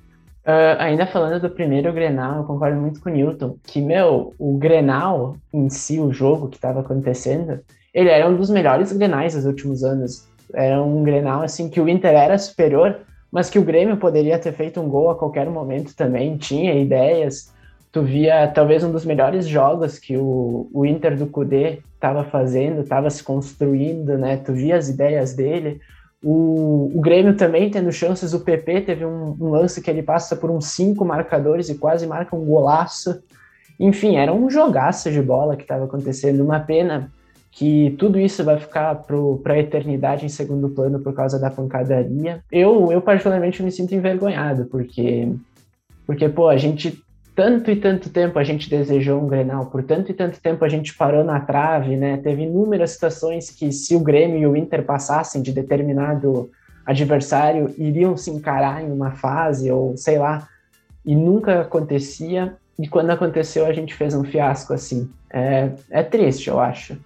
Uh, 0.46 0.78
ainda 0.78 1.08
falando 1.08 1.42
do 1.42 1.50
primeiro 1.50 1.92
Grenal, 1.92 2.38
eu 2.38 2.44
concordo 2.44 2.80
muito 2.80 3.02
com 3.02 3.10
o 3.10 3.14
Newton, 3.14 3.58
que, 3.64 3.82
meu, 3.82 4.36
o 4.38 4.58
Grenal 4.60 5.38
em 5.52 5.70
si, 5.70 6.00
o 6.00 6.14
jogo 6.14 6.50
que 6.50 6.58
estava 6.58 6.82
acontecendo, 6.82 7.62
ele 7.92 8.10
era 8.10 8.30
um 8.30 8.36
dos 8.36 8.52
melhores 8.52 8.92
Grenais 8.92 9.34
dos 9.34 9.46
últimos 9.46 9.84
anos. 9.84 10.28
Era 10.54 10.84
um 10.84 11.02
Grenal, 11.02 11.42
assim, 11.42 11.68
que 11.68 11.82
o 11.82 11.90
Inter 11.90 12.14
era 12.14 12.38
superior, 12.38 13.00
mas 13.32 13.50
que 13.50 13.60
o 13.60 13.64
Grêmio 13.64 13.98
poderia 13.98 14.40
ter 14.40 14.54
feito 14.54 14.80
um 14.80 14.88
gol 14.88 15.10
a 15.10 15.16
qualquer 15.16 15.50
momento 15.50 15.96
também, 15.96 16.38
tinha 16.38 16.74
ideias. 16.74 17.54
Tu 17.92 18.02
via 18.04 18.48
talvez 18.48 18.84
um 18.84 18.92
dos 18.92 19.06
melhores 19.06 19.48
jogos 19.48 19.98
que 19.98 20.18
o, 20.18 20.70
o 20.74 20.86
Inter 20.86 21.18
do 21.18 21.28
Cudê 21.28 21.80
estava 21.94 22.24
fazendo, 22.24 22.82
estava 22.82 23.10
se 23.10 23.24
construindo, 23.24 24.18
né? 24.18 24.38
Tu 24.38 24.54
via 24.54 24.78
as 24.78 24.90
ideias 24.90 25.34
dele. 25.34 25.80
O, 26.24 26.92
o 26.94 27.02
Grêmio 27.02 27.38
também 27.38 27.70
tendo 27.70 27.92
chances, 27.92 28.34
o 28.34 28.40
PP 28.40 28.82
teve 28.82 29.06
um, 29.06 29.38
um 29.40 29.50
lance 29.50 29.82
que 29.82 29.90
ele 29.90 30.04
passa 30.04 30.36
por 30.36 30.50
uns 30.50 30.66
cinco 30.68 31.06
marcadores 31.06 31.70
e 31.70 31.78
quase 31.78 32.08
marca 32.08 32.36
um 32.36 32.46
golaço. 32.46 33.22
Enfim, 33.80 34.16
era 34.16 34.34
um 34.34 34.50
jogaço 34.50 35.12
de 35.12 35.22
bola 35.22 35.56
que 35.56 35.64
estava 35.64 35.86
acontecendo. 35.86 36.44
Uma 36.44 36.60
pena 36.60 37.12
que 37.56 37.96
tudo 37.98 38.20
isso 38.20 38.44
vai 38.44 38.60
ficar 38.60 38.94
para 38.96 39.54
a 39.54 39.60
eternidade 39.60 40.26
em 40.26 40.30
segundo 40.30 40.70
plano 40.70 41.00
por 41.00 41.14
causa 41.14 41.40
da 41.40 41.50
pancadaria. 41.50 42.44
Eu, 42.52 42.92
eu 42.92 43.02
particularmente 43.02 43.64
me 43.64 43.72
sinto 43.72 43.96
envergonhado, 43.96 44.66
porque, 44.66 45.32
porque 46.06 46.28
pô, 46.28 46.50
a 46.50 46.58
gente 46.58 47.02
tanto 47.34 47.72
e 47.72 47.78
tanto 47.78 48.10
tempo 48.10 48.38
a 48.38 48.44
gente 48.44 48.70
desejou 48.70 49.22
um 49.22 49.28
Grenal, 49.28 49.68
por 49.68 49.84
tanto 49.84 50.12
e 50.12 50.14
tanto 50.14 50.40
tempo 50.42 50.66
a 50.66 50.70
gente 50.70 50.94
parou 50.96 51.24
na 51.24 51.40
trave, 51.40 51.96
né? 51.96 52.18
Teve 52.18 52.44
inúmeras 52.44 52.92
situações 52.92 53.50
que 53.50 53.72
se 53.72 53.96
o 53.96 54.02
Grêmio 54.02 54.38
e 54.38 54.48
o 54.48 54.56
Inter 54.58 54.84
passassem 54.84 55.42
de 55.42 55.54
determinado 55.54 56.52
adversário, 56.86 57.74
iriam 57.78 58.18
se 58.18 58.32
encarar 58.32 58.84
em 58.84 58.92
uma 58.92 59.12
fase 59.12 59.72
ou 59.72 59.96
sei 59.96 60.18
lá, 60.18 60.46
e 61.06 61.16
nunca 61.16 61.62
acontecia. 61.62 62.58
E 62.78 62.86
quando 62.86 63.12
aconteceu, 63.12 63.66
a 63.66 63.72
gente 63.72 63.94
fez 63.94 64.14
um 64.14 64.26
fiasco 64.26 64.74
assim. 64.74 65.10
É, 65.30 65.72
é 65.90 66.04
triste, 66.04 66.50
eu 66.50 66.60
acho 66.60 66.98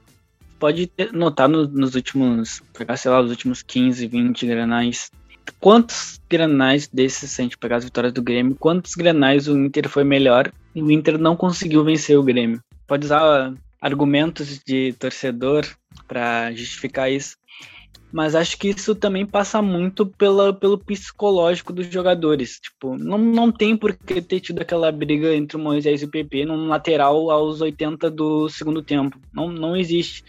pode 0.59 0.91
notar 1.13 1.47
no, 1.47 1.67
nos 1.67 1.95
últimos, 1.95 2.61
pegar, 2.77 2.97
sei 2.97 3.09
lá, 3.09 3.21
os 3.21 3.29
últimos 3.29 3.61
15, 3.63 4.05
20 4.05 4.45
granais, 4.45 5.11
quantos 5.59 6.19
granais 6.29 6.87
desses, 6.87 7.31
se 7.31 7.41
a 7.41 7.43
gente 7.43 7.57
pegar 7.57 7.77
as 7.77 7.85
vitórias 7.85 8.13
do 8.13 8.21
Grêmio, 8.21 8.55
quantos 8.55 8.93
granais 8.93 9.47
o 9.47 9.57
Inter 9.57 9.87
foi 9.89 10.03
melhor 10.03 10.51
e 10.75 10.83
o 10.83 10.91
Inter 10.91 11.17
não 11.17 11.35
conseguiu 11.35 11.83
vencer 11.83 12.17
o 12.17 12.23
Grêmio? 12.23 12.61
Pode 12.85 13.05
usar 13.05 13.53
argumentos 13.81 14.59
de 14.59 14.93
torcedor 14.93 15.65
para 16.07 16.51
justificar 16.51 17.11
isso, 17.11 17.37
mas 18.11 18.33
acho 18.33 18.57
que 18.57 18.69
isso 18.69 18.95
também 18.95 19.25
passa 19.25 19.61
muito 19.61 20.05
pela, 20.05 20.51
pelo 20.51 20.77
psicológico 20.77 21.71
dos 21.71 21.87
jogadores. 21.87 22.59
Tipo, 22.59 22.97
não, 22.97 23.17
não 23.17 23.51
tem 23.51 23.77
por 23.77 23.93
que 23.93 24.21
ter 24.21 24.39
tido 24.39 24.61
aquela 24.61 24.91
briga 24.91 25.35
entre 25.35 25.57
o 25.57 25.59
Moisés 25.59 26.01
e 26.01 26.05
o 26.05 26.09
PP 26.09 26.45
num 26.45 26.67
lateral 26.67 27.29
aos 27.29 27.61
80 27.61 28.09
do 28.09 28.49
segundo 28.49 28.81
tempo. 28.81 29.19
Não, 29.31 29.49
não 29.49 29.75
existe. 29.75 30.23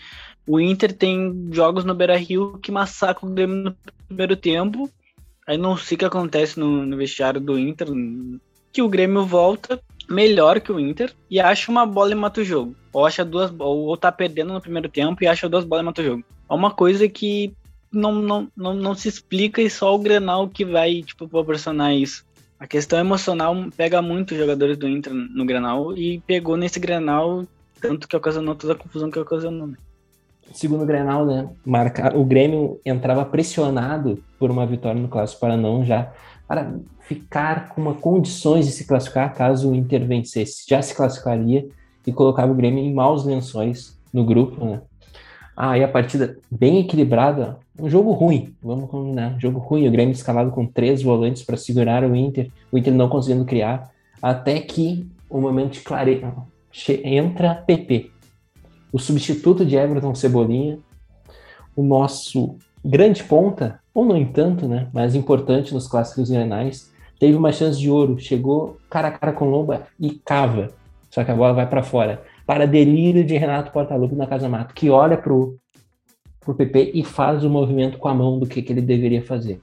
O 0.46 0.60
Inter 0.60 0.92
tem 0.92 1.48
jogos 1.52 1.84
no 1.84 1.94
Beira 1.94 2.16
Rio 2.16 2.58
que 2.62 2.72
massacram 2.72 3.30
o 3.30 3.32
Grêmio 3.32 3.56
no 3.56 3.76
primeiro 4.06 4.36
tempo. 4.36 4.90
Aí 5.46 5.56
não 5.56 5.76
sei 5.76 5.96
o 5.96 5.98
que 5.98 6.04
acontece 6.04 6.60
no, 6.60 6.84
no 6.84 6.96
vestiário 6.96 7.40
do 7.40 7.58
Inter, 7.58 7.88
que 8.72 8.82
o 8.82 8.88
Grêmio 8.88 9.24
volta 9.24 9.80
melhor 10.08 10.60
que 10.60 10.72
o 10.72 10.78
Inter 10.78 11.12
e 11.30 11.40
acha 11.40 11.70
uma 11.70 11.86
bola 11.86 12.12
e 12.12 12.14
mata 12.14 12.40
o 12.40 12.44
jogo. 12.44 12.74
Ou 12.92 13.06
acha 13.06 13.24
duas, 13.24 13.52
ou, 13.58 13.86
ou 13.86 13.96
tá 13.96 14.12
perdendo 14.12 14.52
no 14.52 14.60
primeiro 14.60 14.88
tempo 14.88 15.22
e 15.22 15.26
acha 15.26 15.48
duas 15.48 15.64
bolas 15.64 15.82
e 15.82 15.86
mata 15.86 16.02
o 16.02 16.04
jogo. 16.04 16.24
É 16.48 16.52
uma 16.52 16.72
coisa 16.72 17.08
que 17.08 17.54
não, 17.92 18.12
não, 18.12 18.48
não, 18.56 18.74
não 18.74 18.94
se 18.94 19.08
explica 19.08 19.60
e 19.60 19.70
só 19.70 19.94
o 19.94 19.98
Grenal 19.98 20.48
que 20.48 20.64
vai, 20.64 21.02
tipo, 21.02 21.28
proporcionar 21.28 21.94
isso. 21.94 22.24
A 22.58 22.66
questão 22.66 22.98
emocional 22.98 23.56
pega 23.76 24.02
muito 24.02 24.32
os 24.32 24.38
jogadores 24.38 24.76
do 24.76 24.88
Inter 24.88 25.14
no 25.14 25.44
Grenal 25.44 25.96
e 25.96 26.20
pegou 26.26 26.56
nesse 26.56 26.78
Grenal 26.78 27.44
tanto 27.80 28.06
que 28.06 28.16
ocasionou 28.16 28.54
toda 28.54 28.74
a 28.74 28.76
confusão 28.76 29.10
que 29.10 29.18
ocasionou. 29.18 29.70
segundo 30.52 30.84
Grenal, 30.84 31.24
né? 31.24 31.48
Marcar, 31.64 32.14
o 32.14 32.24
Grêmio 32.24 32.78
entrava 32.84 33.24
pressionado 33.24 34.22
por 34.38 34.50
uma 34.50 34.66
vitória 34.66 35.00
no 35.00 35.08
clássico 35.08 35.40
para 35.40 35.56
não 35.56 35.84
já 35.84 36.12
para 36.46 36.74
ficar 37.00 37.68
com 37.68 37.80
uma 37.80 37.94
condições 37.94 38.66
de 38.66 38.72
se 38.72 38.86
classificar 38.86 39.32
caso 39.34 39.70
o 39.70 39.74
Inter 39.74 40.04
vencesse. 40.06 40.64
Já 40.68 40.82
se 40.82 40.94
classificaria 40.94 41.68
e 42.06 42.12
colocava 42.12 42.50
o 42.52 42.54
Grêmio 42.54 42.82
em 42.82 42.92
maus 42.92 43.24
lençóis 43.24 43.98
no 44.12 44.24
grupo, 44.24 44.64
né? 44.64 44.82
Ah, 45.56 45.76
e 45.76 45.84
a 45.84 45.88
partida 45.88 46.38
bem 46.50 46.80
equilibrada, 46.80 47.58
um 47.80 47.88
jogo 47.88 48.12
ruim, 48.12 48.54
vamos 48.62 48.90
combinar, 48.90 49.34
um 49.34 49.40
jogo 49.40 49.58
ruim, 49.58 49.88
o 49.88 49.90
Grêmio 49.90 50.12
escalado 50.12 50.50
com 50.50 50.66
três 50.66 51.02
volantes 51.02 51.42
para 51.42 51.56
segurar 51.56 52.04
o 52.04 52.14
Inter, 52.14 52.50
o 52.70 52.78
Inter 52.78 52.92
não 52.92 53.08
conseguindo 53.08 53.44
criar, 53.44 53.90
até 54.20 54.60
que 54.60 55.06
o 55.28 55.40
momento 55.40 55.72
de 55.72 55.80
clareza 55.80 56.32
entra 57.04 57.54
PP, 57.54 58.10
o 58.92 58.98
substituto 58.98 59.64
de 59.64 59.76
Everton 59.76 60.14
Cebolinha, 60.14 60.78
o 61.74 61.82
nosso 61.82 62.56
grande 62.84 63.24
ponta, 63.24 63.80
ou 63.94 64.04
no 64.04 64.16
entanto, 64.16 64.68
né, 64.68 64.88
mais 64.92 65.14
importante 65.14 65.72
nos 65.72 65.88
clássicos 65.88 66.30
renais, 66.30 66.90
teve 67.18 67.36
uma 67.36 67.52
chance 67.52 67.78
de 67.78 67.90
ouro, 67.90 68.18
chegou 68.18 68.78
cara 68.88 69.08
a 69.08 69.12
cara 69.12 69.32
com 69.32 69.48
Lomba 69.48 69.86
e 69.98 70.10
cava, 70.10 70.68
só 71.10 71.24
que 71.24 71.30
a 71.30 71.34
bola 71.34 71.52
vai 71.52 71.68
para 71.68 71.82
fora. 71.82 72.22
Para 72.46 72.66
delírio 72.66 73.24
de 73.24 73.36
Renato 73.36 73.72
Portaluppi 73.72 74.14
na 74.14 74.26
Casa 74.26 74.48
Mato, 74.48 74.74
que 74.74 74.90
olha 74.90 75.16
pro, 75.16 75.56
pro 76.40 76.54
PP 76.54 76.92
e 76.94 77.04
faz 77.04 77.44
o 77.44 77.50
movimento 77.50 77.98
com 77.98 78.08
a 78.08 78.14
mão 78.14 78.38
do 78.38 78.46
que, 78.46 78.62
que 78.62 78.72
ele 78.72 78.80
deveria 78.80 79.22
fazer. 79.22 79.60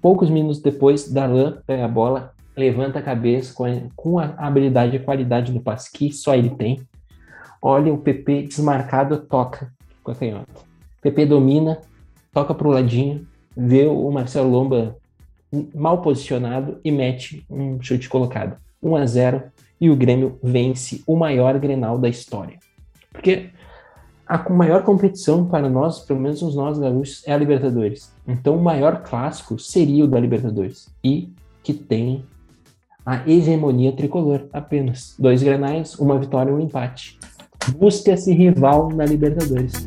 Poucos 0.00 0.30
minutos 0.30 0.60
depois, 0.60 1.10
Darlan 1.10 1.58
pega 1.66 1.84
a 1.84 1.88
bola, 1.88 2.32
levanta 2.56 2.98
a 2.98 3.02
cabeça 3.02 3.52
com 3.52 3.64
a, 3.64 3.70
com 3.96 4.18
a 4.18 4.34
habilidade 4.38 4.96
e 4.96 5.00
qualidade 5.00 5.52
do 5.52 5.60
passe 5.60 5.90
que 5.90 6.12
só 6.12 6.34
ele 6.34 6.50
tem. 6.50 6.80
Olha 7.60 7.92
o 7.92 7.98
PP 7.98 8.42
desmarcado, 8.42 9.18
toca 9.18 9.72
com 10.04 10.12
a 10.12 10.14
canhota. 10.14 10.46
PP 11.02 11.26
domina, 11.26 11.78
toca 12.32 12.54
pro 12.54 12.70
ladinho, 12.70 13.26
vê 13.56 13.86
o 13.86 14.10
Marcelo 14.10 14.50
Lomba 14.50 14.96
mal 15.74 16.02
posicionado 16.02 16.78
e 16.84 16.90
mete 16.90 17.44
um 17.48 17.80
chute 17.80 18.08
colocado. 18.08 18.56
1 18.82 18.96
a 18.96 19.06
0 19.06 19.42
e 19.80 19.90
o 19.90 19.96
Grêmio 19.96 20.38
vence 20.42 21.02
o 21.06 21.16
maior 21.16 21.58
Grenal 21.58 21.98
da 21.98 22.08
história. 22.08 22.58
Porque 23.12 23.50
a 24.26 24.50
maior 24.50 24.82
competição 24.82 25.46
para 25.46 25.68
nós, 25.70 26.00
pelo 26.00 26.20
menos 26.20 26.42
os 26.42 26.56
nós 26.56 26.78
gaúchos, 26.78 27.22
é 27.26 27.32
a 27.32 27.36
Libertadores. 27.36 28.12
Então 28.26 28.56
o 28.56 28.62
maior 28.62 29.02
clássico 29.02 29.58
seria 29.58 30.04
o 30.04 30.08
da 30.08 30.18
Libertadores. 30.18 30.88
E 31.02 31.32
que 31.62 31.72
tem 31.72 32.24
a 33.04 33.28
hegemonia 33.28 33.92
tricolor 33.92 34.46
apenas. 34.52 35.14
Dois 35.16 35.42
grenais, 35.42 35.94
uma 35.96 36.18
vitória 36.18 36.50
e 36.50 36.54
um 36.54 36.60
empate. 36.60 37.18
Busca-se 37.76 38.32
rival 38.32 38.90
na 38.90 39.04
Libertadores. 39.04 39.86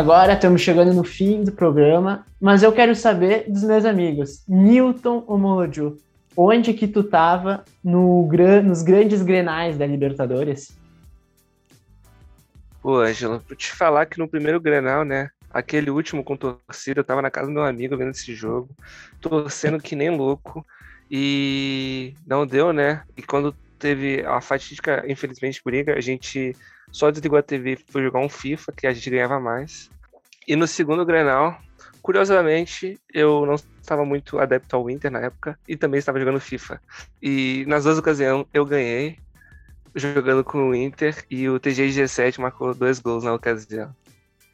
Agora 0.00 0.32
estamos 0.32 0.62
chegando 0.62 0.94
no 0.94 1.04
fim 1.04 1.44
do 1.44 1.52
programa, 1.52 2.24
mas 2.40 2.62
eu 2.62 2.72
quero 2.72 2.96
saber 2.96 3.44
dos 3.46 3.62
meus 3.62 3.84
amigos. 3.84 4.42
Newton 4.48 5.22
Omoloju, 5.26 5.98
onde 6.34 6.72
que 6.72 6.88
tu 6.88 7.04
tava 7.04 7.66
no, 7.84 8.26
nos 8.64 8.82
grandes 8.82 9.20
grenais 9.20 9.76
da 9.76 9.84
Libertadores? 9.84 10.74
Pô, 12.80 12.96
Ângelo, 13.00 13.42
vou 13.46 13.54
te 13.54 13.70
falar 13.72 14.06
que 14.06 14.18
no 14.18 14.26
primeiro 14.26 14.58
grenal, 14.58 15.04
né? 15.04 15.28
Aquele 15.52 15.90
último 15.90 16.24
com 16.24 16.34
torcida, 16.34 17.00
eu 17.00 17.04
tava 17.04 17.20
na 17.20 17.30
casa 17.30 17.48
do 17.48 17.52
meu 17.52 17.64
amigo 17.64 17.94
vendo 17.94 18.12
esse 18.12 18.34
jogo, 18.34 18.70
torcendo 19.20 19.78
que 19.78 19.94
nem 19.94 20.08
louco, 20.08 20.64
e 21.10 22.14
não 22.26 22.46
deu, 22.46 22.72
né? 22.72 23.02
E 23.18 23.22
quando 23.22 23.54
teve 23.78 24.24
a 24.24 24.40
fatídica, 24.40 25.04
infelizmente, 25.06 25.60
briga, 25.62 25.94
a 25.94 26.00
gente 26.00 26.56
só 26.92 27.10
desligou 27.10 27.38
a 27.38 27.42
TV 27.42 27.72
e 27.72 27.92
foi 27.92 28.02
jogar 28.02 28.20
um 28.20 28.28
FIFA, 28.28 28.72
que 28.72 28.86
a 28.86 28.92
gente 28.92 29.10
ganhava 29.10 29.38
mais. 29.40 29.90
E 30.46 30.56
no 30.56 30.66
segundo 30.66 31.04
Grenal, 31.04 31.58
curiosamente, 32.02 32.98
eu 33.12 33.46
não 33.46 33.54
estava 33.54 34.04
muito 34.04 34.38
adepto 34.38 34.76
ao 34.76 34.90
Inter 34.90 35.10
na 35.10 35.20
época 35.20 35.58
e 35.68 35.76
também 35.76 35.98
estava 35.98 36.18
jogando 36.18 36.40
FIFA. 36.40 36.80
E 37.22 37.64
nas 37.66 37.84
duas 37.84 37.98
ocasiões 37.98 38.46
eu 38.52 38.64
ganhei 38.64 39.18
jogando 39.94 40.44
com 40.44 40.68
o 40.68 40.74
Inter 40.74 41.24
e 41.30 41.48
o 41.48 41.58
TG17 41.58 42.38
marcou 42.38 42.74
dois 42.74 43.00
gols 43.00 43.24
na 43.24 43.34
ocasião. 43.34 43.94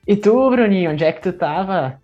E 0.07 0.17
tu, 0.17 0.51
Bruninho, 0.51 0.93
onde 0.93 1.05
é 1.05 1.13
que 1.13 1.21
tu 1.21 1.33
tava? 1.33 2.01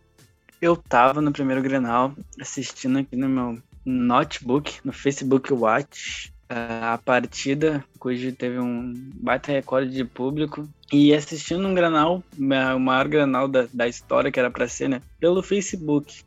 Eu 0.61 0.77
tava 0.77 1.21
no 1.21 1.33
primeiro 1.33 1.63
Grenal 1.63 2.15
assistindo 2.41 2.99
aqui 2.99 3.17
no 3.17 3.29
meu 3.29 3.59
notebook, 3.85 4.81
no 4.85 4.93
Facebook 4.93 5.53
Watch, 5.53 6.32
a 6.53 6.99
partida, 6.99 7.85
cujo 7.99 8.33
teve 8.33 8.59
um 8.59 8.93
baita 9.15 9.53
recorde 9.53 9.91
de 9.91 10.05
público, 10.05 10.69
e 10.93 11.15
assistindo 11.15 11.67
um 11.67 11.75
granal, 11.75 12.23
o 12.39 12.79
maior 12.79 13.09
granal 13.09 13.49
da, 13.49 13.67
da 13.73 13.89
história 13.89 14.31
que 14.31 14.39
era 14.39 14.51
para 14.51 14.69
ser, 14.69 14.89
né? 14.89 15.01
Pelo 15.19 15.43
Facebook. 15.43 16.23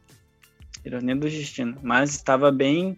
Ironia 0.84 1.16
do 1.16 1.28
destino. 1.28 1.78
Mas 1.82 2.12
estava 2.12 2.52
bem, 2.52 2.98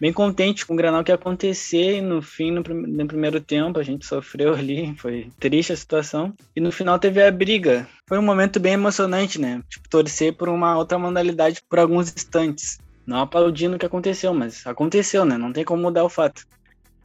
bem 0.00 0.12
contente 0.12 0.66
com 0.66 0.74
o 0.74 0.76
granal 0.76 1.04
que 1.04 1.12
ia 1.12 1.14
acontecer. 1.14 1.98
E 1.98 2.00
no 2.00 2.20
fim, 2.20 2.50
no, 2.50 2.62
no 2.62 3.06
primeiro 3.06 3.40
tempo, 3.40 3.78
a 3.78 3.82
gente 3.82 4.04
sofreu 4.04 4.54
ali. 4.54 4.94
Foi 4.98 5.30
triste 5.38 5.72
a 5.72 5.76
situação. 5.76 6.34
E 6.56 6.60
no 6.60 6.72
final 6.72 6.98
teve 6.98 7.22
a 7.22 7.30
briga. 7.30 7.88
Foi 8.08 8.18
um 8.18 8.22
momento 8.22 8.58
bem 8.58 8.72
emocionante, 8.72 9.40
né? 9.40 9.62
Tipo, 9.68 9.88
torcer 9.88 10.34
por 10.34 10.48
uma 10.48 10.76
outra 10.76 10.98
modalidade 10.98 11.62
por 11.68 11.78
alguns 11.78 12.12
instantes. 12.12 12.80
Não 13.06 13.20
aplaudindo 13.20 13.76
o 13.76 13.78
que 13.78 13.86
aconteceu, 13.86 14.34
mas 14.34 14.66
aconteceu, 14.66 15.24
né? 15.24 15.36
Não 15.36 15.52
tem 15.52 15.64
como 15.64 15.82
mudar 15.82 16.04
o 16.04 16.08
fato. 16.08 16.46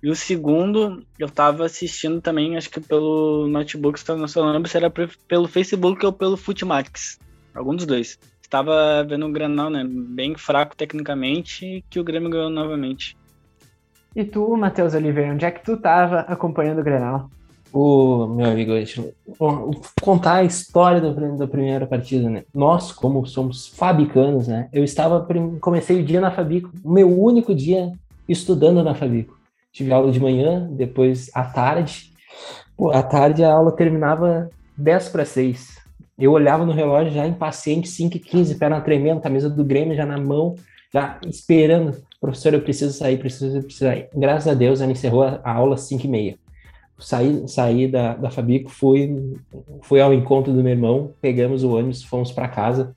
E 0.02 0.10
o 0.10 0.16
segundo, 0.16 1.04
eu 1.18 1.30
tava 1.30 1.66
assistindo 1.66 2.22
também, 2.22 2.58
acho 2.58 2.70
que 2.70 2.80
pelo 2.80 3.48
notebook, 3.48 4.00
se 4.00 4.08
não 4.08 4.52
lembro 4.52 4.70
se 4.70 4.78
era 4.78 4.92
pelo 5.28 5.48
Facebook 5.48 6.06
ou 6.06 6.14
pelo 6.14 6.38
Footmax. 6.38 7.20
Algum 7.54 7.76
dos 7.76 7.86
dois. 7.86 8.20
Estava 8.42 9.04
vendo 9.04 9.26
o 9.26 9.32
Granal, 9.32 9.70
né? 9.70 9.84
Bem 9.88 10.36
fraco 10.38 10.76
tecnicamente, 10.76 11.84
que 11.90 12.00
o 12.00 12.04
Grêmio 12.04 12.30
ganhou 12.30 12.50
novamente. 12.50 13.18
E 14.16 14.24
tu, 14.24 14.56
Matheus 14.56 14.94
Oliveira, 14.94 15.34
onde 15.34 15.46
é 15.46 15.52
que 15.52 15.64
tu 15.64 15.76
tava 15.78 16.20
acompanhando 16.20 16.80
o 16.80 16.84
Grenal? 16.84 17.30
O 17.74 18.28
meu 18.28 18.46
amigo, 18.52 18.72
vou 19.38 19.72
contar 20.02 20.36
a 20.36 20.44
história 20.44 21.02
da, 21.02 21.12
da 21.12 21.48
primeira 21.48 21.86
partida, 21.86 22.30
né? 22.30 22.44
Nós, 22.54 22.92
como 22.92 23.26
somos 23.26 23.68
fabicanos, 23.68 24.48
né? 24.48 24.70
Eu 24.72 24.84
estava, 24.84 25.28
comecei 25.60 26.00
o 26.00 26.06
dia 26.06 26.22
na 26.22 26.32
Fabico, 26.32 26.72
o 26.84 26.92
meu 26.92 27.10
único 27.10 27.54
dia 27.54 27.92
estudando 28.30 28.84
na 28.84 28.96
Fabico 28.96 29.36
tive 29.76 29.92
aula 29.92 30.10
de 30.10 30.22
manhã, 30.22 30.70
depois 30.72 31.30
à 31.34 31.44
tarde. 31.44 32.14
Pô, 32.78 32.92
à 32.92 33.04
tarde 33.04 33.44
a 33.44 33.52
aula 33.52 33.74
terminava 33.74 34.50
10 34.78 35.10
para 35.10 35.26
6. 35.26 35.76
Eu 36.18 36.32
olhava 36.32 36.66
no 36.66 36.72
relógio 36.72 37.12
já 37.12 37.28
impaciente, 37.28 37.90
5 37.90 38.16
e 38.16 38.20
15, 38.22 38.56
perna 38.56 38.80
tremendo, 38.80 39.20
camisa 39.20 39.50
do 39.50 39.66
Grêmio 39.66 39.94
já 39.94 40.06
na 40.06 40.18
mão, 40.18 40.56
já 40.94 41.20
esperando. 41.28 41.94
Professor, 42.22 42.54
eu 42.54 42.62
preciso 42.62 42.98
sair, 42.98 43.18
preciso, 43.18 43.62
preciso 43.62 43.86
sair. 43.86 44.08
Graças 44.16 44.48
a 44.48 44.54
Deus, 44.54 44.80
ela 44.80 44.94
encerrou 44.94 45.24
a, 45.24 45.42
aula 45.44 45.76
às 45.76 45.82
5 45.82 46.06
e 46.06 46.10
meia. 46.10 46.38
Saí, 46.98 47.46
saí 47.46 47.88
da, 47.90 48.16
da 48.16 48.32
Fabico, 48.32 48.70
fui, 48.70 49.36
fui 49.82 50.00
ao 50.00 50.14
encontro 50.14 50.54
do 50.54 50.64
meu 50.64 50.72
irmão, 50.72 51.12
pegamos 51.20 51.66
o 51.66 51.76
ônibus, 51.76 52.02
fomos 52.02 52.32
para 52.32 52.48
casa, 52.48 52.96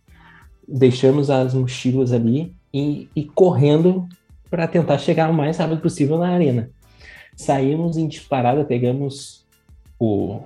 deixamos 0.68 1.28
as 1.28 1.54
mochilas 1.54 2.12
ali 2.12 2.54
e, 2.72 3.08
e 3.16 3.24
correndo 3.24 4.08
para 4.50 4.66
tentar 4.66 4.98
chegar 4.98 5.30
o 5.30 5.34
mais 5.34 5.58
rápido 5.58 5.80
possível 5.80 6.18
na 6.18 6.28
arena. 6.28 6.70
Saímos 7.36 7.96
em 7.96 8.08
disparada, 8.08 8.64
pegamos 8.64 9.46
o, 9.98 10.40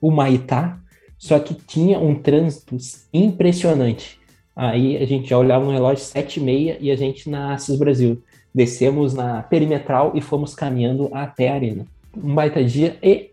o 0.00 0.10
Maitá, 0.10 0.78
só 1.18 1.38
que 1.38 1.54
tinha 1.54 1.98
um 1.98 2.14
trânsito 2.14 2.76
impressionante. 3.12 4.18
Aí 4.54 4.96
a 4.96 5.06
gente 5.06 5.28
já 5.28 5.38
olhava 5.38 5.64
no 5.64 5.72
relógio 5.72 6.04
sete 6.04 6.38
e 6.38 6.42
meia 6.42 6.76
e 6.80 6.90
a 6.90 6.96
gente 6.96 7.28
na 7.28 7.54
Assis 7.54 7.76
Brasil. 7.76 8.22
Descemos 8.54 9.14
na 9.14 9.42
perimetral 9.42 10.12
e 10.14 10.20
fomos 10.20 10.54
caminhando 10.54 11.08
até 11.12 11.48
a 11.48 11.54
arena. 11.54 11.86
Um 12.16 12.34
baita 12.34 12.62
dia 12.62 12.96
e 13.02 13.30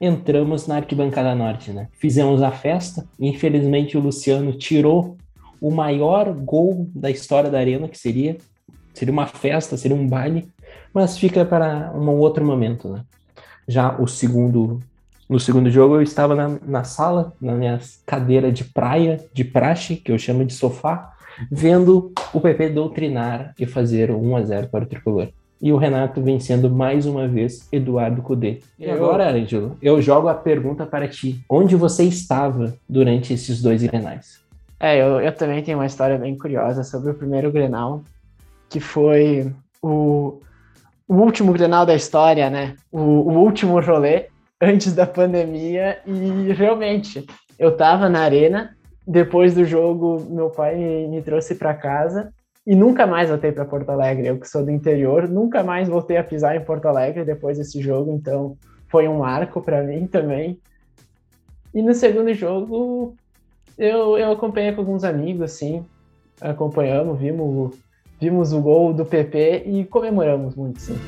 entramos 0.00 0.66
na 0.66 0.76
arquibancada 0.76 1.34
norte, 1.34 1.70
né? 1.70 1.88
Fizemos 1.92 2.42
a 2.42 2.50
festa. 2.50 3.06
Infelizmente 3.20 3.96
o 3.96 4.00
Luciano 4.00 4.52
tirou 4.52 5.16
o 5.60 5.70
maior 5.70 6.32
gol 6.32 6.88
da 6.94 7.10
história 7.10 7.50
da 7.50 7.58
arena, 7.58 7.88
que 7.88 7.98
seria 7.98 8.36
Seria 8.98 9.12
uma 9.12 9.28
festa, 9.28 9.76
seria 9.76 9.96
um 9.96 10.08
baile, 10.08 10.48
mas 10.92 11.16
fica 11.16 11.44
para 11.44 11.92
um 11.94 12.08
outro 12.16 12.44
momento, 12.44 12.88
né? 12.88 13.02
Já 13.68 13.96
o 13.96 14.08
segundo, 14.08 14.80
no 15.30 15.38
segundo 15.38 15.70
jogo 15.70 15.94
eu 15.94 16.02
estava 16.02 16.34
na, 16.34 16.58
na 16.66 16.82
sala, 16.82 17.32
na 17.40 17.54
minha 17.54 17.78
cadeira 18.04 18.50
de 18.50 18.64
praia, 18.64 19.24
de 19.32 19.44
praxe, 19.44 19.94
que 19.94 20.10
eu 20.10 20.18
chamo 20.18 20.44
de 20.44 20.52
sofá, 20.52 21.12
vendo 21.48 22.10
o 22.34 22.40
PP 22.40 22.70
doutrinar 22.70 23.54
e 23.56 23.66
fazer 23.66 24.10
1 24.10 24.36
a 24.36 24.42
0 24.42 24.66
para 24.66 24.82
o 24.82 24.88
tricolor. 24.88 25.28
E 25.62 25.72
o 25.72 25.76
Renato 25.76 26.20
vencendo 26.20 26.68
mais 26.68 27.06
uma 27.06 27.28
vez 27.28 27.68
Eduardo 27.70 28.20
Cudê. 28.20 28.58
E 28.76 28.90
agora, 28.90 29.30
Ângelo, 29.30 29.76
eu 29.80 30.02
jogo 30.02 30.26
a 30.26 30.34
pergunta 30.34 30.84
para 30.84 31.06
ti. 31.06 31.40
Onde 31.48 31.76
você 31.76 32.02
estava 32.02 32.74
durante 32.88 33.32
esses 33.32 33.62
dois 33.62 33.80
grenais? 33.80 34.40
É, 34.80 35.00
eu, 35.00 35.20
eu 35.20 35.32
também 35.32 35.62
tenho 35.62 35.78
uma 35.78 35.86
história 35.86 36.18
bem 36.18 36.36
curiosa 36.36 36.82
sobre 36.82 37.12
o 37.12 37.14
primeiro 37.14 37.50
Grenal, 37.52 38.02
que 38.68 38.80
foi 38.80 39.52
o, 39.82 40.40
o 41.06 41.14
último 41.14 41.52
Grenal 41.52 41.86
da 41.86 41.94
história, 41.94 42.50
né? 42.50 42.76
O, 42.90 43.00
o 43.00 43.38
último 43.38 43.80
rolê 43.80 44.26
antes 44.60 44.92
da 44.94 45.06
pandemia 45.06 46.00
e 46.06 46.52
realmente 46.52 47.24
eu 47.58 47.76
tava 47.76 48.08
na 48.08 48.20
arena, 48.20 48.76
depois 49.06 49.54
do 49.54 49.64
jogo 49.64 50.26
meu 50.28 50.50
pai 50.50 50.76
me, 50.76 51.08
me 51.08 51.22
trouxe 51.22 51.54
para 51.54 51.74
casa 51.74 52.32
e 52.66 52.74
nunca 52.74 53.06
mais 53.06 53.30
voltei 53.30 53.50
para 53.50 53.64
Porto 53.64 53.88
Alegre. 53.88 54.26
Eu 54.26 54.38
que 54.38 54.48
sou 54.48 54.64
do 54.64 54.70
interior, 54.70 55.28
nunca 55.28 55.62
mais 55.62 55.88
voltei 55.88 56.18
a 56.18 56.24
pisar 56.24 56.56
em 56.56 56.64
Porto 56.64 56.86
Alegre 56.86 57.24
depois 57.24 57.56
desse 57.56 57.80
jogo, 57.80 58.12
então 58.12 58.56
foi 58.88 59.08
um 59.08 59.18
marco 59.18 59.62
para 59.62 59.82
mim 59.82 60.06
também. 60.06 60.58
E 61.74 61.80
no 61.80 61.94
segundo 61.94 62.32
jogo 62.34 63.14
eu, 63.78 64.18
eu 64.18 64.32
acompanhei 64.32 64.72
com 64.72 64.80
alguns 64.80 65.04
amigos, 65.04 65.42
assim, 65.42 65.84
acompanhamos, 66.40 67.18
vimos, 67.18 67.74
vimos 68.20 68.52
o 68.52 68.60
gol 68.60 68.92
do 68.92 69.04
PP 69.04 69.62
e 69.66 69.84
comemoramos 69.84 70.54
muito, 70.54 70.80
sim. 70.80 70.98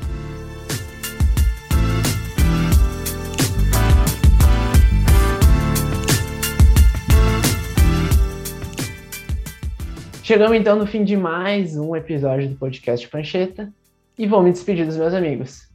Chegamos 10.23 10.55
então 10.55 10.77
no 10.77 10.87
fim 10.87 11.03
de 11.03 11.17
mais 11.17 11.77
um 11.77 11.93
episódio 11.93 12.47
do 12.47 12.55
podcast 12.55 13.05
Pancheta 13.09 13.71
e 14.17 14.25
vou 14.25 14.41
me 14.41 14.51
despedir 14.51 14.85
dos 14.85 14.95
meus 14.95 15.13
amigos. 15.13 15.69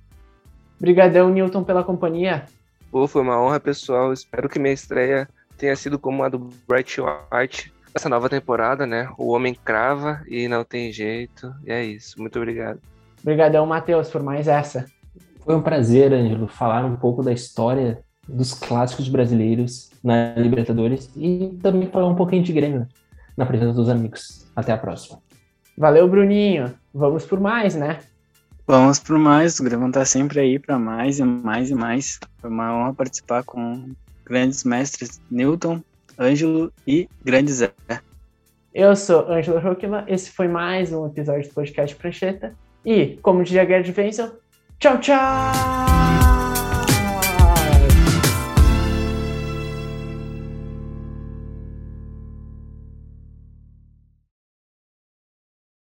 Obrigadão, 0.79 1.29
Newton, 1.29 1.63
pela 1.63 1.85
companhia. 1.85 2.47
Pô, 2.91 3.07
foi 3.07 3.21
uma 3.21 3.39
honra, 3.39 3.61
pessoal. 3.61 4.13
Espero 4.13 4.49
que 4.49 4.59
minha 4.59 4.73
estreia 4.73 5.29
tenha 5.59 5.77
sido 5.77 5.99
como 5.99 6.23
a 6.23 6.29
do 6.31 6.39
Bright 6.67 6.99
White 7.01 7.73
essa 7.97 8.09
nova 8.09 8.29
temporada, 8.29 8.87
né? 8.87 9.09
O 9.19 9.29
homem 9.29 9.57
crava 9.65 10.23
e 10.29 10.47
não 10.49 10.65
tem 10.65 10.93
jeito. 10.93 11.53
E 11.65 11.73
é 11.73 11.85
isso. 11.85 12.21
Muito 12.21 12.39
obrigado. 12.39 12.79
Obrigadão, 13.23 13.67
Matheus, 13.67 14.09
por 14.11 14.23
mais 14.23 14.47
essa. 14.47 14.87
Foi 15.41 15.55
um 15.55 15.63
prazer, 15.63 16.13
Ângelo, 16.13 16.47
falar 16.47 16.85
um 16.85 16.97
pouco 16.97 17.23
da 17.23 17.33
história 17.33 17.99
dos 18.29 18.53
clássicos 18.53 19.09
brasileiros 19.09 19.91
na 20.03 20.35
Libertadores 20.35 21.11
e 21.17 21.57
também 21.63 21.89
falar 21.89 22.09
um 22.09 22.15
pouquinho 22.15 22.43
de 22.43 22.53
Grêmio 22.53 22.87
na 23.37 23.47
presença 23.47 23.73
dos 23.73 23.89
amigos. 23.89 24.47
Até 24.55 24.73
a 24.73 24.79
próxima. 24.79 25.19
Valeu, 25.77 26.09
Bruninho. 26.09 26.75
Vamos 26.93 27.25
por 27.25 27.39
mais, 27.39 27.75
né? 27.75 28.01
Vamos 28.67 28.99
por 28.99 29.19
mais. 29.19 29.61
O 29.61 29.65
Grêmio 29.65 29.91
tá 29.93 30.05
sempre 30.05 30.41
aí 30.41 30.59
para 30.59 30.79
mais 30.79 31.19
e 31.19 31.25
mais 31.25 31.71
e 31.71 31.75
mais. 31.75 32.19
Foi 32.39 32.51
uma 32.51 32.75
honra 32.75 32.95
participar 32.95 33.45
com 33.45 33.91
grandes 34.25 34.65
mestres 34.65 35.21
Newton, 35.31 35.81
Ângelo 36.19 36.73
e 36.87 37.09
grande 37.25 37.53
Zé. 37.53 37.73
Eu 38.75 38.95
sou 38.95 39.31
Ângelo 39.31 39.59
Roquila. 39.59 40.05
Esse 40.07 40.31
foi 40.31 40.49
mais 40.49 40.93
um 40.93 41.07
episódio 41.07 41.49
do 41.49 41.55
podcast 41.55 41.97
Prancheta. 41.97 42.55
E, 42.85 43.19
como 43.23 43.43
diria 43.43 43.67
Gerd 43.67 43.93
Wenzel, 43.97 44.33
tchau, 44.79 44.99
tchau! 44.99 45.96